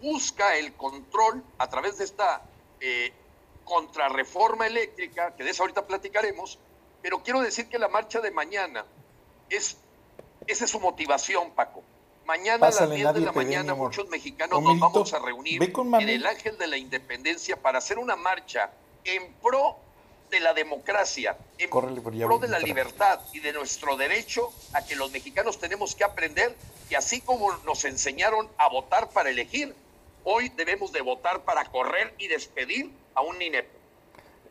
busca 0.00 0.56
el 0.56 0.72
control 0.74 1.42
a 1.58 1.68
través 1.68 1.98
de 1.98 2.04
esta 2.04 2.42
eh, 2.80 3.12
contrarreforma 3.64 4.66
eléctrica, 4.66 5.34
que 5.34 5.44
de 5.44 5.50
eso 5.50 5.62
ahorita 5.62 5.86
platicaremos, 5.86 6.58
pero 7.02 7.22
quiero 7.22 7.40
decir 7.40 7.68
que 7.68 7.78
la 7.78 7.88
marcha 7.88 8.20
de 8.20 8.30
mañana 8.30 8.86
es, 9.50 9.76
esa 10.46 10.64
es 10.64 10.70
su 10.70 10.80
motivación, 10.80 11.50
Paco. 11.52 11.82
Mañana 12.26 12.66
a 12.66 12.70
las 12.70 12.90
10 12.90 13.14
de 13.14 13.20
la 13.20 13.32
mañana 13.32 13.74
muchos 13.74 14.08
mexicanos 14.08 14.62
nos 14.62 14.78
vamos 14.78 15.12
a 15.12 15.18
reunir 15.18 15.62
en 15.62 16.08
el 16.08 16.26
Ángel 16.26 16.56
de 16.56 16.66
la 16.66 16.78
Independencia 16.78 17.56
para 17.56 17.78
hacer 17.78 17.98
una 17.98 18.16
marcha 18.16 18.70
en 19.04 19.34
pro 19.42 19.76
de 20.30 20.40
la 20.40 20.54
democracia, 20.54 21.36
en 21.58 21.68
pro 21.68 22.38
de 22.38 22.48
la 22.48 22.58
libertad 22.58 23.20
y 23.32 23.40
de 23.40 23.52
nuestro 23.52 23.96
derecho 23.96 24.52
a 24.72 24.84
que 24.84 24.96
los 24.96 25.12
mexicanos 25.12 25.58
tenemos 25.58 25.94
que 25.94 26.04
aprender 26.04 26.56
y 26.90 26.94
así 26.94 27.20
como 27.20 27.52
nos 27.58 27.84
enseñaron 27.84 28.48
a 28.56 28.68
votar 28.68 29.10
para 29.10 29.30
elegir, 29.30 29.74
hoy 30.24 30.50
debemos 30.56 30.92
de 30.92 31.02
votar 31.02 31.44
para 31.44 31.64
correr 31.66 32.14
y 32.18 32.28
despedir 32.28 32.90
a 33.14 33.20
un 33.20 33.40
inepto. 33.40 33.78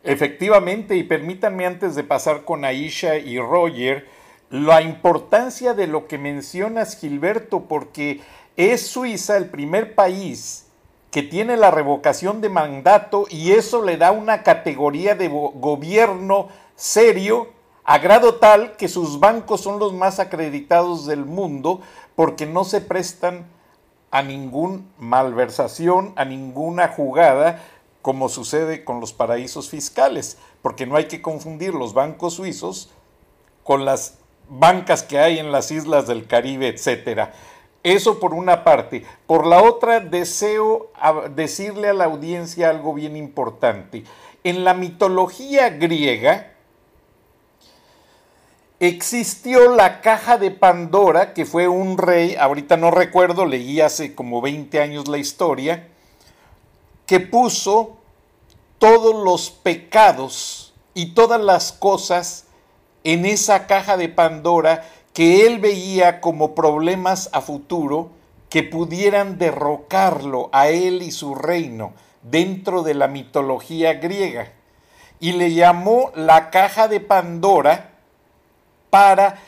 Efectivamente, 0.04 0.96
y 0.96 1.02
permítanme 1.02 1.66
antes 1.66 1.94
de 1.94 2.04
pasar 2.04 2.44
con 2.44 2.64
Aisha 2.64 3.16
y 3.16 3.38
Roger, 3.38 4.06
la 4.54 4.82
importancia 4.82 5.74
de 5.74 5.88
lo 5.88 6.06
que 6.06 6.16
mencionas, 6.16 6.96
Gilberto, 6.96 7.62
porque 7.62 8.20
es 8.56 8.86
Suiza 8.86 9.36
el 9.36 9.50
primer 9.50 9.96
país 9.96 10.66
que 11.10 11.24
tiene 11.24 11.56
la 11.56 11.72
revocación 11.72 12.40
de 12.40 12.50
mandato 12.50 13.26
y 13.28 13.50
eso 13.50 13.82
le 13.82 13.96
da 13.96 14.12
una 14.12 14.44
categoría 14.44 15.16
de 15.16 15.26
gobierno 15.26 16.50
serio 16.76 17.48
a 17.82 17.98
grado 17.98 18.36
tal 18.36 18.76
que 18.76 18.86
sus 18.86 19.18
bancos 19.18 19.60
son 19.60 19.80
los 19.80 19.92
más 19.92 20.20
acreditados 20.20 21.04
del 21.06 21.24
mundo 21.24 21.80
porque 22.14 22.46
no 22.46 22.62
se 22.62 22.80
prestan 22.80 23.48
a 24.12 24.22
ninguna 24.22 24.82
malversación, 25.00 26.12
a 26.14 26.24
ninguna 26.24 26.86
jugada 26.86 27.60
como 28.02 28.28
sucede 28.28 28.84
con 28.84 29.00
los 29.00 29.12
paraísos 29.12 29.68
fiscales, 29.68 30.38
porque 30.62 30.86
no 30.86 30.94
hay 30.94 31.06
que 31.06 31.22
confundir 31.22 31.74
los 31.74 31.92
bancos 31.92 32.34
suizos 32.34 32.90
con 33.64 33.84
las 33.84 34.18
bancas 34.48 35.02
que 35.02 35.18
hay 35.18 35.38
en 35.38 35.52
las 35.52 35.70
islas 35.70 36.06
del 36.06 36.26
Caribe, 36.26 36.68
etcétera. 36.68 37.32
Eso 37.82 38.18
por 38.18 38.32
una 38.32 38.64
parte. 38.64 39.04
Por 39.26 39.46
la 39.46 39.62
otra, 39.62 40.00
deseo 40.00 40.90
decirle 41.34 41.88
a 41.88 41.94
la 41.94 42.04
audiencia 42.04 42.70
algo 42.70 42.94
bien 42.94 43.16
importante. 43.16 44.04
En 44.42 44.64
la 44.64 44.74
mitología 44.74 45.70
griega 45.70 46.54
existió 48.80 49.74
la 49.74 50.00
caja 50.00 50.38
de 50.38 50.50
Pandora, 50.50 51.32
que 51.32 51.44
fue 51.44 51.68
un 51.68 51.98
rey, 51.98 52.36
ahorita 52.36 52.76
no 52.76 52.90
recuerdo, 52.90 53.46
leí 53.46 53.80
hace 53.80 54.14
como 54.14 54.40
20 54.40 54.80
años 54.80 55.08
la 55.08 55.18
historia, 55.18 55.88
que 57.06 57.20
puso 57.20 57.98
todos 58.78 59.24
los 59.24 59.50
pecados 59.50 60.74
y 60.94 61.14
todas 61.14 61.40
las 61.40 61.72
cosas 61.72 62.43
en 63.04 63.26
esa 63.26 63.66
caja 63.66 63.96
de 63.96 64.08
Pandora 64.08 64.84
que 65.12 65.46
él 65.46 65.60
veía 65.60 66.20
como 66.20 66.54
problemas 66.54 67.30
a 67.32 67.40
futuro 67.40 68.10
que 68.48 68.62
pudieran 68.62 69.38
derrocarlo 69.38 70.48
a 70.52 70.68
él 70.68 71.02
y 71.02 71.12
su 71.12 71.34
reino 71.34 71.92
dentro 72.22 72.82
de 72.82 72.94
la 72.94 73.06
mitología 73.06 73.94
griega. 73.94 74.52
Y 75.20 75.32
le 75.32 75.52
llamó 75.52 76.10
la 76.14 76.50
caja 76.50 76.88
de 76.88 77.00
Pandora 77.00 77.90
para 78.90 79.38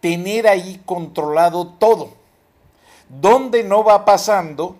tener 0.00 0.46
ahí 0.46 0.80
controlado 0.84 1.66
todo. 1.66 2.10
Donde 3.08 3.64
no 3.64 3.82
va 3.82 4.04
pasando, 4.04 4.76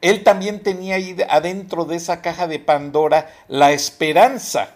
él 0.00 0.24
también 0.24 0.62
tenía 0.62 0.96
ahí 0.96 1.16
adentro 1.28 1.84
de 1.84 1.96
esa 1.96 2.20
caja 2.20 2.46
de 2.46 2.58
Pandora 2.58 3.30
la 3.48 3.72
esperanza 3.72 4.74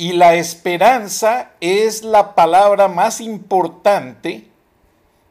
y 0.00 0.14
la 0.14 0.34
esperanza 0.34 1.50
es 1.60 2.04
la 2.04 2.34
palabra 2.34 2.88
más 2.88 3.20
importante 3.20 4.46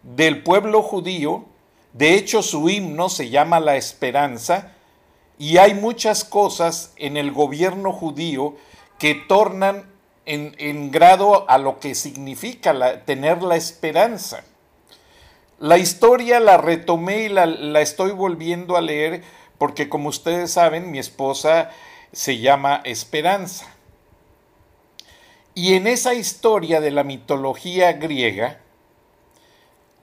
del 0.04 0.44
pueblo 0.44 0.84
judío. 0.84 1.46
De 1.94 2.14
hecho, 2.14 2.44
su 2.44 2.70
himno 2.70 3.10
se 3.10 3.32
llama 3.32 3.60
la 3.60 3.78
esperanza. 3.78 4.74
Y 5.40 5.58
hay 5.58 5.74
muchas 5.74 6.24
cosas 6.24 6.94
en 6.98 7.18
el 7.18 7.32
gobierno 7.32 7.92
judío 7.92 8.58
que 9.00 9.16
tornan 9.16 9.86
en, 10.28 10.92
grado 10.92 11.50
a 11.50 11.58
lo 11.58 11.80
que 11.80 11.96
significa 11.96 13.04
tener 13.06 13.42
la 13.42 13.56
esperanza. 13.56 14.44
La 15.58 15.80
historia 15.80 16.40
la 16.40 16.58
retomé 16.58 17.24
y 17.24 17.30
la, 17.30 17.48
la 17.48 17.82
estoy 17.82 18.12
volviendo 18.12 18.78
a 18.78 18.82
leer 18.82 19.24
porque 19.58 19.90
como 19.90 20.10
ustedes 20.10 20.52
saben, 20.52 20.92
mi 20.92 21.00
esposa 21.00 21.72
se 22.12 22.38
llama 22.38 22.82
Esperanza. 22.86 23.79
Y 25.54 25.74
en 25.74 25.88
esa 25.88 26.14
historia 26.14 26.80
de 26.80 26.92
la 26.92 27.04
mitología 27.04 27.94
griega, 27.94 28.60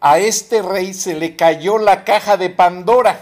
a 0.00 0.18
este 0.18 0.62
rey 0.62 0.92
se 0.92 1.14
le 1.14 1.36
cayó 1.36 1.78
la 1.78 2.04
caja 2.04 2.36
de 2.36 2.50
Pandora 2.50 3.20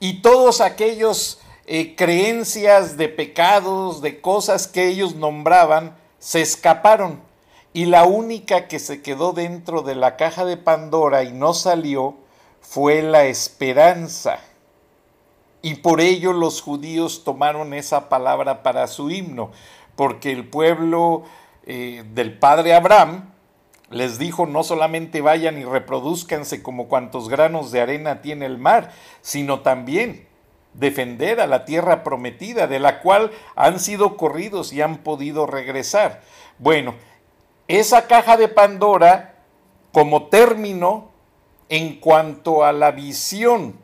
y 0.00 0.20
todos 0.20 0.60
aquellos 0.60 1.40
eh, 1.66 1.96
creencias 1.96 2.96
de 2.96 3.08
pecados, 3.08 4.00
de 4.02 4.20
cosas 4.20 4.66
que 4.66 4.88
ellos 4.88 5.14
nombraban, 5.14 5.96
se 6.18 6.40
escaparon. 6.40 7.20
Y 7.72 7.86
la 7.86 8.04
única 8.04 8.68
que 8.68 8.78
se 8.78 9.02
quedó 9.02 9.32
dentro 9.32 9.82
de 9.82 9.94
la 9.94 10.16
caja 10.16 10.44
de 10.44 10.56
Pandora 10.56 11.24
y 11.24 11.32
no 11.32 11.54
salió 11.54 12.16
fue 12.60 13.02
la 13.02 13.26
esperanza. 13.26 14.38
Y 15.62 15.76
por 15.76 16.00
ello 16.00 16.32
los 16.32 16.62
judíos 16.62 17.24
tomaron 17.24 17.74
esa 17.74 18.08
palabra 18.08 18.62
para 18.62 18.86
su 18.86 19.10
himno, 19.10 19.50
porque 19.96 20.30
el 20.30 20.46
pueblo 20.46 21.24
eh, 21.64 22.04
del 22.14 22.38
padre 22.38 22.74
Abraham 22.74 23.32
les 23.90 24.18
dijo 24.18 24.46
no 24.46 24.62
solamente 24.62 25.20
vayan 25.20 25.58
y 25.58 25.64
reproduzcanse 25.64 26.62
como 26.62 26.88
cuantos 26.88 27.28
granos 27.28 27.70
de 27.72 27.80
arena 27.80 28.20
tiene 28.20 28.46
el 28.46 28.58
mar, 28.58 28.92
sino 29.22 29.60
también 29.60 30.26
defender 30.74 31.40
a 31.40 31.46
la 31.46 31.64
tierra 31.64 32.04
prometida, 32.04 32.66
de 32.66 32.78
la 32.78 33.00
cual 33.00 33.30
han 33.54 33.80
sido 33.80 34.16
corridos 34.16 34.72
y 34.72 34.82
han 34.82 34.98
podido 34.98 35.46
regresar. 35.46 36.22
Bueno, 36.58 36.94
esa 37.68 38.06
caja 38.06 38.36
de 38.36 38.48
Pandora, 38.48 39.36
como 39.92 40.26
término 40.26 41.10
en 41.68 41.98
cuanto 41.98 42.64
a 42.64 42.72
la 42.72 42.90
visión 42.90 43.76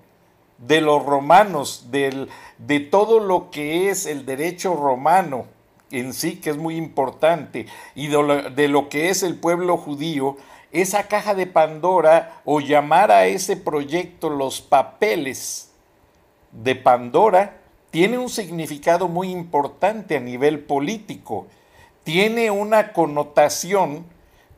de 0.59 0.81
los 0.81 1.05
romanos, 1.05 1.87
del, 1.91 2.29
de 2.59 2.81
todo 2.81 3.19
lo 3.19 3.51
que 3.51 3.89
es 3.89 4.07
el 4.07 4.27
derecho 4.27 4.77
romano 4.77 5.47
en 5.93 6.13
sí, 6.15 6.37
que 6.37 6.51
es 6.51 6.57
muy 6.57 6.77
importante, 6.77 7.67
y 7.95 8.09
de 8.09 8.23
lo, 8.23 8.51
de 8.51 8.69
lo 8.69 8.89
que 8.89 9.11
es 9.11 9.23
el 9.23 9.37
pueblo 9.37 9.77
judío, 9.77 10.37
esa 10.73 11.07
caja 11.07 11.35
de 11.35 11.47
Pandora 11.47 12.41
o 12.45 12.61
llamar 12.61 13.11
a 13.11 13.27
ese 13.27 13.57
proyecto 13.57 14.31
los 14.31 14.61
papeles 14.61 15.71
de 16.51 16.75
Pandora 16.75 17.59
tiene 17.91 18.17
un 18.17 18.31
significado 18.31 19.07
muy 19.07 19.31
importante 19.31 20.17
a 20.17 20.21
nivel 20.21 20.61
político. 20.61 21.47
Tiene 22.05 22.51
una 22.51 22.95
connotación 22.95 24.07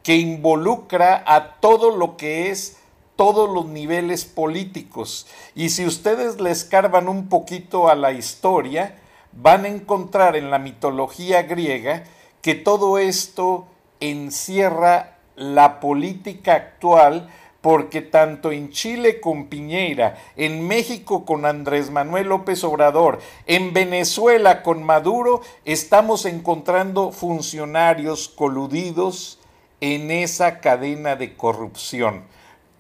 que 0.04 0.16
involucra 0.16 1.24
a 1.26 1.54
todo 1.60 1.96
lo 1.96 2.16
que 2.16 2.50
es 2.50 2.78
todos 3.16 3.50
los 3.52 3.66
niveles 3.66 4.24
políticos. 4.24 5.26
Y 5.54 5.70
si 5.70 5.84
ustedes 5.84 6.40
le 6.40 6.50
escarban 6.50 7.08
un 7.08 7.28
poquito 7.28 7.88
a 7.88 7.94
la 7.94 8.12
historia, 8.12 8.98
van 9.36 9.64
a 9.64 9.68
encontrar 9.68 10.36
en 10.36 10.50
la 10.50 10.58
mitología 10.58 11.42
griega 11.42 12.04
que 12.42 12.54
todo 12.54 12.98
esto 12.98 13.66
encierra 14.00 15.18
la 15.36 15.80
política 15.80 16.54
actual 16.54 17.30
porque 17.60 18.02
tanto 18.02 18.52
en 18.52 18.68
Chile 18.70 19.20
con 19.20 19.46
Piñera, 19.46 20.18
en 20.36 20.66
México 20.66 21.24
con 21.24 21.46
Andrés 21.46 21.90
Manuel 21.90 22.28
López 22.28 22.62
Obrador, 22.62 23.20
en 23.46 23.72
Venezuela 23.72 24.62
con 24.62 24.82
Maduro, 24.82 25.40
estamos 25.64 26.26
encontrando 26.26 27.10
funcionarios 27.10 28.28
coludidos 28.28 29.40
en 29.80 30.10
esa 30.10 30.60
cadena 30.60 31.16
de 31.16 31.36
corrupción. 31.36 32.24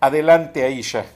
Adelante, 0.00 0.64
Aisha. 0.64 1.06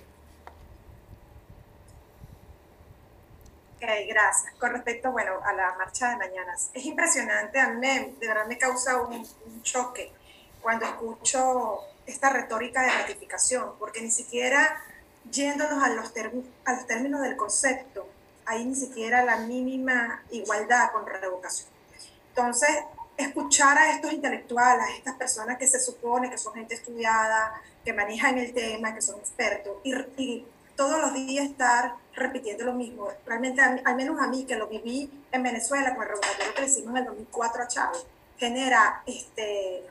Ok, 3.81 3.89
gracias. 4.09 4.53
Con 4.59 4.73
respecto, 4.73 5.13
bueno, 5.13 5.41
a 5.45 5.53
la 5.53 5.75
marcha 5.79 6.11
de 6.11 6.17
mañanas, 6.17 6.71
es 6.75 6.85
impresionante, 6.85 7.61
a 7.61 7.69
mí 7.69 8.17
de 8.19 8.27
verdad 8.27 8.47
me 8.47 8.59
causa 8.59 9.01
un, 9.01 9.15
un 9.15 9.63
choque 9.63 10.13
cuando 10.61 10.85
escucho 10.85 11.79
esta 12.05 12.31
retórica 12.31 12.83
de 12.83 12.91
ratificación, 12.91 13.75
porque 13.79 14.01
ni 14.01 14.11
siquiera 14.11 14.83
yéndonos 15.31 15.81
a 15.81 15.91
los, 15.91 16.13
a 16.65 16.73
los 16.73 16.87
términos 16.87 17.21
del 17.21 17.37
concepto, 17.37 18.09
hay 18.47 18.65
ni 18.65 18.75
siquiera 18.75 19.25
la 19.25 19.37
mínima 19.37 20.25
igualdad 20.31 20.91
con 20.91 21.07
revocación. 21.07 21.69
Entonces, 22.31 22.71
escuchar 23.17 23.79
a 23.79 23.93
estos 23.93 24.13
intelectuales, 24.13 24.87
a 24.89 24.97
estas 24.97 25.15
personas 25.15 25.57
que 25.57 25.69
se 25.69 25.79
supone 25.79 26.31
que 26.31 26.39
son 26.39 26.55
gente 26.55 26.75
estudiada, 26.75 27.63
que 27.85 27.93
manejan 27.93 28.39
el 28.39 28.53
tema, 28.53 28.93
que 28.93 29.03
son 29.03 29.21
expertos, 29.21 29.77
y, 29.85 30.45
todos 30.79 31.01
los 31.01 31.13
días 31.13 31.45
estar 31.45 31.97
repitiendo 32.15 32.65
lo 32.65 32.73
mismo. 32.73 33.09
Realmente, 33.27 33.61
al 33.61 33.97
menos 33.97 34.21
a 34.21 34.29
mí, 34.29 34.45
que 34.45 34.55
lo 34.55 34.69
viví 34.69 35.11
en 35.33 35.43
Venezuela 35.43 35.93
con 35.93 36.05
el 36.05 36.11
revocatorio 36.11 36.55
que 36.55 36.67
hicimos 36.67 36.91
en 36.93 36.99
el 36.99 37.05
2004 37.07 37.63
a 37.63 37.67
Chávez, 37.67 38.07
genera 38.39 39.03
este, 39.05 39.83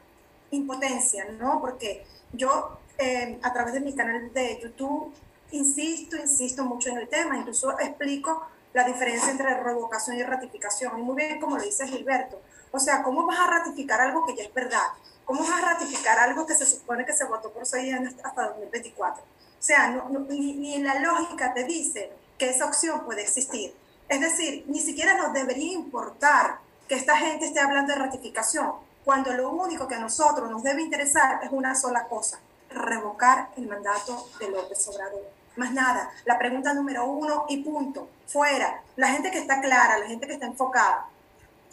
impotencia, 0.51 1.25
¿no? 1.37 1.59
Porque 1.59 2.05
yo 2.31 2.79
eh, 2.97 3.37
a 3.43 3.51
través 3.51 3.73
de 3.73 3.81
mi 3.81 3.93
canal 3.93 4.31
de 4.33 4.61
YouTube 4.63 5.13
insisto, 5.51 6.15
insisto 6.15 6.63
mucho 6.63 6.89
en 6.89 6.99
el 6.99 7.09
tema, 7.09 7.35
incluso 7.35 7.77
explico 7.79 8.47
la 8.73 8.85
diferencia 8.85 9.29
entre 9.29 9.61
revocación 9.61 10.15
y 10.15 10.23
ratificación. 10.23 10.97
Y 10.99 11.01
muy 11.01 11.17
bien, 11.17 11.41
como 11.41 11.57
lo 11.57 11.63
dice 11.63 11.85
Gilberto, 11.85 12.41
o 12.71 12.79
sea, 12.79 13.03
¿cómo 13.03 13.25
vas 13.25 13.39
a 13.39 13.47
ratificar 13.47 13.99
algo 13.99 14.25
que 14.25 14.37
ya 14.37 14.43
es 14.43 14.53
verdad? 14.53 14.87
¿Cómo 15.25 15.41
vas 15.41 15.61
a 15.61 15.73
ratificar 15.73 16.17
algo 16.17 16.45
que 16.47 16.55
se 16.55 16.65
supone 16.65 17.05
que 17.05 17.11
se 17.11 17.25
votó 17.25 17.51
por 17.51 17.65
seis 17.65 17.93
años 17.93 18.13
hasta 18.23 18.47
2024? 18.47 19.36
Sea, 19.67 20.01
ni, 20.29 20.53
ni 20.53 20.77
la 20.77 20.97
lógica 21.01 21.53
te 21.53 21.65
dice 21.65 22.09
que 22.37 22.49
esa 22.49 22.67
opción 22.67 23.03
puede 23.03 23.21
existir. 23.21 23.75
Es 24.07 24.21
decir, 24.21 24.63
ni 24.67 24.79
siquiera 24.79 25.17
nos 25.17 25.33
debería 25.33 25.73
importar 25.73 26.59
que 26.87 26.95
esta 26.95 27.17
gente 27.17 27.47
esté 27.47 27.59
hablando 27.59 27.91
de 27.91 27.99
ratificación, 27.99 28.71
cuando 29.03 29.33
lo 29.33 29.49
único 29.49 29.85
que 29.85 29.95
a 29.95 29.99
nosotros 29.99 30.49
nos 30.49 30.63
debe 30.63 30.83
interesar 30.83 31.41
es 31.43 31.49
una 31.51 31.75
sola 31.75 32.05
cosa, 32.05 32.39
revocar 32.69 33.49
el 33.57 33.67
mandato 33.67 34.29
de 34.39 34.51
López 34.51 34.87
Obrador. 34.87 35.29
Más 35.57 35.73
nada, 35.73 36.11
la 36.23 36.39
pregunta 36.39 36.73
número 36.73 37.03
uno 37.03 37.45
y 37.49 37.57
punto, 37.57 38.07
fuera. 38.25 38.81
La 38.95 39.09
gente 39.09 39.31
que 39.31 39.39
está 39.39 39.59
clara, 39.59 39.97
la 39.97 40.07
gente 40.07 40.27
que 40.27 40.33
está 40.35 40.45
enfocada, 40.45 41.07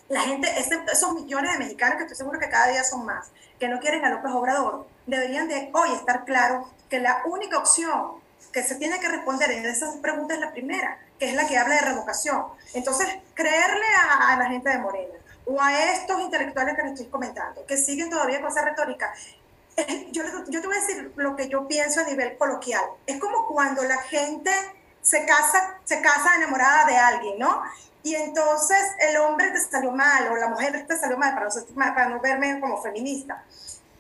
la 0.09 0.23
gente, 0.23 0.53
esos 0.59 1.15
millones 1.15 1.53
de 1.53 1.59
mexicanos 1.59 1.99
que 1.99 2.03
estoy 2.03 2.17
seguro 2.17 2.41
que 2.41 2.49
cada 2.49 2.67
día 2.73 2.83
son 2.83 3.05
más, 3.05 3.31
que 3.61 3.69
no 3.69 3.79
quieren 3.79 4.05
a 4.05 4.11
López 4.11 4.33
Obrador, 4.33 4.85
deberían 5.07 5.49
de 5.49 5.71
hoy 5.73 5.93
estar 5.93 6.25
claro 6.25 6.69
que 6.89 7.01
la 7.01 7.23
única 7.27 7.59
opción 7.59 8.23
que 8.53 8.63
se 8.63 8.77
tiene 8.77 9.01
que 9.01 9.09
responder 9.09 9.51
en 9.51 9.67
esas 9.67 9.97
preguntas 9.97 10.37
es 10.37 10.45
la 10.45 10.53
primera, 10.53 10.99
que 11.19 11.31
es 11.31 11.35
la 11.35 11.47
que 11.47 11.59
habla 11.59 11.75
de 11.75 11.81
revocación. 11.81 12.45
Entonces, 12.73 13.09
creerle 13.35 13.87
a, 13.97 14.33
a 14.33 14.39
la 14.39 14.47
gente 14.47 14.71
de 14.71 14.79
Morena, 14.79 15.15
o 15.47 15.61
a 15.61 15.93
estos 15.93 16.21
intelectuales 16.21 16.77
que 16.77 16.83
les 16.83 16.93
estoy 16.93 17.07
comentando, 17.07 17.67
que 17.67 17.77
siguen 17.77 18.11
todavía 18.11 18.41
con 18.41 18.51
esa 18.51 18.63
retórica. 18.63 19.13
Yo, 20.13 20.23
yo 20.49 20.61
te 20.61 20.67
voy 20.69 20.77
a 20.77 20.81
decir 20.81 21.13
lo 21.17 21.35
que 21.35 21.49
yo 21.49 21.67
pienso 21.67 22.01
a 22.01 22.05
nivel 22.05 22.39
coloquial. 22.39 22.85
Es 23.07 23.19
como 23.19 23.49
cuando 23.49 23.83
la 23.83 23.99
gente 24.03 24.53
se 25.03 25.27
casa, 25.27 25.79
se 25.83 26.01
casa 26.01 26.37
enamorada 26.37 26.87
de 26.87 26.97
alguien, 26.97 27.39
¿no? 27.41 27.63
Y 28.05 28.15
entonces 28.15 28.79
el 29.01 29.17
hombre 29.17 29.51
te 29.51 29.59
salió 29.59 29.91
mal 29.91 30.29
o 30.31 30.37
la 30.37 30.49
mujer 30.49 30.87
te 30.87 30.97
salió 30.97 31.17
mal, 31.17 31.35
para 31.35 31.49
no, 31.49 31.95
para 31.95 32.09
no 32.09 32.21
verme 32.21 32.61
como 32.61 32.81
feminista. 32.81 33.43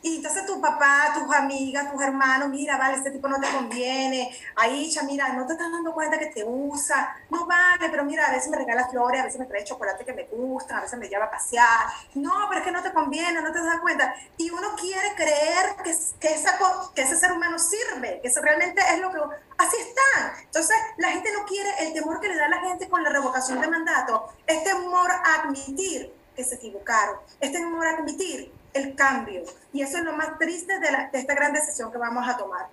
Y 0.05 0.16
entonces 0.16 0.44
tu 0.44 0.61
papá, 0.61 1.14
tus 1.14 1.34
amigas, 1.34 1.90
tus 1.90 2.02
hermanos, 2.02 2.50
mira, 2.50 2.76
vale, 2.76 2.98
este 2.98 3.11
tipo 3.11 3.26
no 3.26 3.40
te 3.40 3.50
conviene. 3.50 4.30
Aisha, 4.55 5.02
mira, 5.05 5.32
no 5.32 5.46
te 5.46 5.55
estás 5.55 5.72
dando 5.72 5.94
cuenta 5.94 6.18
que 6.18 6.26
te 6.26 6.44
usa. 6.44 7.16
No 7.30 7.46
vale, 7.46 7.88
pero 7.90 8.05
mira, 8.05 8.26
a 8.26 8.32
veces 8.32 8.50
me 8.50 8.59
regala 8.59 8.86
flores, 8.88 9.22
a 9.22 9.24
veces 9.24 9.40
me 9.40 9.46
trae 9.46 9.64
chocolate 9.64 10.05
que 10.05 10.12
me 10.12 10.24
gusta, 10.24 10.76
a 10.76 10.82
veces 10.82 10.98
me 10.98 11.09
lleva 11.09 11.24
a 11.24 11.30
pasear. 11.30 11.86
No, 12.16 12.34
pero 12.50 12.61
es 12.61 12.66
que 12.66 12.70
no 12.70 12.82
te 12.82 12.92
conviene, 12.92 13.40
no 13.40 13.50
te 13.50 13.62
das 13.62 13.80
cuenta. 13.80 14.14
Y 14.36 14.50
uno 14.50 14.76
quiere 14.76 15.14
creer 15.14 15.76
que, 15.82 15.96
que, 16.20 16.34
esa, 16.34 16.59
que 16.94 17.00
ese 17.00 17.16
ser 17.16 17.32
humano 17.32 17.59
sirve, 17.59 18.20
que 18.20 18.28
eso 18.28 18.42
realmente 18.42 18.82
es 18.92 19.00
lo 19.00 19.11
que... 19.11 19.20
Así 19.57 19.76
están. 19.78 20.38
Entonces, 20.44 20.76
la 20.98 21.12
gente 21.12 21.32
no 21.32 21.46
quiere, 21.46 21.70
el 21.78 21.94
temor 21.94 22.20
que 22.20 22.28
le 22.28 22.36
da 22.36 22.44
a 22.44 22.50
la 22.50 22.61
gente 22.61 22.90
con 22.90 23.02
la 23.02 23.09
revocación 23.09 23.59
de 23.59 23.68
mandato, 23.68 24.30
es 24.46 24.64
temor 24.64 25.11
a 25.11 25.44
admitir 25.44 26.12
que 26.36 26.44
se 26.44 26.57
equivocaron, 26.57 27.16
es 27.40 27.52
temor 27.52 27.86
a 27.86 27.90
admitir 27.92 28.52
el 28.74 28.94
cambio. 28.94 29.42
Y 29.72 29.82
eso 29.82 29.98
es 29.98 30.04
lo 30.04 30.12
más 30.12 30.38
triste 30.38 30.78
de, 30.78 30.88
esta 31.12 31.34
gran 31.34 31.52
decisión 31.52 31.90
que 31.90 31.98
vamos 31.98 32.28
a 32.28 32.36
tomar. 32.36 32.68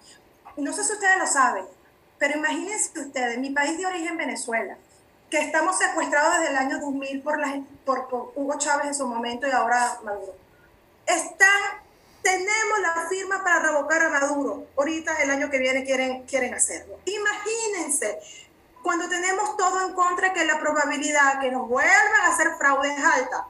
No 0.58 0.74
sé 0.74 0.84
si 0.84 0.94
ustedes 0.94 1.18
lo 1.18 1.28
saben, 1.28 1.66
pero 2.18 2.38
imagínense 2.38 3.00
ustedes, 3.00 3.38
mi 3.38 3.52
país 3.52 3.78
de 3.78 3.86
origen, 3.86 4.18
Venezuela, 4.18 4.78
que 5.30 5.40
estamos 5.40 5.78
secuestrados 5.78 6.40
desde 6.40 6.52
el 6.52 6.58
año 6.58 6.80
2000 6.80 7.22
por, 7.22 7.40
la, 7.40 7.62
por, 7.86 8.08
Hugo 8.36 8.58
Chávez 8.58 8.88
en 8.88 8.96
su 8.96 9.08
momento 9.08 9.48
y 9.48 9.52
ahora 9.52 10.00
Maduro. 10.04 10.36
Están, 11.06 11.62
tenemos 12.22 12.80
la 12.82 13.08
firma 13.08 13.44
para 13.44 13.60
revocar 13.60 14.02
a 14.04 14.10
Maduro. 14.10 14.68
Ahorita, 14.78 15.16
el 15.22 15.32
año 15.32 15.50
que 15.50 15.58
viene, 15.58 15.86
quieren, 15.86 16.24
quieren 16.24 16.54
hacerlo. 16.54 17.00
Imagínense, 17.06 18.20
cuando 18.84 19.08
tenemos 19.08 19.56
todo 19.58 19.88
en 19.88 19.94
contra, 19.94 20.34
que 20.34 20.46
la 20.46 20.60
probabilidad 20.60 21.40
que 21.40 21.52
nos 21.52 21.68
vuelvan 21.68 22.22
a 22.24 22.34
hacer 22.34 22.56
fraude 22.58 22.94
es 22.94 23.04
alta. 23.04 23.48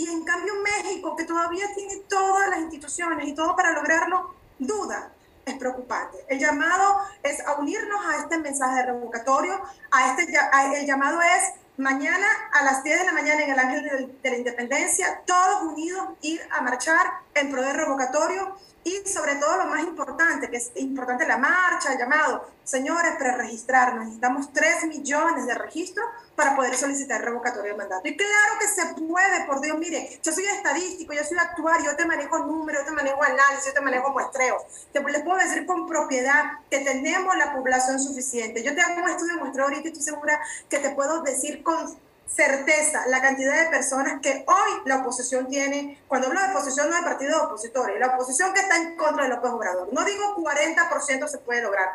Y 0.00 0.08
en 0.08 0.24
cambio 0.24 0.54
México, 0.62 1.14
que 1.14 1.24
todavía 1.24 1.66
tiene 1.74 1.96
todas 2.08 2.48
las 2.48 2.60
instituciones 2.60 3.28
y 3.28 3.34
todo 3.34 3.54
para 3.54 3.72
lograrlo, 3.72 4.34
duda, 4.58 5.12
es 5.44 5.58
preocupante. 5.58 6.24
El 6.26 6.38
llamado 6.38 7.02
es 7.22 7.46
a 7.46 7.56
unirnos 7.56 8.00
a 8.06 8.16
este 8.16 8.38
mensaje 8.38 8.86
revocatorio, 8.86 9.60
a 9.90 10.10
este, 10.10 10.32
el 10.80 10.86
llamado 10.86 11.20
es 11.20 11.52
Mañana 11.76 12.26
a 12.52 12.64
las 12.64 12.82
10 12.82 12.98
de 12.98 13.06
la 13.06 13.12
mañana 13.12 13.42
en 13.42 13.50
el 13.52 13.58
Ángel 13.58 14.12
de 14.22 14.30
la 14.30 14.36
Independencia, 14.36 15.20
todos 15.26 15.64
unidos 15.64 16.08
ir 16.22 16.40
a 16.50 16.62
marchar 16.62 17.06
en 17.34 17.50
pro 17.50 17.62
del 17.62 17.74
revocatorio 17.74 18.56
y 18.84 19.06
sobre 19.06 19.36
todo 19.36 19.58
lo 19.58 19.66
más 19.66 19.82
importante, 19.82 20.48
que 20.50 20.56
es 20.56 20.72
importante 20.76 21.26
la 21.26 21.36
marcha, 21.36 21.92
el 21.92 21.98
llamado, 21.98 22.48
señores, 22.64 23.12
preregistrarnos. 23.18 24.04
Necesitamos 24.04 24.52
3 24.52 24.84
millones 24.86 25.46
de 25.46 25.54
registros 25.54 26.06
para 26.34 26.56
poder 26.56 26.74
solicitar 26.76 27.22
revocatorio 27.22 27.72
de 27.72 27.78
mandato. 27.78 28.08
Y 28.08 28.16
claro 28.16 28.58
que 28.58 28.66
se 28.66 28.94
puede, 28.94 29.44
por 29.46 29.60
Dios, 29.60 29.78
mire, 29.78 30.18
yo 30.22 30.32
soy 30.32 30.44
estadístico, 30.44 31.12
yo 31.12 31.24
soy 31.24 31.36
actuario, 31.38 31.90
yo 31.90 31.96
te 31.96 32.06
manejo 32.06 32.38
números, 32.38 32.82
yo 32.82 32.86
te 32.86 32.92
manejo 32.92 33.22
análisis, 33.22 33.66
yo 33.66 33.74
te 33.74 33.80
manejo 33.82 34.10
muestreos. 34.10 34.62
Te, 34.92 35.00
les 35.00 35.22
puedo 35.22 35.36
decir 35.38 35.66
con 35.66 35.86
propiedad 35.86 36.44
que 36.70 36.78
tenemos 36.78 37.36
la 37.36 37.52
población 37.52 38.00
suficiente. 38.00 38.62
Yo 38.62 38.74
te 38.74 38.80
hago 38.80 39.02
un 39.02 39.10
estudio 39.10 39.36
muestreo 39.38 39.66
ahorita 39.66 39.82
y 39.84 39.88
estoy 39.88 40.02
segura 40.02 40.40
que 40.68 40.78
te 40.78 40.90
puedo 40.90 41.22
decir 41.22 41.62
con 41.62 41.98
certeza 42.34 43.06
la 43.08 43.20
cantidad 43.20 43.64
de 43.64 43.70
personas 43.70 44.20
que 44.20 44.44
hoy 44.46 44.82
la 44.86 44.98
oposición 44.98 45.48
tiene, 45.48 46.00
cuando 46.08 46.28
hablo 46.28 46.40
de 46.40 46.50
oposición 46.50 46.88
no 46.88 46.96
de 46.96 47.02
partidos 47.02 47.42
opositores, 47.42 47.98
la 47.98 48.14
oposición 48.14 48.52
que 48.54 48.60
está 48.60 48.76
en 48.76 48.96
contra 48.96 49.24
de 49.24 49.30
López 49.30 49.50
Obrador. 49.50 49.88
No 49.92 50.04
digo 50.04 50.36
40% 50.36 51.28
se 51.28 51.38
puede 51.38 51.62
lograr. 51.62 51.90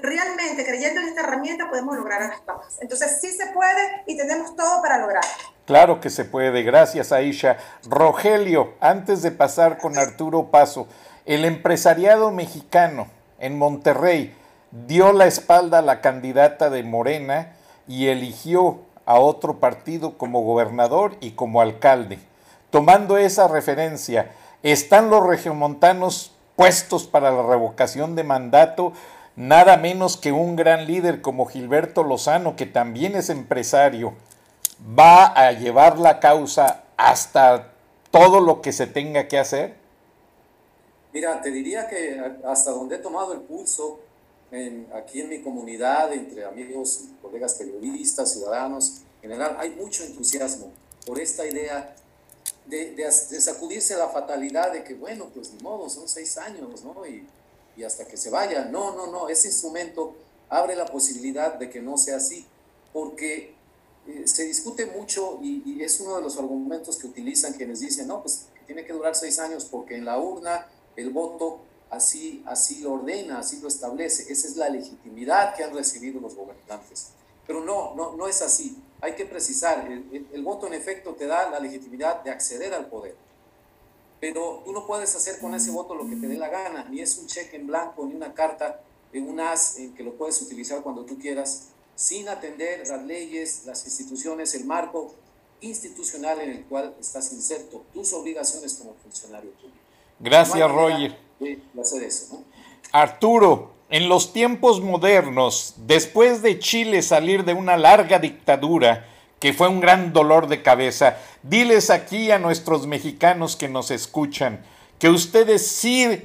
Realmente, 0.00 0.64
creyendo 0.64 1.00
en 1.00 1.08
esta 1.08 1.22
herramienta, 1.22 1.68
podemos 1.68 1.96
lograr 1.96 2.20
las 2.22 2.44
todas. 2.46 2.80
Entonces, 2.80 3.18
sí 3.20 3.32
se 3.32 3.48
puede 3.48 4.04
y 4.06 4.16
tenemos 4.16 4.54
todo 4.54 4.80
para 4.80 4.98
lograr. 4.98 5.24
Claro 5.66 6.00
que 6.00 6.08
se 6.08 6.24
puede. 6.24 6.62
Gracias, 6.62 7.10
Aisha. 7.10 7.56
Rogelio, 7.84 8.74
antes 8.80 9.22
de 9.22 9.32
pasar 9.32 9.78
con 9.78 9.98
Arturo 9.98 10.52
Paso, 10.52 10.86
el 11.26 11.44
empresariado 11.44 12.30
mexicano 12.30 13.08
en 13.40 13.58
Monterrey 13.58 14.36
dio 14.70 15.12
la 15.12 15.26
espalda 15.26 15.80
a 15.80 15.82
la 15.82 16.00
candidata 16.00 16.70
de 16.70 16.84
Morena 16.84 17.56
y 17.88 18.08
eligió 18.08 18.80
a 19.08 19.18
otro 19.18 19.58
partido 19.58 20.18
como 20.18 20.42
gobernador 20.42 21.16
y 21.20 21.30
como 21.30 21.62
alcalde. 21.62 22.18
Tomando 22.68 23.16
esa 23.16 23.48
referencia, 23.48 24.32
¿están 24.62 25.08
los 25.08 25.26
regiomontanos 25.26 26.32
puestos 26.56 27.06
para 27.06 27.30
la 27.30 27.42
revocación 27.42 28.16
de 28.16 28.24
mandato? 28.24 28.92
Nada 29.34 29.78
menos 29.78 30.18
que 30.18 30.30
un 30.30 30.56
gran 30.56 30.86
líder 30.86 31.22
como 31.22 31.46
Gilberto 31.46 32.04
Lozano, 32.04 32.54
que 32.54 32.66
también 32.66 33.16
es 33.16 33.30
empresario, 33.30 34.12
va 34.98 35.24
a 35.24 35.52
llevar 35.52 35.98
la 35.98 36.20
causa 36.20 36.84
hasta 36.98 37.72
todo 38.10 38.40
lo 38.40 38.60
que 38.60 38.72
se 38.72 38.86
tenga 38.86 39.26
que 39.26 39.38
hacer? 39.38 39.74
Mira, 41.14 41.40
te 41.40 41.50
diría 41.50 41.88
que 41.88 42.20
hasta 42.46 42.72
donde 42.72 42.96
he 42.96 42.98
tomado 42.98 43.32
el 43.32 43.40
pulso, 43.40 44.00
aquí 44.94 45.20
en 45.20 45.28
mi 45.28 45.42
comunidad, 45.42 46.12
entre 46.12 46.44
amigos, 46.44 47.04
colegas 47.20 47.54
periodistas, 47.54 48.32
ciudadanos, 48.32 49.02
en 49.16 49.30
general, 49.30 49.56
hay 49.58 49.70
mucho 49.70 50.04
entusiasmo 50.04 50.72
por 51.06 51.20
esta 51.20 51.46
idea 51.46 51.94
de, 52.66 52.94
de, 52.94 53.10
sacudirse 53.10 53.96
la 53.96 54.08
fatalidad 54.08 54.72
de 54.72 54.84
que, 54.84 54.94
bueno, 54.94 55.30
pues 55.34 55.52
ni 55.52 55.60
modo, 55.60 55.88
son 55.88 56.08
seis 56.08 56.36
años, 56.38 56.84
¿no? 56.84 57.06
Y, 57.06 57.26
y 57.76 57.84
hasta 57.84 58.06
que 58.06 58.16
se 58.16 58.30
vaya. 58.30 58.66
No, 58.66 58.94
no, 58.94 59.06
no, 59.06 59.28
ese 59.28 59.48
instrumento 59.48 60.14
abre 60.48 60.76
la 60.76 60.86
posibilidad 60.86 61.54
de 61.54 61.70
que 61.70 61.80
no 61.80 61.96
sea 61.96 62.16
así, 62.16 62.46
porque 62.92 63.54
eh, 64.06 64.26
se 64.26 64.44
discute 64.44 64.86
mucho 64.86 65.38
y, 65.42 65.62
y, 65.64 65.82
es 65.82 66.00
uno 66.00 66.16
de 66.16 66.22
los 66.22 66.38
argumentos 66.38 66.96
que 66.96 67.06
utilizan 67.06 67.54
quienes 67.54 67.80
dicen, 67.80 68.08
no, 68.08 68.22
pues 68.22 68.46
tiene 68.66 68.84
que 68.84 68.92
durar 68.92 69.14
seis 69.14 69.38
años 69.38 69.64
porque 69.64 69.96
en 69.96 70.04
la 70.04 70.18
urna 70.18 70.66
el 70.96 71.10
voto 71.10 71.60
así, 71.90 72.42
así 72.46 72.80
lo 72.80 72.92
ordena, 72.94 73.38
así 73.38 73.60
lo 73.60 73.68
establece. 73.68 74.32
Esa 74.32 74.48
es 74.48 74.56
la 74.56 74.68
legitimidad 74.68 75.54
que 75.54 75.64
han 75.64 75.74
recibido 75.74 76.20
los 76.20 76.34
gobernantes. 76.34 77.10
Pero 77.46 77.64
no, 77.64 77.94
no, 77.94 78.14
no 78.14 78.28
es 78.28 78.42
así. 78.42 78.76
Hay 79.00 79.14
que 79.14 79.24
precisar, 79.24 79.88
el, 79.90 80.42
voto 80.42 80.66
en 80.66 80.74
efecto 80.74 81.14
te 81.14 81.26
da 81.26 81.48
la 81.50 81.60
legitimidad 81.60 82.22
de 82.22 82.30
acceder 82.30 82.74
al 82.74 82.86
poder. 82.86 83.16
Pero 84.20 84.62
tú 84.64 84.72
no 84.72 84.86
puedes 84.86 85.14
hacer 85.14 85.38
con 85.38 85.54
ese 85.54 85.70
voto 85.70 85.94
lo 85.94 86.08
que 86.08 86.16
te 86.16 86.26
dé 86.26 86.36
la 86.36 86.48
gana, 86.48 86.84
ni 86.90 87.00
es 87.00 87.16
un 87.18 87.26
cheque 87.26 87.56
en 87.56 87.68
blanco, 87.68 88.04
ni 88.04 88.14
una 88.14 88.34
carta 88.34 88.82
en 89.12 89.28
un 89.28 89.40
as 89.40 89.78
en 89.78 89.94
que 89.94 90.02
lo 90.02 90.14
puedes 90.14 90.42
utilizar 90.42 90.82
cuando 90.82 91.04
tú 91.04 91.18
quieras, 91.18 91.68
sin 91.94 92.28
atender 92.28 92.86
las 92.86 93.02
leyes, 93.04 93.64
las 93.64 93.84
instituciones, 93.86 94.54
el 94.54 94.64
marco 94.64 95.14
institucional 95.60 96.40
en 96.40 96.50
el 96.50 96.64
cual 96.64 96.94
estás 97.00 97.32
inserto, 97.32 97.84
tus 97.94 98.12
obligaciones 98.12 98.74
como 98.74 98.94
funcionario 98.94 99.52
público. 99.52 99.78
Gracias, 100.20 100.70
Roger. 100.70 101.27
Arturo, 102.92 103.72
en 103.90 104.08
los 104.08 104.32
tiempos 104.32 104.80
modernos, 104.80 105.74
después 105.78 106.42
de 106.42 106.58
Chile 106.58 107.02
salir 107.02 107.44
de 107.44 107.54
una 107.54 107.76
larga 107.76 108.18
dictadura, 108.18 109.06
que 109.40 109.52
fue 109.52 109.68
un 109.68 109.80
gran 109.80 110.12
dolor 110.12 110.48
de 110.48 110.62
cabeza, 110.62 111.16
diles 111.42 111.90
aquí 111.90 112.30
a 112.30 112.38
nuestros 112.38 112.86
mexicanos 112.86 113.56
que 113.56 113.68
nos 113.68 113.90
escuchan 113.90 114.64
que 114.98 115.08
ustedes 115.08 115.66
sí 115.66 116.22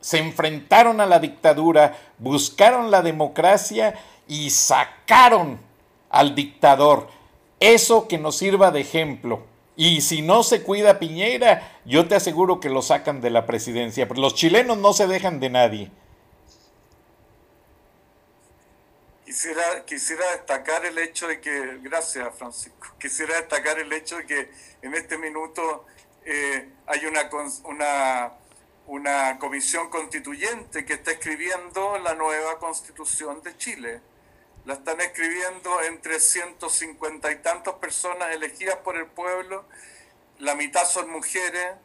se 0.00 0.18
enfrentaron 0.18 1.00
a 1.00 1.06
la 1.06 1.18
dictadura, 1.18 1.96
buscaron 2.18 2.90
la 2.90 3.02
democracia 3.02 3.94
y 4.28 4.50
sacaron 4.50 5.58
al 6.10 6.34
dictador. 6.34 7.08
Eso 7.60 8.08
que 8.08 8.18
nos 8.18 8.36
sirva 8.36 8.70
de 8.70 8.80
ejemplo. 8.80 9.42
Y 9.76 10.00
si 10.00 10.22
no 10.22 10.42
se 10.42 10.62
cuida 10.62 10.98
Piñera, 10.98 11.80
yo 11.84 12.08
te 12.08 12.14
aseguro 12.14 12.60
que 12.60 12.70
lo 12.70 12.80
sacan 12.80 13.20
de 13.20 13.28
la 13.28 13.44
presidencia. 13.44 14.08
Pero 14.08 14.22
los 14.22 14.34
chilenos 14.34 14.78
no 14.78 14.94
se 14.94 15.06
dejan 15.06 15.38
de 15.38 15.50
nadie. 15.50 15.90
Quisiera, 19.26 19.84
quisiera 19.84 20.24
destacar 20.32 20.86
el 20.86 20.96
hecho 20.96 21.28
de 21.28 21.40
que, 21.40 21.78
gracias 21.82 22.26
Francisco, 22.36 22.86
quisiera 22.98 23.36
destacar 23.36 23.78
el 23.78 23.92
hecho 23.92 24.16
de 24.16 24.24
que 24.24 24.50
en 24.80 24.94
este 24.94 25.18
minuto 25.18 25.84
eh, 26.24 26.70
hay 26.86 27.04
una, 27.04 27.28
una, 27.64 28.32
una 28.86 29.38
comisión 29.38 29.90
constituyente 29.90 30.86
que 30.86 30.94
está 30.94 31.10
escribiendo 31.10 31.98
la 31.98 32.14
nueva 32.14 32.58
constitución 32.58 33.42
de 33.42 33.54
Chile 33.58 34.00
la 34.66 34.74
están 34.74 35.00
escribiendo 35.00 35.80
entre 35.82 36.18
150 36.18 37.30
y 37.30 37.36
tantas 37.36 37.74
personas 37.74 38.34
elegidas 38.34 38.76
por 38.78 38.96
el 38.96 39.06
pueblo, 39.06 39.64
la 40.40 40.56
mitad 40.56 40.84
son 40.84 41.08
mujeres 41.08 41.76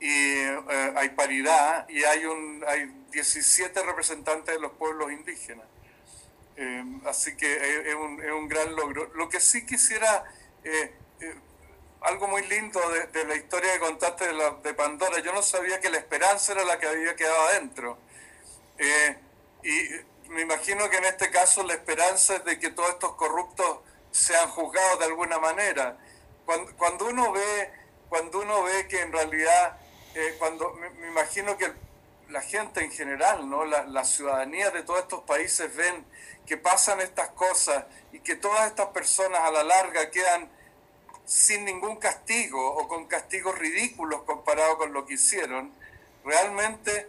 y 0.00 0.10
eh, 0.10 0.92
hay 0.96 1.08
paridad 1.10 1.88
y 1.88 2.04
hay, 2.04 2.26
un, 2.26 2.62
hay 2.68 2.92
17 3.10 3.82
representantes 3.82 4.54
de 4.54 4.60
los 4.60 4.72
pueblos 4.72 5.10
indígenas. 5.12 5.66
Eh, 6.56 6.84
así 7.06 7.36
que 7.36 7.88
es 7.88 7.94
un, 7.94 8.22
es 8.22 8.30
un, 8.30 8.48
gran 8.48 8.76
logro. 8.76 9.10
Lo 9.14 9.30
que 9.30 9.40
sí 9.40 9.64
quisiera, 9.64 10.24
eh, 10.62 10.94
algo 12.02 12.28
muy 12.28 12.46
lindo 12.46 12.80
de, 13.12 13.24
la 13.24 13.34
historia 13.34 13.72
que 13.72 13.78
contaste 13.80 14.26
de, 14.26 14.34
la, 14.34 14.50
de 14.62 14.74
Pandora, 14.74 15.20
yo 15.20 15.32
no 15.32 15.42
sabía 15.42 15.80
que 15.80 15.88
la 15.88 15.96
esperanza 15.96 16.52
era 16.52 16.64
la 16.64 16.78
que 16.78 16.86
había 16.86 17.16
quedado 17.16 17.48
adentro. 17.48 17.98
y 19.62 20.13
me 20.28 20.42
imagino 20.42 20.88
que 20.90 20.96
en 20.96 21.04
este 21.04 21.30
caso 21.30 21.62
la 21.62 21.74
esperanza 21.74 22.36
es 22.36 22.44
de 22.44 22.58
que 22.58 22.70
todos 22.70 22.90
estos 22.90 23.14
corruptos 23.14 23.78
sean 24.10 24.48
juzgados 24.50 24.98
de 25.00 25.04
alguna 25.06 25.38
manera. 25.38 25.96
Cuando, 26.44 26.74
cuando 26.76 27.06
uno 27.06 27.32
ve, 27.32 27.70
cuando 28.08 28.40
uno 28.40 28.62
ve 28.62 28.86
que 28.88 29.00
en 29.00 29.12
realidad, 29.12 29.78
eh, 30.14 30.36
cuando 30.38 30.72
me, 30.74 31.08
imagino 31.08 31.56
que 31.56 31.72
la 32.28 32.40
gente 32.40 32.82
en 32.82 32.90
general, 32.90 33.48
¿no? 33.48 33.64
La, 33.64 33.84
la, 33.84 34.04
ciudadanía 34.04 34.70
de 34.70 34.82
todos 34.82 35.00
estos 35.00 35.22
países 35.24 35.74
ven 35.74 36.04
que 36.46 36.56
pasan 36.56 37.00
estas 37.00 37.30
cosas 37.30 37.84
y 38.12 38.20
que 38.20 38.36
todas 38.36 38.66
estas 38.66 38.88
personas 38.88 39.40
a 39.40 39.50
la 39.50 39.62
larga 39.62 40.10
quedan 40.10 40.50
sin 41.24 41.64
ningún 41.64 41.96
castigo 41.96 42.76
o 42.76 42.86
con 42.88 43.06
castigos 43.06 43.58
ridículos 43.58 44.22
comparados 44.22 44.76
con 44.76 44.92
lo 44.92 45.06
que 45.06 45.14
hicieron, 45.14 45.72
realmente 46.24 47.08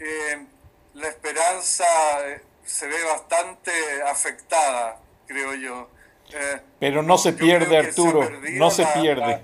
eh, 0.00 0.46
la 0.94 1.08
esperanza 1.08 1.84
eh, 2.28 2.42
se 2.68 2.86
ve 2.86 3.02
bastante 3.04 3.72
afectada, 4.02 5.00
creo 5.26 5.54
yo. 5.54 5.88
Eh, 6.32 6.60
Pero 6.78 7.02
no 7.02 7.16
se 7.16 7.32
pierde, 7.32 7.78
Arturo, 7.78 8.28
no 8.52 8.70
se 8.70 8.86
pierde. 8.86 9.42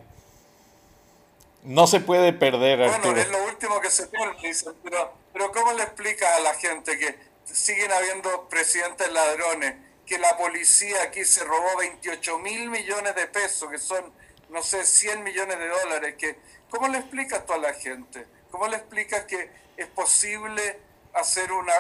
No 1.63 1.87
se 1.87 2.01
puede 2.01 2.35
perder, 2.35 2.83
Arturo. 2.83 3.15
Bueno, 3.15 3.21
es 3.21 3.31
lo 3.31 3.45
último 3.45 3.81
que 3.81 3.91
se 3.91 4.07
pierde, 4.09 4.37
pero, 4.83 5.15
pero 5.33 5.51
¿cómo 5.53 5.73
le 5.73 5.85
explicas 5.85 6.31
a 6.37 6.41
la 6.41 6.55
gente 6.55 6.99
que 6.99 7.19
siguen 7.45 7.91
habiendo 7.91 8.47
presidentes 8.51 9.11
ladrones, 9.11 9.75
que 10.05 10.19
la 10.19 10.37
policía 10.37 11.03
aquí 11.05 11.25
se 11.25 11.43
robó 11.45 11.79
28 11.79 12.39
mil 12.41 12.69
millones 12.69 13.15
de 13.15 13.27
pesos, 13.29 13.71
que 13.71 13.79
son, 13.79 14.13
no 14.51 14.63
sé, 14.63 14.85
100 14.85 15.25
millones 15.25 15.59
de 15.59 15.69
dólares? 15.69 16.17
Que, 16.19 16.37
¿Cómo 16.69 16.89
le 16.89 16.99
explicas 16.99 17.47
tú 17.47 17.55
a 17.55 17.59
la 17.59 17.73
gente? 17.73 18.27
¿Cómo 18.51 18.69
le 18.69 18.77
explicas 18.77 19.25
que 19.25 19.49
es 19.79 19.87
posible 19.87 20.79
hacer 21.15 21.53
una 21.53 21.73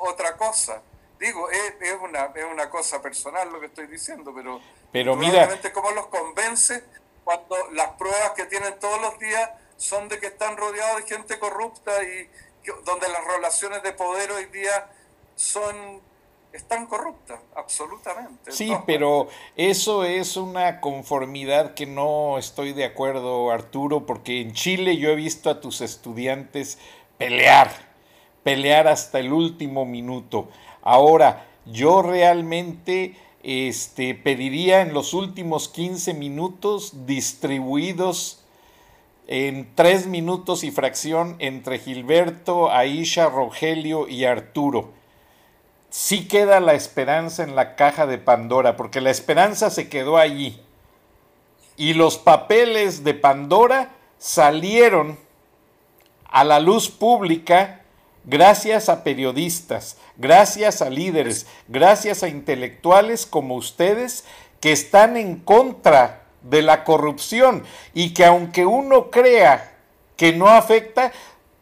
otra 0.00 0.36
cosa. 0.36 0.82
Digo, 1.18 1.48
es, 1.50 1.74
es, 1.80 1.96
una, 2.02 2.30
es 2.34 2.44
una 2.44 2.68
cosa 2.68 3.00
personal 3.00 3.50
lo 3.50 3.58
que 3.58 3.66
estoy 3.66 3.86
diciendo, 3.86 4.32
pero, 4.34 4.60
pero 4.92 5.16
mira, 5.16 5.48
cómo 5.72 5.90
los 5.92 6.06
convence 6.08 6.84
cuando 7.24 7.56
las 7.72 7.88
pruebas 7.92 8.32
que 8.32 8.44
tienen 8.44 8.78
todos 8.78 9.00
los 9.00 9.18
días 9.18 9.50
son 9.76 10.08
de 10.08 10.18
que 10.20 10.26
están 10.26 10.56
rodeados 10.56 11.02
de 11.02 11.16
gente 11.16 11.38
corrupta 11.38 11.90
y 12.02 12.28
donde 12.84 13.08
las 13.08 13.24
relaciones 13.24 13.82
de 13.82 13.92
poder 13.92 14.30
hoy 14.30 14.46
día 14.46 14.90
son 15.34 16.00
están 16.56 16.86
corruptas, 16.86 17.38
absolutamente. 17.54 18.50
Sí, 18.50 18.72
pero 18.86 19.28
eso 19.56 20.04
es 20.04 20.36
una 20.36 20.80
conformidad 20.80 21.74
que 21.74 21.86
no 21.86 22.38
estoy 22.38 22.72
de 22.72 22.84
acuerdo, 22.84 23.50
Arturo, 23.50 24.06
porque 24.06 24.40
en 24.40 24.52
Chile 24.54 24.96
yo 24.96 25.10
he 25.10 25.14
visto 25.14 25.50
a 25.50 25.60
tus 25.60 25.82
estudiantes 25.82 26.78
pelear, 27.18 27.70
pelear 28.46 28.86
hasta 28.86 29.18
el 29.18 29.32
último 29.32 29.84
minuto. 29.84 30.48
Ahora, 30.82 31.48
yo 31.64 32.00
realmente 32.00 33.16
este, 33.42 34.14
pediría 34.14 34.82
en 34.82 34.94
los 34.94 35.14
últimos 35.14 35.68
15 35.68 36.14
minutos 36.14 37.06
distribuidos 37.06 38.44
en 39.26 39.68
tres 39.74 40.06
minutos 40.06 40.62
y 40.62 40.70
fracción 40.70 41.34
entre 41.40 41.80
Gilberto, 41.80 42.70
Aisha, 42.70 43.28
Rogelio 43.28 44.06
y 44.06 44.26
Arturo. 44.26 44.92
Sí 45.90 46.28
queda 46.28 46.60
la 46.60 46.74
esperanza 46.74 47.42
en 47.42 47.56
la 47.56 47.74
caja 47.74 48.06
de 48.06 48.18
Pandora, 48.18 48.76
porque 48.76 49.00
la 49.00 49.10
esperanza 49.10 49.70
se 49.70 49.88
quedó 49.88 50.18
allí. 50.18 50.60
Y 51.76 51.94
los 51.94 52.16
papeles 52.16 53.02
de 53.02 53.14
Pandora 53.14 53.96
salieron 54.18 55.18
a 56.26 56.44
la 56.44 56.60
luz 56.60 56.88
pública 56.88 57.82
gracias 58.26 58.88
a 58.88 59.04
periodistas, 59.04 59.96
gracias 60.16 60.82
a 60.82 60.90
líderes, 60.90 61.46
gracias 61.68 62.22
a 62.22 62.28
intelectuales 62.28 63.24
como 63.24 63.54
ustedes 63.54 64.24
que 64.60 64.72
están 64.72 65.16
en 65.16 65.36
contra 65.36 66.24
de 66.42 66.62
la 66.62 66.84
corrupción 66.84 67.64
y 67.94 68.12
que 68.12 68.24
aunque 68.24 68.66
uno 68.66 69.10
crea 69.10 69.72
que 70.16 70.32
no 70.32 70.48
afecta, 70.48 71.12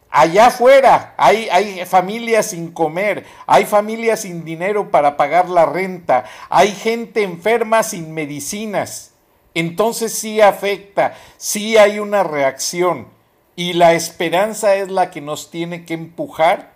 allá 0.09 0.47
afuera 0.47 1.13
hay, 1.17 1.47
hay, 1.51 1.85
familias 1.85 2.47
sin 2.47 2.71
comer, 2.71 3.25
hay 3.45 3.65
familias 3.65 4.21
sin 4.21 4.43
dinero 4.43 4.89
para 4.91 5.17
pagar 5.17 5.49
la 5.49 5.65
renta, 5.65 6.25
hay 6.49 6.71
gente 6.71 7.23
enferma 7.23 7.83
sin 7.83 8.13
medicinas. 8.13 9.11
Entonces 9.53 10.13
sí 10.13 10.41
afecta, 10.41 11.15
sí 11.37 11.77
hay 11.77 11.99
una 11.99 12.23
reacción 12.23 13.14
y 13.55 13.73
la 13.73 13.93
esperanza 13.93 14.75
es 14.75 14.89
la 14.89 15.11
que 15.11 15.21
nos 15.21 15.49
tiene 15.49 15.85
que 15.85 15.93
empujar 15.93 16.73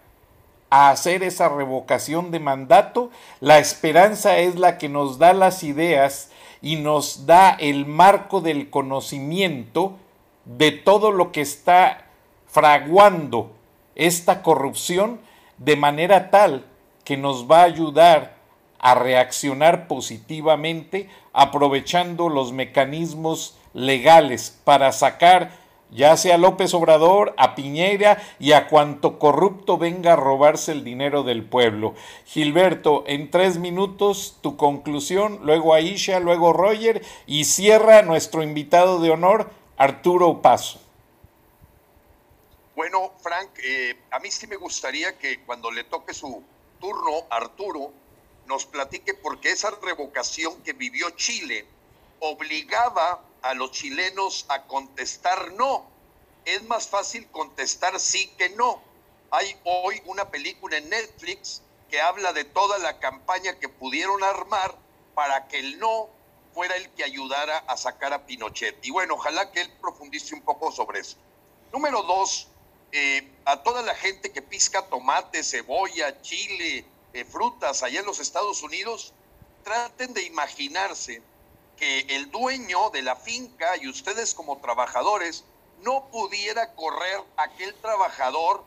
a 0.70 0.92
hacer 0.92 1.24
esa 1.24 1.50
revocación 1.50 2.32
de 2.32 2.40
mandato, 2.40 3.10
la 3.40 3.58
esperanza 3.60 4.38
es 4.38 4.56
la 4.56 4.78
que 4.78 4.88
nos 4.88 5.18
da 5.18 5.34
las 5.34 5.64
ideas 5.64 6.30
y 6.62 6.76
nos 6.76 7.26
da 7.26 7.52
el 7.52 7.86
marco 7.86 8.42
del 8.42 8.70
conocimiento 8.70 9.98
de 10.46 10.72
todo 10.72 11.12
lo 11.12 11.32
que 11.32 11.42
está 11.42 12.06
fraguando 12.48 13.52
esta 13.96 14.42
corrupción 14.42 15.20
de 15.58 15.76
manera 15.76 16.30
tal 16.30 16.66
que 17.04 17.18
nos 17.18 17.50
va 17.50 17.62
a 17.62 17.66
ayudar 17.66 18.38
a 18.80 18.96
reaccionar 18.96 19.88
positivamente 19.88 21.10
aprovechando 21.34 22.30
los 22.30 22.54
mecanismos 22.54 23.58
legales 23.74 24.58
para 24.64 24.92
sacar 24.92 25.52
ya 25.92 26.16
sea 26.18 26.38
López 26.38 26.74
Obrador, 26.74 27.34
a 27.38 27.56
Piñera 27.56 28.22
y 28.40 28.52
a 28.52 28.68
cuanto 28.68 29.20
corrupto 29.20 29.78
venga 29.78 30.14
a 30.14 30.16
robarse 30.16 30.72
el 30.72 30.84
dinero 30.84 31.24
del 31.24 31.44
pueblo. 31.44 31.96
Gilberto, 32.26 33.04
en 33.08 33.32
tres 33.32 33.58
minutos 33.58 34.38
tu 34.42 34.58
conclusión, 34.58 35.40
luego 35.44 35.74
Aisha, 35.74 36.20
luego 36.20 36.54
Roger 36.54 37.04
y 37.26 37.46
cierra 37.46 38.02
nuestro 38.02 38.44
invitado 38.44 39.00
de 39.00 39.12
honor, 39.12 39.50
Arturo 39.78 40.42
Paso. 40.42 40.80
Bueno, 42.76 43.12
Frank, 43.22 43.50
eh, 43.64 43.98
a 44.12 44.20
mí 44.20 44.32
sí 44.32 44.48
me 44.48 44.56
gustaría 44.56 45.18
que 45.18 45.42
cuando 45.42 45.70
le 45.72 45.84
toque 45.84 46.14
su 46.14 46.42
turno, 46.80 47.26
Arturo, 47.30 47.92
nos 48.46 48.66
platique 48.66 49.14
por 49.14 49.40
qué 49.40 49.52
esa 49.52 49.70
revocación 49.82 50.62
que 50.64 50.74
vivió 50.74 51.10
Chile 51.12 51.66
obligaba 52.20 53.22
a 53.42 53.54
los 53.54 53.72
chilenos 53.72 54.46
a 54.50 54.64
contestar 54.64 55.54
no. 55.54 55.86
Es 56.46 56.64
más 56.64 56.88
fácil 56.88 57.28
contestar 57.32 58.00
sí 58.00 58.28
que 58.38 58.50
no. 58.52 58.82
Hay 59.32 59.56
hoy 59.64 60.02
una 60.06 60.30
película 60.30 60.78
en 60.78 60.90
Netflix 60.90 61.62
que 61.90 62.02
habla 62.02 62.34
de 62.34 62.44
toda 62.44 62.78
la 62.80 63.00
campaña 63.00 63.60
que 63.60 63.70
pudieron 63.70 64.24
armar 64.24 64.76
para 65.14 65.48
que 65.48 65.60
el 65.60 65.80
no 65.80 66.10
fuera 66.54 66.76
el 66.76 66.90
que 66.92 67.04
ayudara 67.04 67.58
a 67.68 67.78
sacar 67.78 68.14
a 68.14 68.26
Pinochet. 68.26 68.84
Y 68.84 68.92
bueno, 68.92 69.16
ojalá 69.16 69.52
que 69.52 69.62
él 69.62 69.72
profundice 69.82 70.34
un 70.34 70.42
poco 70.42 70.72
sobre 70.72 71.00
eso. 71.00 71.18
Número 71.72 72.02
dos, 72.04 72.48
eh, 72.92 73.32
a 73.46 73.62
toda 73.62 73.82
la 73.84 73.94
gente 73.96 74.32
que 74.32 74.42
pisca 74.42 74.86
tomate, 74.88 75.44
cebolla, 75.44 76.22
chile, 76.22 76.86
eh, 77.14 77.26
frutas 77.26 77.84
allá 77.84 78.00
en 78.00 78.06
los 78.06 78.20
Estados 78.20 78.64
Unidos, 78.64 79.14
traten 79.64 80.14
de 80.14 80.24
imaginarse 80.24 81.22
que 81.80 82.02
el 82.10 82.30
dueño 82.30 82.90
de 82.90 83.02
la 83.02 83.16
finca 83.16 83.78
y 83.78 83.88
ustedes 83.88 84.34
como 84.34 84.58
trabajadores 84.58 85.46
no 85.82 86.10
pudiera 86.12 86.76
correr 86.76 87.24
aquel 87.38 87.74
trabajador 87.76 88.66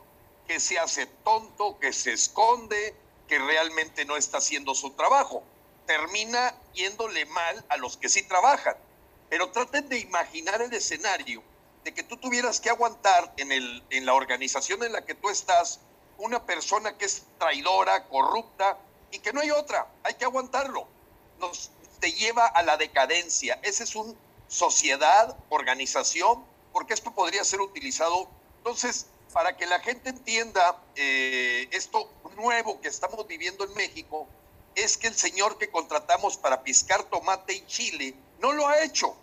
que 0.48 0.58
se 0.58 0.78
hace 0.78 1.06
tonto, 1.06 1.78
que 1.78 1.92
se 1.92 2.14
esconde, 2.14 2.96
que 3.28 3.38
realmente 3.38 4.06
no 4.06 4.16
está 4.16 4.38
haciendo 4.38 4.74
su 4.74 4.92
trabajo. 4.92 5.42
Termina 5.86 6.54
yéndole 6.72 7.26
mal 7.26 7.64
a 7.68 7.76
los 7.76 7.98
que 7.98 8.08
sí 8.08 8.22
trabajan. 8.22 8.76
Pero 9.28 9.50
traten 9.50 9.88
de 9.90 9.98
imaginar 9.98 10.62
el 10.62 10.72
escenario 10.72 11.42
de 11.84 11.92
que 11.92 12.02
tú 12.02 12.16
tuvieras 12.16 12.60
que 12.60 12.70
aguantar 12.70 13.34
en, 13.36 13.52
el, 13.52 13.82
en 13.90 14.06
la 14.06 14.14
organización 14.14 14.82
en 14.84 14.92
la 14.92 15.04
que 15.04 15.14
tú 15.14 15.28
estás 15.28 15.80
una 16.16 16.44
persona 16.46 16.96
que 16.96 17.04
es 17.04 17.24
traidora, 17.38 18.08
corrupta 18.08 18.78
y 19.10 19.18
que 19.18 19.32
no 19.32 19.40
hay 19.40 19.50
otra, 19.50 19.86
hay 20.02 20.14
que 20.14 20.24
aguantarlo. 20.24 20.86
Nos, 21.38 21.70
te 22.03 22.12
lleva 22.12 22.46
a 22.46 22.64
la 22.64 22.76
decadencia. 22.76 23.61
Esa 23.62 23.84
es 23.84 23.94
una 23.94 24.12
sociedad, 24.48 25.36
organización, 25.50 26.44
porque 26.72 26.94
esto 26.94 27.14
podría 27.14 27.44
ser 27.44 27.61
utilizado. 27.61 28.28
Entonces, 28.57 29.07
para 29.32 29.57
que 29.57 29.66
la 29.66 29.78
gente 29.78 30.11
entienda 30.11 30.82
eh, 30.96 31.68
esto 31.70 32.11
nuevo 32.34 32.80
que 32.80 32.88
estamos 32.88 33.24
viviendo 33.28 33.64
en 33.64 33.72
México, 33.74 34.26
es 34.74 34.98
que 34.98 35.07
el 35.07 35.14
señor 35.14 35.59
que 35.59 35.70
contratamos 35.70 36.36
para 36.36 36.64
piscar 36.64 37.05
tomate 37.05 37.55
y 37.55 37.66
chile 37.66 38.16
no 38.40 38.53
lo 38.53 38.66
ha 38.66 38.82
hecho. 38.82 39.14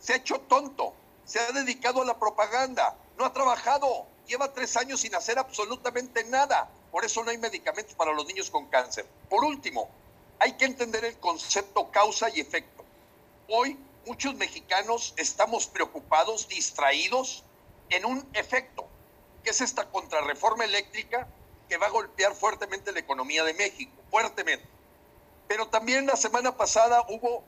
Se 0.00 0.14
ha 0.14 0.16
hecho 0.16 0.40
tonto, 0.40 0.94
se 1.24 1.38
ha 1.38 1.52
dedicado 1.52 2.02
a 2.02 2.04
la 2.04 2.18
propaganda, 2.18 2.96
no 3.16 3.24
ha 3.24 3.32
trabajado, 3.32 4.04
lleva 4.26 4.52
tres 4.52 4.76
años 4.76 5.02
sin 5.02 5.14
hacer 5.14 5.38
absolutamente 5.38 6.24
nada. 6.24 6.68
Por 6.90 7.04
eso 7.04 7.22
no 7.22 7.30
hay 7.30 7.38
medicamentos 7.38 7.94
para 7.94 8.12
los 8.12 8.26
niños 8.26 8.50
con 8.50 8.66
cáncer. 8.66 9.06
Por 9.30 9.44
último, 9.44 9.88
hay 10.38 10.52
que 10.52 10.64
entender 10.64 11.04
el 11.04 11.18
concepto 11.18 11.90
causa 11.90 12.28
y 12.34 12.40
efecto. 12.40 12.84
Hoy 13.48 13.78
muchos 14.06 14.34
mexicanos 14.34 15.14
estamos 15.16 15.66
preocupados, 15.66 16.48
distraídos 16.48 17.44
en 17.88 18.04
un 18.04 18.28
efecto, 18.34 18.86
que 19.42 19.50
es 19.50 19.60
esta 19.60 19.88
contrarreforma 19.90 20.64
eléctrica 20.64 21.28
que 21.68 21.76
va 21.78 21.86
a 21.86 21.90
golpear 21.90 22.34
fuertemente 22.34 22.92
la 22.92 23.00
economía 23.00 23.44
de 23.44 23.54
México, 23.54 23.92
fuertemente. 24.10 24.66
Pero 25.48 25.68
también 25.68 26.06
la 26.06 26.16
semana 26.16 26.56
pasada 26.56 27.04
hubo 27.08 27.44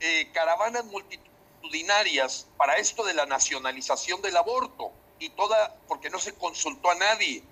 eh, 0.00 0.30
caravanas 0.32 0.84
multitudinarias 0.86 2.46
para 2.56 2.76
esto 2.76 3.04
de 3.04 3.14
la 3.14 3.26
nacionalización 3.26 4.22
del 4.22 4.36
aborto 4.36 4.92
y 5.18 5.30
toda, 5.30 5.76
porque 5.88 6.10
no 6.10 6.18
se 6.18 6.34
consultó 6.34 6.90
a 6.90 6.94
nadie. 6.94 7.42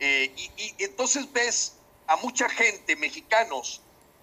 Eh, 0.00 0.32
y 0.36 0.74
entonces 0.82 1.30
ves 1.32 1.74
a 2.06 2.16
mucha 2.16 2.48
gente, 2.48 2.96
mexicanos, 2.96 3.82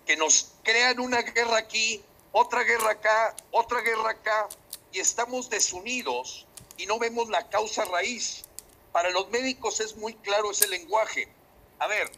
que 0.10 0.18
nos 0.18 0.54
crean 0.64 1.00
una 1.00 1.22
guerra 1.22 1.58
aquí, 1.58 2.04
otra 2.32 2.64
guerra 2.64 2.94
acá, 2.94 3.36
otra 3.52 3.82
guerra 3.82 4.10
acá, 4.10 4.50
y 4.92 4.98
estamos 4.98 5.52
desunidos 5.52 6.48
y 6.78 6.88
no 6.88 6.98
vemos 6.98 7.30
la 7.30 7.48
causa 7.48 7.86
raíz. 7.86 8.42
Para 8.92 9.12
los 9.12 9.30
médicos 9.30 9.80
es 9.82 9.96
muy 9.98 10.16
claro 10.16 10.50
ese 10.50 10.68
lenguaje. 10.68 11.32
A 11.78 11.86
ver, 11.86 12.10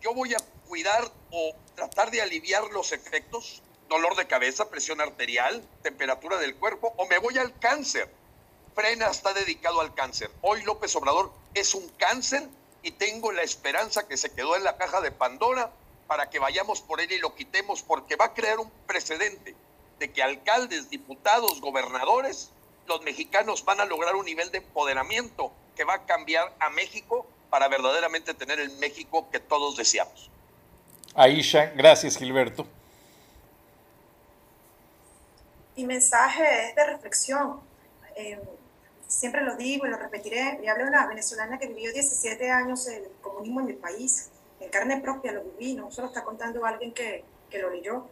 yo 0.00 0.14
voy 0.14 0.32
a 0.32 0.38
cuidar 0.66 1.12
o 1.30 1.54
tratar 1.74 2.10
de 2.10 2.22
aliviar 2.22 2.70
los 2.70 2.92
efectos, 2.92 3.60
dolor 3.90 4.16
de 4.16 4.26
cabeza, 4.26 4.70
presión 4.70 5.02
arterial, 5.02 5.62
temperatura 5.82 6.38
del 6.38 6.56
cuerpo, 6.56 6.94
o 6.96 7.04
me 7.04 7.18
voy 7.18 7.36
al 7.36 7.58
cáncer. 7.58 8.10
Frena 8.74 9.08
está 9.08 9.34
dedicado 9.34 9.82
al 9.82 9.92
cáncer. 9.92 10.30
Hoy 10.40 10.62
López 10.62 10.96
Obrador 10.96 11.30
es 11.52 11.74
un 11.74 11.86
cáncer 11.98 12.48
y 12.82 12.92
tengo 12.92 13.30
la 13.30 13.42
esperanza 13.42 14.08
que 14.08 14.16
se 14.16 14.32
quedó 14.32 14.56
en 14.56 14.64
la 14.64 14.78
caja 14.78 15.02
de 15.02 15.10
Pandora 15.10 15.70
para 16.06 16.30
que 16.30 16.38
vayamos 16.38 16.80
por 16.80 17.00
él 17.00 17.10
y 17.12 17.18
lo 17.18 17.34
quitemos, 17.34 17.82
porque 17.82 18.16
va 18.16 18.26
a 18.26 18.34
crear 18.34 18.58
un 18.58 18.70
precedente 18.86 19.54
de 19.98 20.12
que 20.12 20.22
alcaldes, 20.22 20.90
diputados, 20.90 21.60
gobernadores, 21.60 22.50
los 22.86 23.02
mexicanos 23.02 23.64
van 23.64 23.80
a 23.80 23.84
lograr 23.84 24.14
un 24.14 24.24
nivel 24.24 24.50
de 24.50 24.58
empoderamiento 24.58 25.52
que 25.74 25.84
va 25.84 25.94
a 25.94 26.06
cambiar 26.06 26.54
a 26.60 26.70
México 26.70 27.26
para 27.50 27.68
verdaderamente 27.68 28.34
tener 28.34 28.60
el 28.60 28.70
México 28.78 29.28
que 29.30 29.40
todos 29.40 29.76
deseamos. 29.76 30.30
Aisha, 31.14 31.72
gracias 31.74 32.16
Gilberto. 32.16 32.66
Mi 35.76 35.84
mensaje 35.84 36.68
es 36.68 36.76
de 36.76 36.86
reflexión. 36.86 37.60
Eh, 38.16 38.40
siempre 39.06 39.42
lo 39.42 39.56
digo 39.56 39.86
y 39.86 39.90
lo 39.90 39.98
repetiré. 39.98 40.58
Me 40.58 40.68
habla 40.68 40.86
una 40.86 41.06
venezolana 41.06 41.58
que 41.58 41.68
vivió 41.68 41.92
17 41.92 42.50
años 42.50 42.86
el 42.86 43.08
comunismo 43.20 43.60
en 43.60 43.68
el 43.68 43.76
país 43.76 44.30
en 44.60 44.70
carne 44.70 45.00
propia 45.00 45.32
lo 45.32 45.42
viví, 45.44 45.74
no 45.74 45.90
solo 45.90 46.08
está 46.08 46.24
contando 46.24 46.64
alguien 46.64 46.92
que, 46.92 47.24
que 47.50 47.58
lo 47.58 47.70
leyó. 47.70 48.08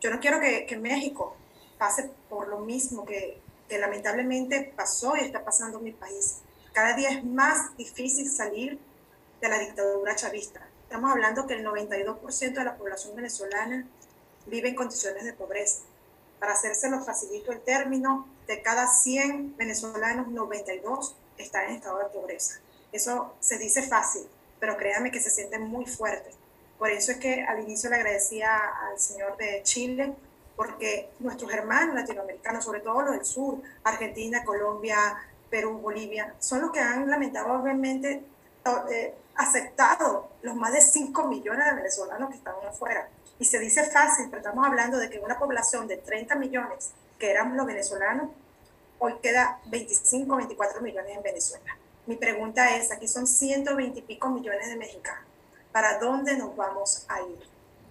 Yo 0.00 0.10
no 0.10 0.20
quiero 0.20 0.40
que, 0.40 0.66
que, 0.66 0.76
México 0.76 1.36
pase 1.78 2.10
por 2.28 2.48
lo 2.48 2.60
mismo 2.60 3.04
que, 3.04 3.40
que 3.68 3.78
lamentablemente 3.78 4.72
pasó 4.76 5.16
y 5.16 5.20
está 5.20 5.44
pasando 5.44 5.78
en 5.78 5.84
mi 5.84 5.92
país. 5.92 6.38
Cada 6.72 6.94
día 6.94 7.10
es 7.10 7.24
más 7.24 7.76
difícil 7.76 8.30
salir 8.30 8.78
de 9.40 9.48
la 9.48 9.58
dictadura 9.58 10.14
chavista. 10.14 10.66
Estamos 10.84 11.10
hablando 11.10 11.46
que 11.46 11.54
el 11.54 11.66
92% 11.66 12.52
de 12.54 12.64
la 12.64 12.76
población 12.76 13.14
venezolana 13.14 13.86
vive 14.46 14.68
en 14.70 14.74
condiciones 14.74 15.24
de 15.24 15.32
pobreza. 15.32 15.82
Para 16.38 16.52
hacérselo 16.52 17.02
facilito 17.04 17.52
el 17.52 17.60
término, 17.60 18.28
de 18.46 18.62
cada 18.62 18.86
100 18.86 19.56
venezolanos, 19.56 20.28
92 20.28 21.16
están 21.36 21.68
en 21.68 21.76
estado 21.76 21.98
de 21.98 22.06
pobreza. 22.06 22.60
Eso 22.92 23.34
se 23.40 23.58
dice 23.58 23.82
fácil, 23.82 24.26
pero 24.60 24.76
créanme 24.76 25.10
que 25.10 25.20
se 25.20 25.30
siente 25.30 25.58
muy 25.58 25.86
fuerte. 25.86 26.30
Por 26.78 26.90
eso 26.90 27.12
es 27.12 27.18
que 27.18 27.42
al 27.42 27.60
inicio 27.60 27.90
le 27.90 27.96
agradecía 27.96 28.56
al 28.56 28.98
señor 28.98 29.36
de 29.36 29.62
Chile, 29.64 30.14
porque 30.56 31.10
nuestros 31.20 31.52
hermanos 31.52 31.94
latinoamericanos, 31.94 32.64
sobre 32.64 32.80
todo 32.80 33.02
los 33.02 33.12
del 33.12 33.24
sur, 33.24 33.60
Argentina, 33.84 34.44
Colombia, 34.44 35.16
Perú, 35.50 35.78
Bolivia, 35.78 36.34
son 36.38 36.62
los 36.62 36.72
que 36.72 36.80
han 36.80 37.08
lamentablemente 37.08 38.22
eh, 38.90 39.14
aceptado 39.36 40.30
los 40.42 40.56
más 40.56 40.72
de 40.72 40.80
5 40.80 41.28
millones 41.28 41.64
de 41.64 41.74
venezolanos 41.74 42.30
que 42.30 42.36
están 42.36 42.54
afuera. 42.68 43.08
Y 43.38 43.44
se 43.44 43.58
dice 43.58 43.84
fácil, 43.84 44.26
pero 44.30 44.38
estamos 44.38 44.66
hablando 44.66 44.98
de 44.98 45.08
que 45.08 45.20
una 45.20 45.38
población 45.38 45.86
de 45.86 45.96
30 45.96 46.34
millones, 46.34 46.90
que 47.18 47.30
éramos 47.30 47.56
los 47.56 47.66
venezolanos, 47.66 48.30
hoy 48.98 49.14
queda 49.22 49.60
25, 49.66 50.36
24 50.36 50.80
millones 50.80 51.16
en 51.16 51.22
Venezuela. 51.22 51.76
Mi 52.08 52.16
pregunta 52.16 52.74
es, 52.74 52.90
aquí 52.90 53.06
son 53.06 53.26
120 53.26 53.98
y 53.98 54.02
pico 54.02 54.30
millones 54.30 54.70
de 54.70 54.76
mexicanos. 54.76 55.26
¿Para 55.70 55.98
dónde 55.98 56.38
nos 56.38 56.56
vamos 56.56 57.04
a 57.06 57.20
ir? 57.20 57.38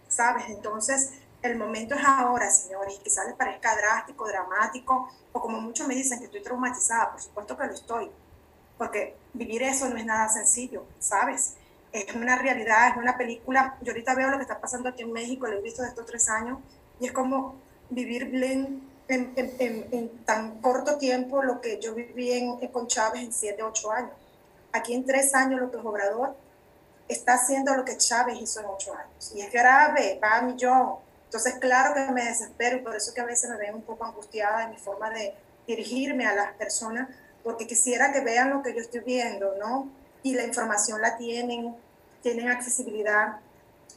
¿Sabes? 0.07 0.45
Entonces, 0.49 1.11
el 1.43 1.55
momento 1.55 1.93
es 1.93 2.03
ahora, 2.03 2.49
señores, 2.49 2.99
quizás 3.03 3.27
les 3.27 3.35
parezca 3.35 3.75
drástico, 3.75 4.27
dramático, 4.27 5.07
o 5.31 5.39
como 5.39 5.61
muchos 5.61 5.87
me 5.87 5.93
dicen 5.93 6.17
que 6.17 6.25
estoy 6.25 6.41
traumatizada, 6.41 7.11
por 7.11 7.21
supuesto 7.21 7.55
que 7.55 7.67
lo 7.67 7.73
estoy, 7.75 8.09
porque 8.79 9.15
vivir 9.33 9.61
eso 9.61 9.87
no 9.87 9.97
es 9.97 10.05
nada 10.07 10.27
sencillo, 10.29 10.83
¿sabes? 10.97 11.53
Es 11.91 12.15
una 12.15 12.39
realidad, 12.39 12.89
es 12.89 12.97
una 12.97 13.17
película. 13.17 13.77
Yo 13.83 13.91
ahorita 13.91 14.15
veo 14.15 14.31
lo 14.31 14.37
que 14.37 14.43
está 14.45 14.59
pasando 14.59 14.89
aquí 14.89 15.03
en 15.03 15.13
México, 15.13 15.45
lo 15.45 15.59
he 15.59 15.61
visto 15.61 15.83
de 15.83 15.89
estos 15.89 16.07
tres 16.07 16.27
años, 16.27 16.57
y 16.99 17.05
es 17.05 17.11
como 17.11 17.53
vivir 17.91 18.33
en, 18.43 18.81
en, 19.07 19.33
en, 19.35 19.87
en 19.91 20.09
tan 20.25 20.61
corto 20.61 20.97
tiempo 20.97 21.41
lo 21.43 21.61
que 21.61 21.79
yo 21.79 21.93
viví 21.95 22.31
en, 22.33 22.67
con 22.67 22.87
Chávez 22.87 23.23
en 23.23 23.33
siete, 23.33 23.63
ocho 23.63 23.91
años. 23.91 24.11
Aquí 24.71 24.93
en 24.93 25.05
tres 25.05 25.33
años 25.33 25.61
López 25.61 25.81
Obrador 25.83 26.35
está 27.07 27.35
haciendo 27.35 27.73
lo 27.73 27.85
que 27.85 27.97
Chávez 27.97 28.37
hizo 28.41 28.59
en 28.59 28.65
ocho 28.67 28.93
años. 28.93 29.31
Y 29.33 29.41
es 29.41 29.51
grave, 29.51 30.19
va 30.21 30.37
a 30.37 30.41
millón. 30.41 30.95
Entonces, 31.25 31.55
claro 31.59 31.93
que 31.93 32.11
me 32.11 32.23
desespero 32.23 32.77
y 32.77 32.81
por 32.81 32.95
eso 32.95 33.13
que 33.13 33.21
a 33.21 33.25
veces 33.25 33.49
me 33.49 33.57
ven 33.57 33.75
un 33.75 33.81
poco 33.81 34.05
angustiada 34.05 34.63
en 34.63 34.71
mi 34.71 34.77
forma 34.77 35.09
de 35.09 35.33
dirigirme 35.65 36.25
a 36.25 36.33
las 36.33 36.53
personas, 36.53 37.09
porque 37.43 37.67
quisiera 37.67 38.13
que 38.13 38.21
vean 38.21 38.49
lo 38.49 38.63
que 38.63 38.73
yo 38.73 38.79
estoy 38.79 39.01
viendo, 39.01 39.55
¿no? 39.59 39.89
Y 40.23 40.33
la 40.33 40.43
información 40.43 41.01
la 41.01 41.17
tienen, 41.17 41.75
tienen 42.21 42.49
accesibilidad 42.49 43.39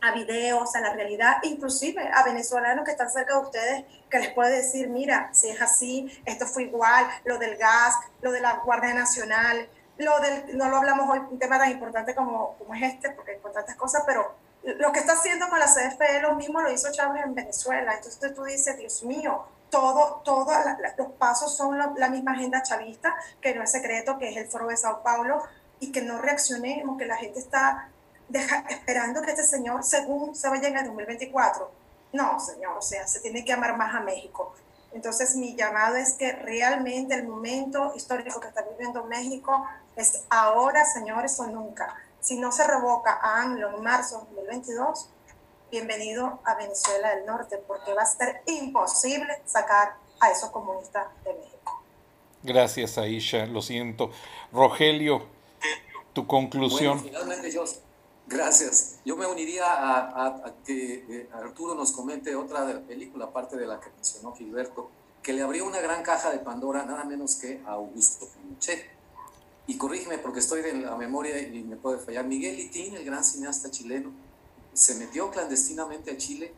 a 0.02 0.12
videos, 0.12 0.74
a 0.74 0.80
la 0.80 0.92
realidad, 0.92 1.36
inclusive 1.42 2.10
a 2.12 2.22
venezolanos 2.24 2.84
que 2.84 2.92
están 2.92 3.10
cerca 3.10 3.34
de 3.34 3.40
ustedes, 3.40 3.84
que 4.08 4.18
les 4.18 4.30
puede 4.32 4.56
decir, 4.56 4.88
mira, 4.88 5.30
si 5.32 5.48
es 5.48 5.60
así, 5.60 6.10
esto 6.24 6.46
fue 6.46 6.64
igual, 6.64 7.06
lo 7.24 7.38
del 7.38 7.56
gas, 7.56 7.94
lo 8.22 8.32
de 8.32 8.40
la 8.40 8.60
Guardia 8.64 8.94
Nacional, 8.94 9.68
lo 9.98 10.18
del, 10.20 10.56
no 10.56 10.68
lo 10.68 10.78
hablamos 10.78 11.08
hoy, 11.10 11.20
un 11.30 11.38
tema 11.38 11.58
tan 11.58 11.70
importante 11.70 12.14
como, 12.14 12.56
como 12.58 12.74
es 12.74 12.82
este, 12.82 13.10
porque 13.10 13.32
hay 13.32 13.52
tantas 13.52 13.76
cosas, 13.76 14.02
pero 14.06 14.34
lo 14.62 14.92
que 14.92 15.00
está 15.00 15.14
haciendo 15.14 15.48
con 15.48 15.58
la 15.58 15.66
CFE, 15.66 16.20
lo 16.20 16.34
mismo 16.34 16.60
lo 16.60 16.70
hizo 16.70 16.90
Chávez 16.92 17.24
en 17.24 17.34
Venezuela. 17.34 17.94
Entonces 17.94 18.34
tú 18.34 18.44
dices, 18.44 18.76
Dios 18.76 19.02
mío, 19.04 19.44
todo, 19.70 20.20
todos 20.24 20.54
los 20.98 21.12
pasos 21.12 21.56
son 21.56 21.78
la, 21.78 22.08
misma 22.08 22.32
agenda 22.32 22.62
chavista, 22.62 23.14
que 23.40 23.54
no 23.54 23.62
es 23.62 23.70
secreto, 23.70 24.18
que 24.18 24.28
es 24.28 24.36
el 24.36 24.48
foro 24.48 24.66
de 24.66 24.76
Sao 24.76 25.02
Paulo, 25.02 25.42
y 25.78 25.92
que 25.92 26.02
no 26.02 26.18
reaccionemos, 26.18 26.98
que 26.98 27.06
la 27.06 27.16
gente 27.16 27.38
está 27.38 27.88
esperando 28.68 29.22
que 29.22 29.30
este 29.30 29.44
señor, 29.44 29.82
según 29.84 30.34
se 30.34 30.48
vaya 30.48 30.68
en 30.68 30.78
el 30.78 30.86
2024. 30.86 31.70
No, 32.12 32.40
señor, 32.40 32.78
o 32.78 32.82
sea, 32.82 33.06
se 33.06 33.20
tiene 33.20 33.44
que 33.44 33.52
amar 33.52 33.76
más 33.76 33.94
a 33.94 34.00
México. 34.00 34.54
Entonces, 34.92 35.36
mi 35.36 35.54
llamado 35.54 35.96
es 35.96 36.14
que 36.14 36.32
realmente 36.32 37.14
el 37.14 37.26
momento 37.28 37.92
histórico 37.94 38.40
que 38.40 38.48
está 38.48 38.62
viviendo 38.62 39.04
México 39.04 39.64
es 39.94 40.24
ahora, 40.28 40.84
señores, 40.84 41.38
o 41.38 41.46
nunca. 41.46 41.94
Si 42.20 42.38
no 42.38 42.50
se 42.50 42.66
revoca 42.66 43.12
a 43.12 43.42
AMLO 43.42 43.76
en 43.76 43.82
marzo 43.82 44.26
de 44.30 44.36
2022, 44.36 45.08
bienvenido 45.70 46.40
a 46.44 46.54
Venezuela 46.56 47.14
del 47.14 47.24
Norte, 47.24 47.58
porque 47.58 47.94
va 47.94 48.02
a 48.02 48.06
ser 48.06 48.42
imposible 48.46 49.40
sacar 49.46 49.94
a 50.18 50.30
esos 50.30 50.50
comunistas 50.50 51.06
de 51.24 51.34
México. 51.34 51.82
Gracias, 52.42 52.98
Aisha, 52.98 53.46
lo 53.46 53.62
siento. 53.62 54.10
Rogelio, 54.52 55.26
tu 56.12 56.26
conclusión. 56.26 57.00
finalmente 57.00 57.50
yo, 57.52 57.64
gracias. 58.30 58.96
Yo 59.04 59.16
me 59.16 59.26
uniría 59.26 59.64
a, 59.66 60.54
que 60.64 61.04
eh, 61.08 61.28
Arturo 61.32 61.74
nos 61.74 61.92
comente 61.92 62.34
otra 62.36 62.64
de 62.64 62.74
la 62.74 62.80
película, 62.80 63.26
aparte 63.26 63.56
de 63.56 63.66
la 63.66 63.80
que 63.80 63.90
mencionó 63.90 64.34
Gilberto, 64.34 64.88
que 65.22 65.34
le 65.34 65.42
abrió 65.42 65.66
una 65.66 65.80
gran 65.80 66.02
caja 66.02 66.30
de 66.30 66.38
Pandora 66.38 66.86
nada 66.86 67.04
menos 67.04 67.36
que 67.36 67.60
a 67.66 67.72
Augusto 67.72 68.28
Pinochet. 68.28 68.86
Y 69.66 69.76
corrígeme 69.76 70.18
porque 70.18 70.40
estoy 70.40 70.62
de 70.62 70.72
la 70.72 70.96
memoria 70.96 71.38
y 71.38 71.62
me 71.62 71.76
puede 71.76 71.98
fallar. 71.98 72.24
Miguel 72.24 72.56
Litín, 72.56 72.94
el 72.94 73.04
gran 73.04 73.24
cineasta 73.24 73.70
chileno, 73.70 74.10
se 74.72 74.94
metió 74.94 75.30
clandestinamente 75.30 76.12
a 76.12 76.16
Chile 76.16 76.54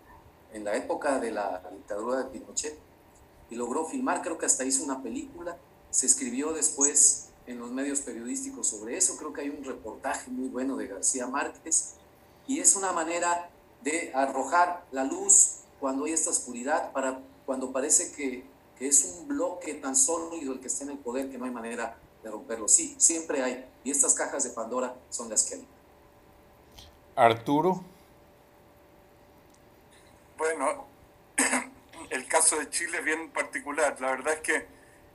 en 0.53 0.65
la 0.65 0.77
época 0.77 1.19
de 1.19 1.33
la 1.33 1.63
dictadura 1.73 2.19
de 2.19 2.25
Pinochet 2.27 2.79
y 3.51 3.57
logró 3.57 3.87
filmar, 3.87 4.23
creo 4.23 4.39
que 4.39 4.47
hasta 4.47 4.65
hizo 4.65 4.85
una 4.85 5.03
película, 5.03 5.59
se 5.91 6.07
escribió 6.07 6.53
después 6.53 7.32
en 7.47 7.59
los 7.59 7.71
medios 7.71 8.01
periodísticos 8.01 8.69
sobre 8.69 8.97
eso, 8.97 9.17
creo 9.17 9.33
que 9.33 9.43
hay 9.43 9.49
un 9.49 9.65
reportaje 9.65 10.31
muy 10.31 10.49
bueno 10.49 10.77
de 10.77 10.87
García 10.87 11.27
Márquez 11.27 11.95
y 12.47 12.61
es 12.61 12.77
una 12.77 12.93
manera 12.93 13.51
de 13.83 14.13
arrojar 14.15 14.85
la 14.93 15.05
luz 15.05 15.59
cuando 15.81 16.05
hay 16.05 16.13
esta 16.13 16.31
oscuridad, 16.31 16.93
para 16.93 17.21
cuando 17.45 17.73
parece 17.73 18.13
que, 18.13 18.45
que 18.79 18.87
es 18.87 19.05
un 19.05 19.29
bloque 19.29 19.75
tan 19.75 19.97
sólido 19.97 20.53
el 20.53 20.61
que 20.61 20.69
está 20.69 20.85
en 20.85 20.91
el 20.91 20.99
poder 20.99 21.31
que 21.31 21.39
no 21.39 21.45
hay 21.45 21.51
manera 21.51 21.97
de 22.23 22.31
romperlo. 22.31 22.69
Sí, 22.69 22.95
siempre 22.99 23.43
hay, 23.43 23.67
y 23.83 23.91
estas 23.91 24.15
cajas 24.15 24.45
de 24.45 24.51
Pandora 24.51 24.95
son 25.11 25.29
las 25.29 25.43
que 25.43 25.57
hay. 25.57 25.67
Arturo. 27.17 27.83
Bueno, 30.39 30.87
el 32.11 32.27
caso 32.29 32.59
de 32.59 32.71
Chile 32.71 32.99
es 32.99 33.05
bien 33.05 33.31
particular. 33.31 34.01
La 34.01 34.13
verdad 34.13 34.35
es 34.35 34.41
que 34.41 34.67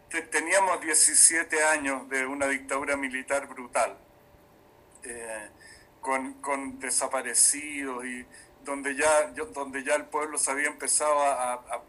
teníamos 0.09 0.81
17 0.81 1.63
años 1.63 2.09
de 2.09 2.25
una 2.25 2.47
dictadura 2.47 2.95
militar 2.95 3.47
brutal, 3.47 3.97
eh, 5.03 5.49
con, 6.01 6.79
desaparecidos 6.79 8.05
y 8.05 8.25
donde 8.63 8.95
ya, 8.95 9.31
donde 9.53 9.83
ya 9.83 9.95
el 9.95 10.05
pueblo 10.05 10.37
se 10.37 10.51
había 10.51 10.67
empezado 10.67 11.19
a, 11.21 11.83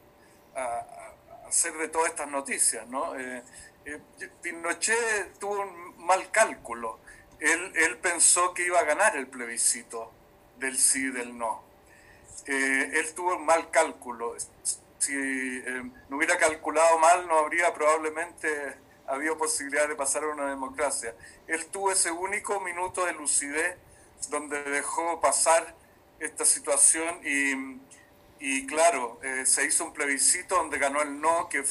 hacer 1.46 1.72
de 1.74 1.88
todas 1.88 2.10
estas 2.10 2.28
noticias. 2.28 2.86
¿no? 2.88 3.18
Eh, 3.18 3.42
eh, 3.84 4.00
Pinochet 4.42 5.38
tuvo 5.38 5.60
un 5.60 6.04
mal 6.04 6.30
cálculo. 6.30 6.98
Él, 7.40 7.72
él 7.76 7.98
pensó 7.98 8.52
que 8.52 8.66
iba 8.66 8.80
a 8.80 8.84
ganar 8.84 9.16
el 9.16 9.28
plebiscito 9.28 10.12
del 10.58 10.76
sí 10.76 11.06
y 11.06 11.10
del 11.10 11.38
no 11.38 11.68
eh, 12.48 12.90
él 12.94 13.14
tuvo 13.14 13.36
un 13.36 13.44
mal 13.44 13.70
cálculo. 13.70 14.34
Si 14.98 15.14
eh, 15.14 15.90
no 16.08 16.16
hubiera 16.16 16.36
calculado 16.38 16.98
mal, 16.98 17.26
no 17.26 17.38
habría 17.38 17.72
probablemente 17.72 18.48
habido 19.06 19.38
posibilidad 19.38 19.88
de 19.88 19.94
pasar 19.94 20.24
a 20.24 20.28
una 20.28 20.48
democracia. 20.48 21.14
Él 21.46 21.66
tuvo 21.66 21.92
ese 21.92 22.10
único 22.10 22.60
minuto 22.60 23.06
de 23.06 23.12
lucidez 23.12 23.76
donde 24.28 24.62
dejó 24.64 25.20
pasar 25.20 25.74
esta 26.20 26.44
situación 26.44 27.20
y, 27.24 27.78
y 28.40 28.66
claro, 28.66 29.20
eh, 29.22 29.46
se 29.46 29.64
hizo 29.64 29.84
un 29.84 29.92
plebiscito 29.92 30.56
donde 30.56 30.78
ganó 30.78 31.00
el 31.00 31.20
no, 31.20 31.48
que 31.48 31.64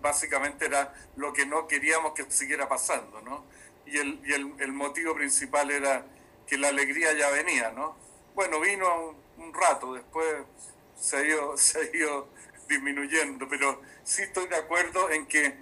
básicamente 0.00 0.66
era 0.66 0.94
lo 1.16 1.32
que 1.32 1.46
no 1.46 1.66
queríamos 1.66 2.12
que 2.12 2.30
siguiera 2.30 2.68
pasando, 2.68 3.20
¿no? 3.22 3.44
Y, 3.86 3.98
el, 3.98 4.20
y 4.24 4.32
el, 4.32 4.54
el, 4.60 4.72
motivo 4.72 5.14
principal 5.14 5.70
era 5.70 6.04
que 6.46 6.56
la 6.58 6.68
alegría 6.68 7.12
ya 7.14 7.30
venía, 7.30 7.70
¿no? 7.70 7.96
Bueno, 8.34 8.60
vino 8.60 9.14
un 9.38 9.52
rato, 9.52 9.94
después 9.94 10.26
se 10.96 11.16
ha 11.16 11.24
ido, 11.24 11.56
se 11.56 11.80
ha 11.80 11.96
ido 11.96 12.28
disminuyendo, 12.70 13.46
pero 13.48 13.82
sí 14.04 14.22
estoy 14.22 14.46
de 14.46 14.56
acuerdo 14.56 15.10
en 15.10 15.26
que 15.26 15.58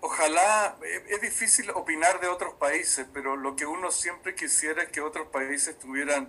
ojalá, 0.00 0.76
es 1.08 1.20
difícil 1.20 1.70
opinar 1.70 2.20
de 2.20 2.28
otros 2.28 2.54
países, 2.54 3.06
pero 3.12 3.36
lo 3.36 3.54
que 3.54 3.66
uno 3.66 3.90
siempre 3.90 4.34
quisiera 4.34 4.82
es 4.82 4.88
que 4.90 5.00
otros 5.00 5.28
países 5.28 5.78
tuvieran 5.78 6.28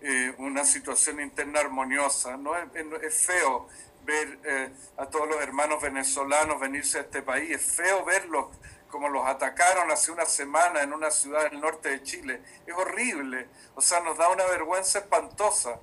eh, 0.00 0.34
una 0.38 0.64
situación 0.64 1.20
interna 1.20 1.60
armoniosa. 1.60 2.36
¿no? 2.36 2.56
Es, 2.56 3.24
feo 3.24 3.68
ver 4.04 4.38
eh, 4.44 4.70
a 4.96 5.06
todos 5.06 5.28
los 5.28 5.40
hermanos 5.40 5.80
venezolanos 5.80 6.60
venirse 6.60 6.98
a 6.98 7.00
este 7.02 7.22
país, 7.22 7.50
es 7.50 7.76
feo 7.76 8.04
verlos 8.04 8.46
como 8.90 9.08
los 9.08 9.26
atacaron 9.26 9.90
hace 9.90 10.12
una 10.12 10.24
semana 10.24 10.82
en 10.82 10.92
una 10.92 11.10
ciudad 11.10 11.50
del 11.50 11.60
norte 11.60 11.88
de 11.88 12.02
Chile. 12.02 12.40
Es 12.64 12.74
horrible, 12.74 13.48
o 13.74 13.80
sea, 13.80 14.00
nos 14.00 14.16
da 14.16 14.28
una 14.28 14.44
vergüenza 14.44 15.00
espantosa, 15.00 15.80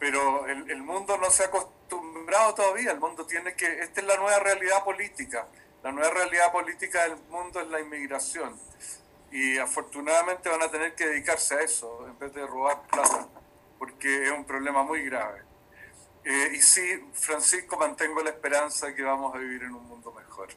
pero 0.00 0.46
el, 0.46 0.68
el 0.70 0.82
mundo 0.82 1.16
no 1.16 1.30
se 1.30 1.44
ha 1.44 1.50
acostumbrado 2.24 2.54
todavía, 2.54 2.92
el 2.92 3.00
mundo 3.00 3.26
tiene 3.26 3.54
que, 3.54 3.66
esta 3.80 4.00
es 4.00 4.06
la 4.06 4.16
nueva 4.16 4.38
realidad 4.38 4.84
política, 4.84 5.46
la 5.82 5.92
nueva 5.92 6.10
realidad 6.10 6.52
política 6.52 7.02
del 7.04 7.16
mundo 7.30 7.60
es 7.60 7.68
la 7.68 7.80
inmigración 7.80 8.54
y 9.30 9.58
afortunadamente 9.58 10.48
van 10.48 10.62
a 10.62 10.70
tener 10.70 10.94
que 10.94 11.06
dedicarse 11.06 11.54
a 11.54 11.60
eso 11.60 12.06
en 12.06 12.18
vez 12.18 12.32
de 12.32 12.46
robar 12.46 12.82
plata, 12.86 13.28
porque 13.78 14.24
es 14.24 14.30
un 14.30 14.44
problema 14.44 14.82
muy 14.84 15.04
grave. 15.04 15.42
Eh, 16.24 16.52
y 16.54 16.60
sí, 16.60 16.80
Francisco, 17.12 17.76
mantengo 17.76 18.22
la 18.22 18.30
esperanza 18.30 18.86
de 18.86 18.94
que 18.94 19.02
vamos 19.02 19.34
a 19.34 19.38
vivir 19.38 19.62
en 19.62 19.74
un 19.74 19.86
mundo 19.86 20.12
mejor. 20.12 20.48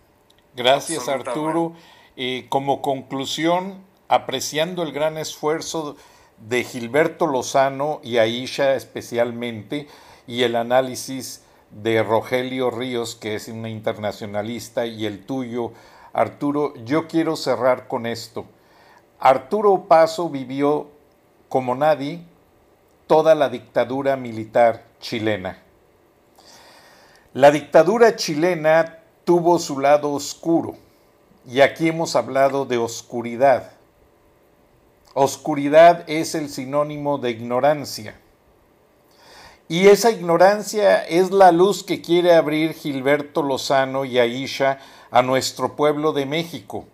Gracias, 0.56 1.10
Arturo. 1.10 1.76
Eh, 2.16 2.46
como 2.50 2.82
conclusión, 2.82 3.84
apreciando 4.08 4.84
el 4.84 4.94
gran 4.94 5.18
esfuerzo 5.18 5.98
de 6.38 6.64
Gilberto 6.64 7.28
Lozano 7.28 8.00
y 8.04 8.20
Aisha 8.20 8.76
especialmente, 8.76 9.88
y 10.28 10.44
el 10.44 10.56
análisis 10.56 11.42
de 11.72 12.04
Rogelio 12.04 12.72
Ríos, 12.72 13.16
que 13.16 13.36
es 13.36 13.48
una 13.48 13.70
internacionalista, 13.70 14.86
y 14.86 15.06
el 15.06 15.26
tuyo, 15.26 15.72
Arturo, 16.14 16.74
yo 16.86 17.08
quiero 17.08 17.36
cerrar 17.36 17.88
con 17.88 18.06
esto. 18.06 18.46
Arturo 19.20 19.86
Paso 19.88 20.30
vivió 20.30 20.88
como 21.50 21.76
nadie 21.76 22.22
toda 23.08 23.36
la 23.36 23.50
dictadura 23.50 24.16
militar 24.16 24.84
chilena. 25.00 25.64
La 27.34 27.52
dictadura 27.52 28.16
chilena 28.16 29.00
tuvo 29.24 29.60
su 29.60 29.80
lado 29.80 30.12
oscuro 30.12 30.76
y 31.48 31.62
aquí 31.62 31.88
hemos 31.88 32.16
hablado 32.16 32.66
de 32.66 32.78
oscuridad. 32.78 33.72
Oscuridad 35.14 36.04
es 36.08 36.36
el 36.36 36.50
sinónimo 36.50 37.18
de 37.18 37.32
ignorancia. 37.32 38.20
Y 39.70 39.88
esa 39.88 40.12
ignorancia 40.12 41.04
es 41.04 41.32
la 41.32 41.52
luz 41.52 41.84
que 41.84 42.02
quiere 42.02 42.34
abrir 42.34 42.74
Gilberto 42.74 43.44
Lozano 43.44 44.06
y 44.06 44.18
Aisha 44.18 44.80
a 45.12 45.22
nuestro 45.22 45.76
pueblo 45.76 46.14
de 46.14 46.26
México. 46.26 46.86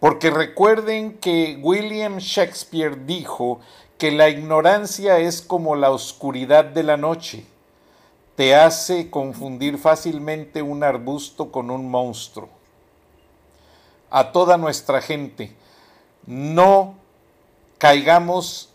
Porque 0.00 0.30
recuerden 0.30 1.18
que 1.18 1.60
William 1.62 2.18
Shakespeare 2.18 3.06
dijo 3.06 3.60
que 3.98 4.10
la 4.10 4.28
ignorancia 4.28 5.18
es 5.18 5.40
como 5.42 5.76
la 5.76 5.92
oscuridad 5.92 6.64
de 6.64 6.82
la 6.82 6.96
noche. 6.96 7.46
Te 8.34 8.56
hace 8.56 9.08
confundir 9.08 9.78
fácilmente 9.78 10.60
un 10.60 10.82
arbusto 10.82 11.52
con 11.52 11.70
un 11.70 11.88
monstruo. 11.88 12.48
A 14.10 14.32
toda 14.32 14.56
nuestra 14.56 15.00
gente, 15.00 15.54
no 16.26 16.96
caigamos 17.78 18.71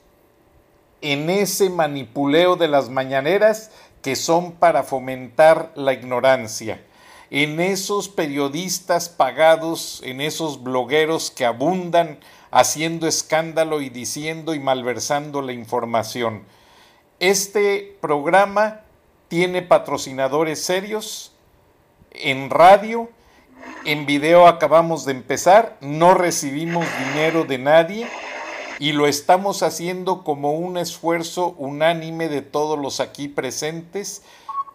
en 1.01 1.29
ese 1.29 1.69
manipuleo 1.69 2.55
de 2.55 2.67
las 2.67 2.89
mañaneras 2.89 3.71
que 4.01 4.15
son 4.15 4.53
para 4.53 4.83
fomentar 4.83 5.71
la 5.75 5.93
ignorancia, 5.93 6.81
en 7.29 7.59
esos 7.59 8.07
periodistas 8.07 9.09
pagados, 9.09 10.01
en 10.03 10.21
esos 10.21 10.63
blogueros 10.63 11.29
que 11.29 11.45
abundan 11.45 12.19
haciendo 12.51 13.07
escándalo 13.07 13.81
y 13.81 13.89
diciendo 13.89 14.53
y 14.55 14.59
malversando 14.59 15.41
la 15.41 15.51
información. 15.51 16.43
Este 17.19 17.97
programa 17.99 18.81
tiene 19.27 19.61
patrocinadores 19.61 20.63
serios 20.63 21.33
en 22.11 22.49
radio, 22.49 23.09
en 23.85 24.05
video 24.05 24.47
acabamos 24.47 25.03
de 25.05 25.11
empezar, 25.11 25.77
no 25.81 26.13
recibimos 26.13 26.85
dinero 27.13 27.43
de 27.43 27.57
nadie 27.57 28.07
y 28.79 28.91
lo 28.91 29.07
estamos 29.07 29.63
haciendo 29.63 30.23
como 30.23 30.53
un 30.53 30.77
esfuerzo 30.77 31.55
unánime 31.57 32.29
de 32.29 32.41
todos 32.41 32.77
los 32.77 32.99
aquí 32.99 33.27
presentes, 33.27 34.21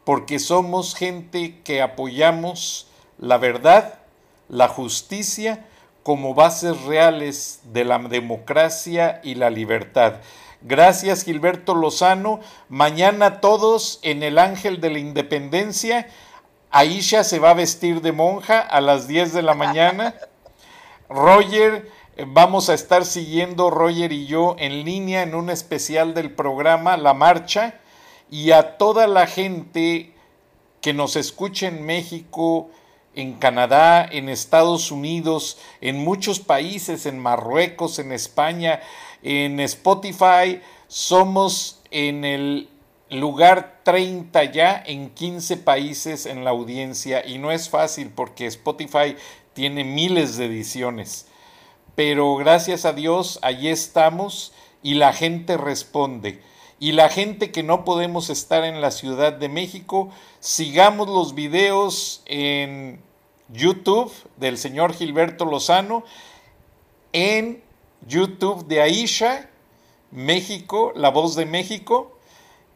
porque 0.05 0.39
somos 0.39 0.95
gente 0.95 1.61
que 1.63 1.81
apoyamos 1.81 2.89
la 3.19 3.39
verdad, 3.39 4.01
la 4.49 4.69
justicia, 4.69 5.67
como 6.03 6.35
bases 6.35 6.83
reales 6.83 7.61
de 7.73 7.85
la 7.85 7.99
democracia 7.99 9.21
y 9.23 9.37
la 9.37 9.51
libertad. 9.51 10.15
Gracias 10.63 11.25
Gilberto 11.25 11.75
Lozano. 11.75 12.41
Mañana 12.69 13.41
todos 13.41 14.01
en 14.03 14.23
el 14.23 14.39
Ángel 14.39 14.81
de 14.81 14.91
la 14.91 14.99
Independencia. 14.99 16.09
Aisha 16.71 17.23
se 17.23 17.39
va 17.39 17.51
a 17.51 17.55
vestir 17.55 18.01
de 18.01 18.13
monja 18.13 18.61
a 18.61 18.81
las 18.81 19.07
10 19.07 19.33
de 19.33 19.43
la 19.43 19.55
mañana. 19.55 20.15
Roger, 21.09 21.91
vamos 22.27 22.69
a 22.69 22.75
estar 22.75 23.05
siguiendo 23.05 23.71
Roger 23.71 24.13
y 24.13 24.27
yo 24.27 24.57
en 24.59 24.85
línea 24.85 25.23
en 25.23 25.35
un 25.35 25.51
especial 25.51 26.15
del 26.15 26.31
programa 26.31 26.97
La 26.97 27.15
Marcha. 27.15 27.81
Y 28.31 28.53
a 28.53 28.79
toda 28.79 29.07
la 29.07 29.27
gente 29.27 30.15
que 30.81 30.93
nos 30.93 31.17
escuche 31.17 31.67
en 31.67 31.85
México, 31.85 32.71
en 33.15 33.35
Canadá, 33.35 34.07
en 34.11 34.29
Estados 34.29 34.91
Unidos, 34.91 35.59
en 35.81 35.99
muchos 35.99 36.41
países, 36.41 37.07
en 37.07 37.19
Marruecos, 37.19 37.99
en 37.99 38.13
España, 38.13 38.81
en 39.23 39.61
Spotify. 39.61 40.61
Somos 40.89 41.81
en 41.91 42.25
el 42.25 42.69
lugar 43.11 43.81
30 43.85 44.45
ya 44.45 44.83
en 44.87 45.11
15 45.11 45.59
países 45.59 46.25
en 46.25 46.45
la 46.45 46.51
audiencia 46.51 47.27
y 47.27 47.39
no 47.39 47.53
es 47.53 47.69
fácil 47.69 48.11
porque 48.15 48.47
Spotify 48.47 49.17
tiene 49.53 49.85
miles 49.85 50.39
de 50.39 50.47
ediciones. 50.47 51.27
Pero 51.95 52.36
gracias 52.36 52.84
a 52.84 52.93
Dios, 52.93 53.38
allí 53.43 53.68
estamos 53.68 54.53
y 54.82 54.95
la 54.95 55.12
gente 55.12 55.57
responde 55.57 56.40
y 56.82 56.90
la 56.90 57.09
gente 57.09 57.53
que 57.53 57.62
no 57.62 57.84
podemos 57.84 58.28
estar 58.28 58.64
en 58.64 58.80
la 58.80 58.90
Ciudad 58.90 59.32
de 59.32 59.49
México, 59.49 60.11
sigamos 60.40 61.07
los 61.07 61.32
videos 61.36 62.22
en 62.26 63.01
YouTube 63.51 64.12
del 64.36 64.59
señor 64.59 64.93
Gilberto 64.93 65.45
Lozano, 65.45 66.03
en 67.12 67.62
YouTube 68.09 68.66
de 68.66 68.80
Aisha, 68.80 69.49
México, 70.11 70.93
La 70.97 71.11
Voz 71.11 71.36
de 71.36 71.47
México, 71.47 72.18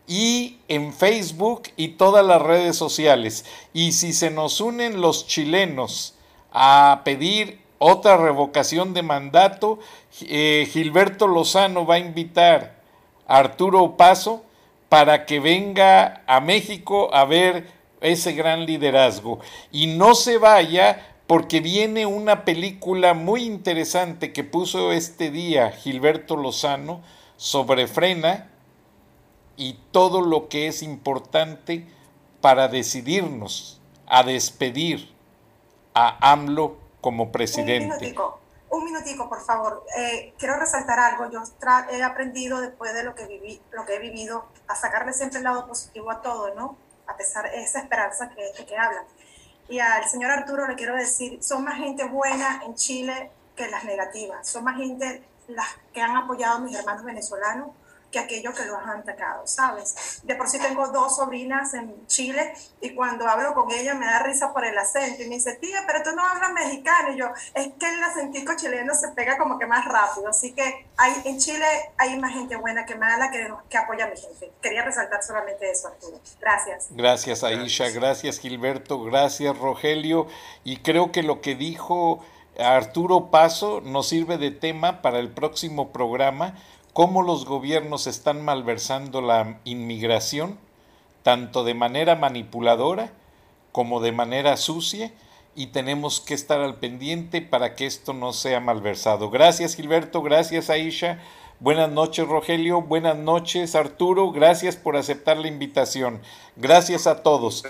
y 0.07 0.59
en 0.69 0.93
Facebook 0.93 1.65
y 1.77 1.89
todas 1.89 2.25
las 2.25 2.41
redes 2.41 2.77
sociales. 2.77 3.45
Y 3.73 3.91
si 3.91 4.13
se 4.13 4.31
nos 4.31 4.61
unen 4.61 5.01
los 5.01 5.27
chilenos 5.27 6.15
a 6.53 7.03
pedir 7.05 7.59
otra 7.79 8.17
revocación 8.17 8.95
de 8.95 9.03
mandato, 9.03 9.79
eh, 10.23 10.69
Gilberto 10.71 11.27
Lozano 11.27 11.87
va 11.87 11.97
a 11.97 11.99
invitar 11.99 12.81
Arturo 13.27 13.97
Paso 13.97 14.45
para 14.89 15.27
que 15.27 15.41
venga 15.41 16.23
a 16.27 16.41
México 16.41 17.13
a 17.13 17.25
ver 17.25 17.69
ese 18.01 18.33
gran 18.33 18.67
liderazgo. 18.67 19.41
Y 19.73 19.89
no 19.89 20.15
se 20.15 20.39
vaya 20.39 21.17
porque 21.27 21.61
viene 21.61 22.07
una 22.07 22.45
película 22.45 23.15
muy 23.15 23.43
interesante 23.43 24.33
que 24.33 24.45
puso 24.45 24.93
este 24.93 25.31
día 25.31 25.73
Gilberto 25.73 26.37
Lozano 26.37 27.01
sobre 27.37 27.89
Frena 27.89 28.49
y 29.57 29.79
todo 29.91 30.21
lo 30.21 30.49
que 30.49 30.69
es 30.69 30.83
importante 30.83 31.87
para 32.41 32.69
decidirnos 32.69 33.81
a 34.07 34.23
despedir 34.23 35.11
a 35.95 36.33
AMLO 36.33 36.86
como 37.01 37.33
presidente 37.33 38.15
un 38.71 38.85
minutico, 38.85 39.29
por 39.29 39.41
favor. 39.41 39.85
Eh, 39.97 40.35
quiero 40.39 40.57
resaltar 40.57 40.99
algo. 40.99 41.31
Yo 41.31 41.43
he 41.91 42.03
aprendido 42.03 42.61
después 42.61 42.93
de 42.95 43.05
lo 43.05 43.15
que, 43.15 43.27
viví, 43.27 43.61
lo 43.73 43.85
que 43.85 43.95
he 43.95 43.99
vivido 43.99 44.47
a 44.69 44.75
sacarle 44.75 45.13
siempre 45.13 45.39
el 45.39 45.45
lado 45.45 45.67
positivo 45.67 46.11
a 46.11 46.21
todo, 46.21 46.55
¿no? 46.55 46.77
A 47.07 47.17
pesar 47.17 47.51
de 47.51 47.63
esa 47.63 47.81
esperanza 47.81 48.31
que, 48.31 48.65
que 48.65 48.77
hablan. 48.77 49.05
Y 49.69 49.79
al 49.81 50.09
señor 50.09 50.31
Arturo 50.31 50.67
le 50.67 50.75
quiero 50.75 50.97
decir, 50.97 51.43
son 51.43 51.65
más 51.65 51.77
gente 51.77 52.05
buena 52.05 52.63
en 52.65 52.75
Chile 52.75 53.31
que 53.55 53.69
las 53.69 53.85
negativas. 53.85 54.49
Son 54.49 54.65
más 54.65 54.77
gente 54.77 55.23
las 55.49 55.67
que 55.93 56.01
han 56.01 56.17
apoyado 56.17 56.57
a 56.57 56.61
mis 56.61 56.77
hermanos 56.77 57.05
venezolanos 57.05 57.71
que 58.11 58.19
aquellos 58.19 58.55
que 58.55 58.65
los 58.65 58.79
han 58.79 59.01
atacado, 59.01 59.47
¿sabes? 59.47 60.21
De 60.23 60.35
por 60.35 60.49
sí 60.49 60.59
tengo 60.59 60.89
dos 60.89 61.17
sobrinas 61.17 61.75
en 61.75 62.07
Chile 62.07 62.53
y 62.81 62.95
cuando 62.95 63.29
hablo 63.29 63.55
con 63.55 63.71
ella 63.71 63.95
me 63.95 64.07
da 64.07 64.21
risa 64.21 64.53
por 64.53 64.65
el 64.65 64.77
acento 64.79 65.23
y 65.23 65.29
me 65.29 65.37
dice, 65.37 65.55
tía, 65.55 65.85
pero 65.87 66.03
tú 66.03 66.15
no 66.15 66.25
hablas 66.25 66.53
mexicano. 66.53 67.13
Y 67.13 67.19
yo, 67.19 67.29
es 67.55 67.69
que 67.79 67.89
el 67.89 68.03
acentico 68.03 68.55
chileno 68.57 68.95
se 68.95 69.09
pega 69.09 69.39
como 69.39 69.59
que 69.59 69.67
más 69.67 69.85
rápido. 69.85 70.29
Así 70.29 70.53
que 70.53 70.87
hay, 70.97 71.15
en 71.25 71.39
Chile 71.39 71.67
hay 71.99 72.19
más 72.19 72.33
gente 72.33 72.57
buena 72.57 72.87
que 72.87 72.95
mala 72.95 73.31
que, 73.31 73.53
que 73.69 73.79
apoya 73.79 74.05
a 74.05 74.09
mi 74.09 74.17
gente. 74.17 74.53
Quería 74.63 74.83
resaltar 74.83 75.23
solamente 75.23 75.71
eso, 75.71 75.89
Arturo. 75.89 76.21
Gracias. 76.41 76.87
Gracias, 76.91 77.45
Aisha. 77.45 77.91
Gracias, 77.91 78.39
Gilberto. 78.39 79.03
Gracias, 79.03 79.59
Rogelio. 79.59 80.27
Y 80.65 80.79
creo 80.79 81.13
que 81.13 81.23
lo 81.23 81.41
que 81.41 81.55
dijo 81.55 82.25
Arturo 82.59 83.31
Paso 83.31 83.81
nos 83.83 84.09
sirve 84.09 84.39
de 84.39 84.51
tema 84.51 85.03
para 85.03 85.19
el 85.19 85.31
próximo 85.31 85.93
programa 85.93 86.55
cómo 86.97 87.21
los 87.21 87.45
gobiernos 87.45 88.07
están 88.07 88.43
malversando 88.43 89.21
la 89.21 89.61
inmigración, 89.65 90.59
tanto 91.23 91.63
de 91.63 91.75
manera 91.75 92.17
manipuladora 92.17 93.13
como 93.71 94.01
de 94.01 94.13
manera 94.13 94.57
sucia, 94.57 95.13
y 95.55 95.67
tenemos 95.67 96.21
que 96.21 96.33
estar 96.33 96.59
al 96.63 96.77
pendiente 96.77 97.43
para 97.43 97.75
que 97.75 97.85
esto 97.85 98.15
no 98.15 98.33
sea 98.33 98.61
malversado. 98.61 99.29
Gracias 99.29 99.75
Gilberto, 99.75 100.23
gracias 100.23 100.71
Aisha, 100.71 101.21
buenas 101.61 101.91
noches 101.91 102.27
Rogelio, 102.27 102.81
buenas 102.81 103.19
noches 103.19 103.75
Arturo, 103.75 104.33
gracias 104.33 104.77
por 104.77 104.97
aceptar 104.97 105.37
la 105.37 105.49
invitación. 105.49 106.23
Gracias 106.57 107.07
a 107.07 107.23
todos. 107.23 107.63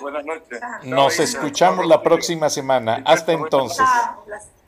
Buenas 0.00 0.24
noches. 0.24 0.60
Nos 0.82 1.18
escuchamos 1.18 1.84
la 1.86 2.02
próxima 2.02 2.48
semana. 2.48 3.02
Hasta 3.04 3.32
entonces. 3.32 3.84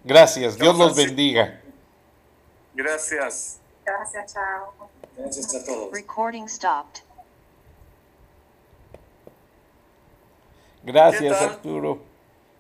Gracias, 0.05 0.59
Dios 0.59 0.77
los 0.77 0.95
bendiga. 0.95 1.63
Gracias. 2.75 3.59
Gracias, 3.89 4.35
chao. 4.35 4.75
Gracias 5.17 5.55
a 5.55 5.65
todos. 5.65 5.93
Recording 5.93 6.47
stopped. 6.47 7.01
Gracias. 10.85 11.41
Arturo. 11.41 11.99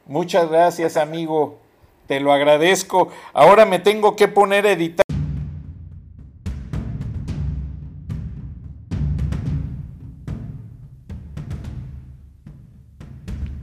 Muchas 0.06 0.48
gracias, 0.48 0.96
amigo. 0.96 1.58
Te 2.06 2.18
lo 2.20 2.32
agradezco. 2.32 3.12
Ahora 3.34 3.66
me 3.66 3.78
tengo 3.78 4.16
que 4.16 4.26
poner 4.26 4.66
a 4.66 4.72
editar. 4.72 5.04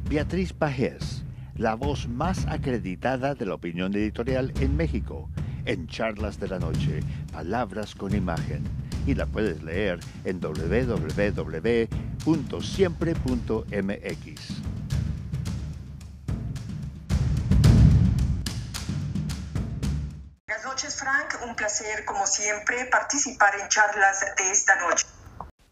Beatriz 0.07 0.53
Pajés, 0.53 1.23
la 1.55 1.73
voz 1.73 2.07
más 2.07 2.45
acreditada 2.45 3.33
de 3.33 3.45
la 3.47 3.55
opinión 3.55 3.93
editorial 3.95 4.53
en 4.61 4.77
México, 4.77 5.27
en 5.65 5.87
Charlas 5.87 6.39
de 6.39 6.47
la 6.47 6.59
Noche, 6.59 7.01
Palabras 7.31 7.95
con 7.95 8.15
Imagen. 8.15 8.63
Y 9.05 9.13
la 9.13 9.25
puedes 9.25 9.61
leer 9.61 9.99
en 10.23 10.39
www.siempre.mx. 10.39 11.85
Buenas 20.47 20.65
noches, 20.65 20.95
Frank. 20.95 21.35
Un 21.47 21.55
placer, 21.55 22.05
como 22.05 22.25
siempre, 22.25 22.85
participar 22.85 23.53
en 23.61 23.67
charlas 23.67 24.25
de 24.37 24.51
esta 24.51 24.75
noche. 24.79 25.05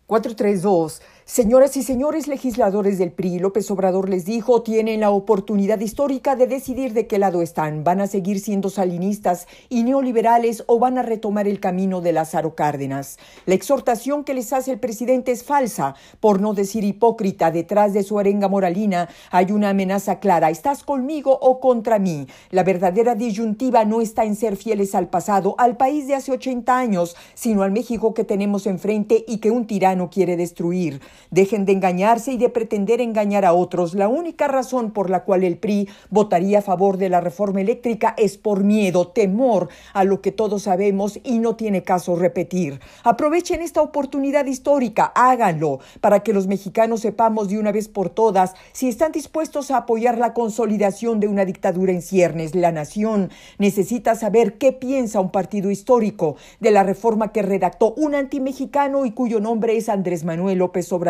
432. 0.06 1.02
Señoras 1.26 1.78
y 1.78 1.84
señores 1.84 2.28
legisladores 2.28 2.98
del 2.98 3.14
PRI, 3.14 3.40
López 3.40 3.72
Obrador 3.72 4.10
les 4.10 4.26
dijo, 4.26 4.62
tienen 4.62 5.00
la 5.00 5.10
oportunidad 5.10 5.80
histórica 5.80 6.36
de 6.36 6.48
decidir 6.48 6.91
de 6.91 7.08
qué 7.08 7.18
lado 7.18 7.41
están. 7.41 7.86
¿Van 7.86 8.02
a 8.02 8.08
seguir 8.08 8.41
siendo 8.41 8.70
salinistas 8.70 9.48
y 9.70 9.84
neoliberales 9.84 10.66
o 10.68 10.80
van 10.80 10.98
a 10.98 11.02
retomar 11.02 11.48
el 11.48 11.62
camino 11.62 12.02
de 12.02 12.12
Lázaro 12.12 12.56
Cárdenas? 12.56 13.20
La 13.45 13.56
exhortación 13.56 14.26
que 14.26 14.34
les 14.34 14.52
hace 14.52 14.74
el 14.74 14.80
presidente 14.80 15.32
es 15.32 15.45
falsa, 15.45 15.95
por 16.20 16.41
no 16.41 16.54
decir 16.54 16.84
hipócrita. 16.84 17.52
Detrás 17.52 17.94
de 17.94 18.04
su 18.04 18.20
arenga 18.20 18.50
moralina 18.50 19.08
hay 19.32 19.54
una 19.54 19.70
amenaza 19.70 20.20
clara. 20.20 20.50
¿Estás 20.50 20.84
conmigo 20.84 21.40
o 21.41 21.62
contra 21.62 22.00
mí? 22.00 22.28
La 22.50 22.64
verdadera 22.64 23.16
disyuntiva 23.16 23.86
no 23.86 24.02
está 24.02 24.26
en 24.26 24.36
ser 24.36 24.58
fieles 24.58 24.94
al 24.94 25.08
pasado, 25.08 25.56
al 25.58 25.78
país 25.78 26.06
de 26.06 26.16
hace 26.16 26.34
80 26.34 26.78
años, 26.78 27.16
sino 27.34 27.64
al 27.64 27.72
México 27.72 28.14
que 28.14 28.26
tenemos 28.26 28.68
enfrente 28.68 29.24
y 29.26 29.38
que 29.38 29.52
un 29.52 29.68
tirano 29.68 30.10
quiere 30.10 30.36
destruir. 30.36 31.00
Dejen 31.31 31.65
de 31.65 31.73
engañarse 31.73 32.31
y 32.31 32.38
de 32.38 32.49
pretender 32.49 33.02
engañar 33.02 33.45
a 33.45 33.53
otros. 33.53 33.94
La 33.94 34.07
única 34.07 34.48
razón 34.48 34.91
por 34.91 35.10
la 35.10 35.23
cual 35.23 35.44
el 35.44 35.57
PRI 35.57 35.90
votaría 36.10 36.60
a 36.60 36.61
favor 36.61 36.98
de 36.98 37.10
la 37.10 37.22
reforma 37.22 37.61
eléctrica 37.61 38.14
es 38.18 38.38
por 38.38 38.64
miedo, 38.64 39.07
temor 39.07 39.69
a 39.94 40.03
lo 40.03 40.22
que 40.22 40.31
todos 40.31 40.64
sabemos 40.64 41.19
y 41.23 41.40
no 41.40 41.56
tiene 41.56 41.84
caso 41.84 42.15
repetir. 42.15 42.80
Aprovechen 43.03 43.61
esta 43.61 43.81
oportunidad 43.81 44.45
histórica, 44.45 45.11
háganlo, 45.15 45.80
para 46.02 46.22
que 46.22 46.34
los 46.34 46.48
mexicanos 46.48 47.02
sepamos 47.02 47.49
de 47.49 47.60
una 47.60 47.72
vez 47.72 47.88
por 47.88 48.10
todas 48.10 48.53
si 48.72 48.90
están 48.90 49.11
dispuestos 49.11 49.72
a 49.72 49.77
apoyar 49.77 50.18
la 50.18 50.34
consolidación 50.34 51.19
de 51.19 51.27
una 51.27 51.45
dictadura 51.45 51.91
en 51.91 52.02
ciernes. 52.02 52.56
La 52.56 52.72
nación 52.72 53.30
necesita 53.57 54.15
saber 54.15 54.57
qué 54.57 54.72
piensa 54.72 55.19
un 55.19 55.31
partido 55.31 55.72
histórico 55.72 56.35
de 56.60 56.72
la 56.72 56.84
reforma 56.84 57.31
que 57.31 57.41
redactó 57.41 57.94
un 57.95 58.15
antimexicano 58.15 59.06
y 59.06 59.11
cuyo 59.11 59.40
nombre 59.40 59.77
es 59.77 59.90
Andrés 59.90 60.23
Manuel 60.23 60.60
López 60.60 60.91
Obrador. 60.91 61.03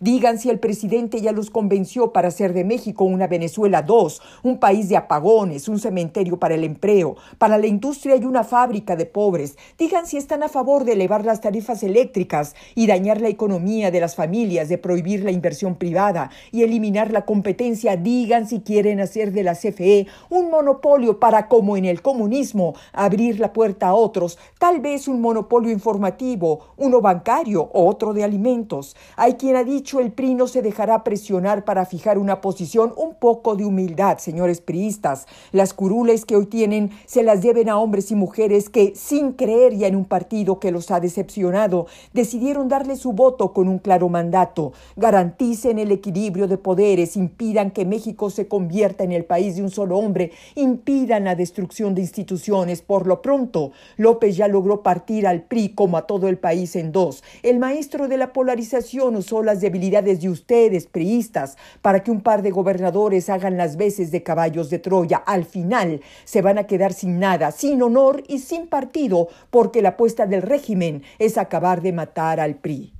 Digan 0.00 0.38
si 0.38 0.50
el 0.50 0.58
presidente 0.58 1.20
ya 1.20 1.32
los 1.32 1.50
convenció 1.50 2.12
para 2.12 2.28
hacer 2.28 2.52
de 2.52 2.64
México 2.64 3.04
una 3.04 3.26
Venezuela 3.26 3.82
2, 3.82 4.22
un 4.42 4.58
país 4.58 4.88
de 4.88 4.96
apagones, 4.96 5.68
un 5.68 5.78
cementerio 5.78 6.38
para 6.38 6.54
el 6.54 6.64
empleo, 6.64 7.16
para 7.38 7.58
la 7.58 7.66
industria 7.66 8.16
y 8.16 8.24
una 8.24 8.44
fábrica 8.44 8.96
de 8.96 9.06
pobres. 9.06 9.56
Digan 9.78 10.06
si 10.06 10.16
están 10.16 10.42
a 10.42 10.48
favor 10.48 10.84
de 10.84 10.92
elevar 10.92 11.24
las 11.24 11.40
tarifas 11.40 11.82
eléctricas 11.82 12.54
y 12.74 12.86
dañar 12.86 13.20
la 13.20 13.28
economía 13.28 13.90
de 13.90 14.00
las 14.00 14.16
familias, 14.16 14.68
de 14.68 14.78
prohibir 14.78 15.24
la 15.24 15.30
inversión 15.30 15.76
privada 15.76 16.30
y 16.50 16.62
eliminar 16.62 17.12
la 17.12 17.24
competencia. 17.24 17.96
Digan 17.96 18.48
si 18.48 18.60
quieren 18.60 19.00
hacer 19.00 19.32
de 19.32 19.44
la 19.44 19.54
CFE 19.54 20.06
un 20.28 20.50
monopolio 20.50 21.20
para, 21.20 21.48
como 21.48 21.76
en 21.76 21.84
el 21.84 22.02
comunismo, 22.02 22.74
abrir 22.92 23.40
la 23.40 23.52
puerta 23.52 23.88
a 23.88 23.94
otros, 23.94 24.38
tal 24.58 24.80
vez 24.80 25.08
un 25.08 25.20
monopolio 25.20 25.70
informativo, 25.70 26.74
uno 26.76 27.00
bancario 27.00 27.62
o 27.72 27.86
otro 27.86 28.12
de 28.12 28.24
alimentos. 28.24 28.96
Hay 29.22 29.34
quien 29.34 29.54
ha 29.56 29.64
dicho 29.64 30.00
el 30.00 30.12
PRI 30.12 30.34
no 30.34 30.46
se 30.46 30.62
dejará 30.62 31.04
presionar 31.04 31.66
para 31.66 31.84
fijar 31.84 32.16
una 32.16 32.40
posición 32.40 32.94
un 32.96 33.14
poco 33.14 33.54
de 33.54 33.66
humildad, 33.66 34.16
señores 34.16 34.62
priistas. 34.62 35.26
Las 35.52 35.74
curules 35.74 36.24
que 36.24 36.36
hoy 36.36 36.46
tienen 36.46 36.90
se 37.04 37.22
las 37.22 37.42
deben 37.42 37.68
a 37.68 37.76
hombres 37.76 38.10
y 38.10 38.14
mujeres 38.14 38.70
que, 38.70 38.94
sin 38.96 39.32
creer 39.32 39.76
ya 39.76 39.88
en 39.88 39.96
un 39.96 40.06
partido 40.06 40.58
que 40.58 40.70
los 40.70 40.90
ha 40.90 41.00
decepcionado, 41.00 41.86
decidieron 42.14 42.70
darle 42.70 42.96
su 42.96 43.12
voto 43.12 43.52
con 43.52 43.68
un 43.68 43.78
claro 43.78 44.08
mandato. 44.08 44.72
Garanticen 44.96 45.78
el 45.78 45.92
equilibrio 45.92 46.48
de 46.48 46.56
poderes, 46.56 47.14
impidan 47.14 47.72
que 47.72 47.84
México 47.84 48.30
se 48.30 48.48
convierta 48.48 49.04
en 49.04 49.12
el 49.12 49.26
país 49.26 49.56
de 49.56 49.62
un 49.62 49.70
solo 49.70 49.98
hombre, 49.98 50.32
impidan 50.54 51.24
la 51.24 51.34
destrucción 51.34 51.94
de 51.94 52.00
instituciones. 52.00 52.80
Por 52.80 53.06
lo 53.06 53.20
pronto, 53.20 53.72
López 53.98 54.38
ya 54.38 54.48
logró 54.48 54.82
partir 54.82 55.26
al 55.26 55.42
PRI 55.42 55.74
como 55.74 55.98
a 55.98 56.06
todo 56.06 56.26
el 56.26 56.38
país 56.38 56.74
en 56.74 56.90
dos. 56.90 57.22
El 57.42 57.58
maestro 57.58 58.08
de 58.08 58.16
la 58.16 58.32
polarización 58.32 59.09
usó 59.16 59.42
las 59.42 59.60
debilidades 59.60 60.20
de 60.20 60.28
ustedes, 60.28 60.86
priistas, 60.86 61.56
para 61.82 62.02
que 62.02 62.10
un 62.10 62.22
par 62.22 62.42
de 62.42 62.50
gobernadores 62.50 63.28
hagan 63.28 63.56
las 63.56 63.76
veces 63.76 64.10
de 64.10 64.22
caballos 64.22 64.70
de 64.70 64.78
Troya. 64.78 65.18
Al 65.18 65.44
final 65.44 66.00
se 66.24 66.42
van 66.42 66.58
a 66.58 66.66
quedar 66.66 66.92
sin 66.92 67.18
nada, 67.18 67.52
sin 67.52 67.82
honor 67.82 68.22
y 68.28 68.40
sin 68.40 68.66
partido, 68.68 69.28
porque 69.50 69.82
la 69.82 69.90
apuesta 69.90 70.26
del 70.26 70.42
régimen 70.42 71.02
es 71.18 71.38
acabar 71.38 71.82
de 71.82 71.92
matar 71.92 72.40
al 72.40 72.56
PRI. 72.56 72.92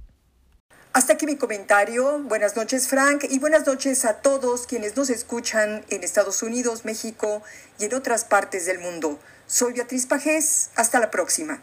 Hasta 0.92 1.12
aquí 1.12 1.24
mi 1.24 1.36
comentario. 1.36 2.18
Buenas 2.24 2.56
noches, 2.56 2.88
Frank, 2.88 3.24
y 3.30 3.38
buenas 3.38 3.64
noches 3.64 4.04
a 4.04 4.14
todos 4.14 4.66
quienes 4.66 4.96
nos 4.96 5.08
escuchan 5.08 5.84
en 5.88 6.02
Estados 6.02 6.42
Unidos, 6.42 6.84
México 6.84 7.42
y 7.78 7.84
en 7.84 7.94
otras 7.94 8.24
partes 8.24 8.66
del 8.66 8.80
mundo. 8.80 9.20
Soy 9.46 9.72
Beatriz 9.72 10.06
Pajés. 10.06 10.70
Hasta 10.74 10.98
la 10.98 11.12
próxima. 11.12 11.62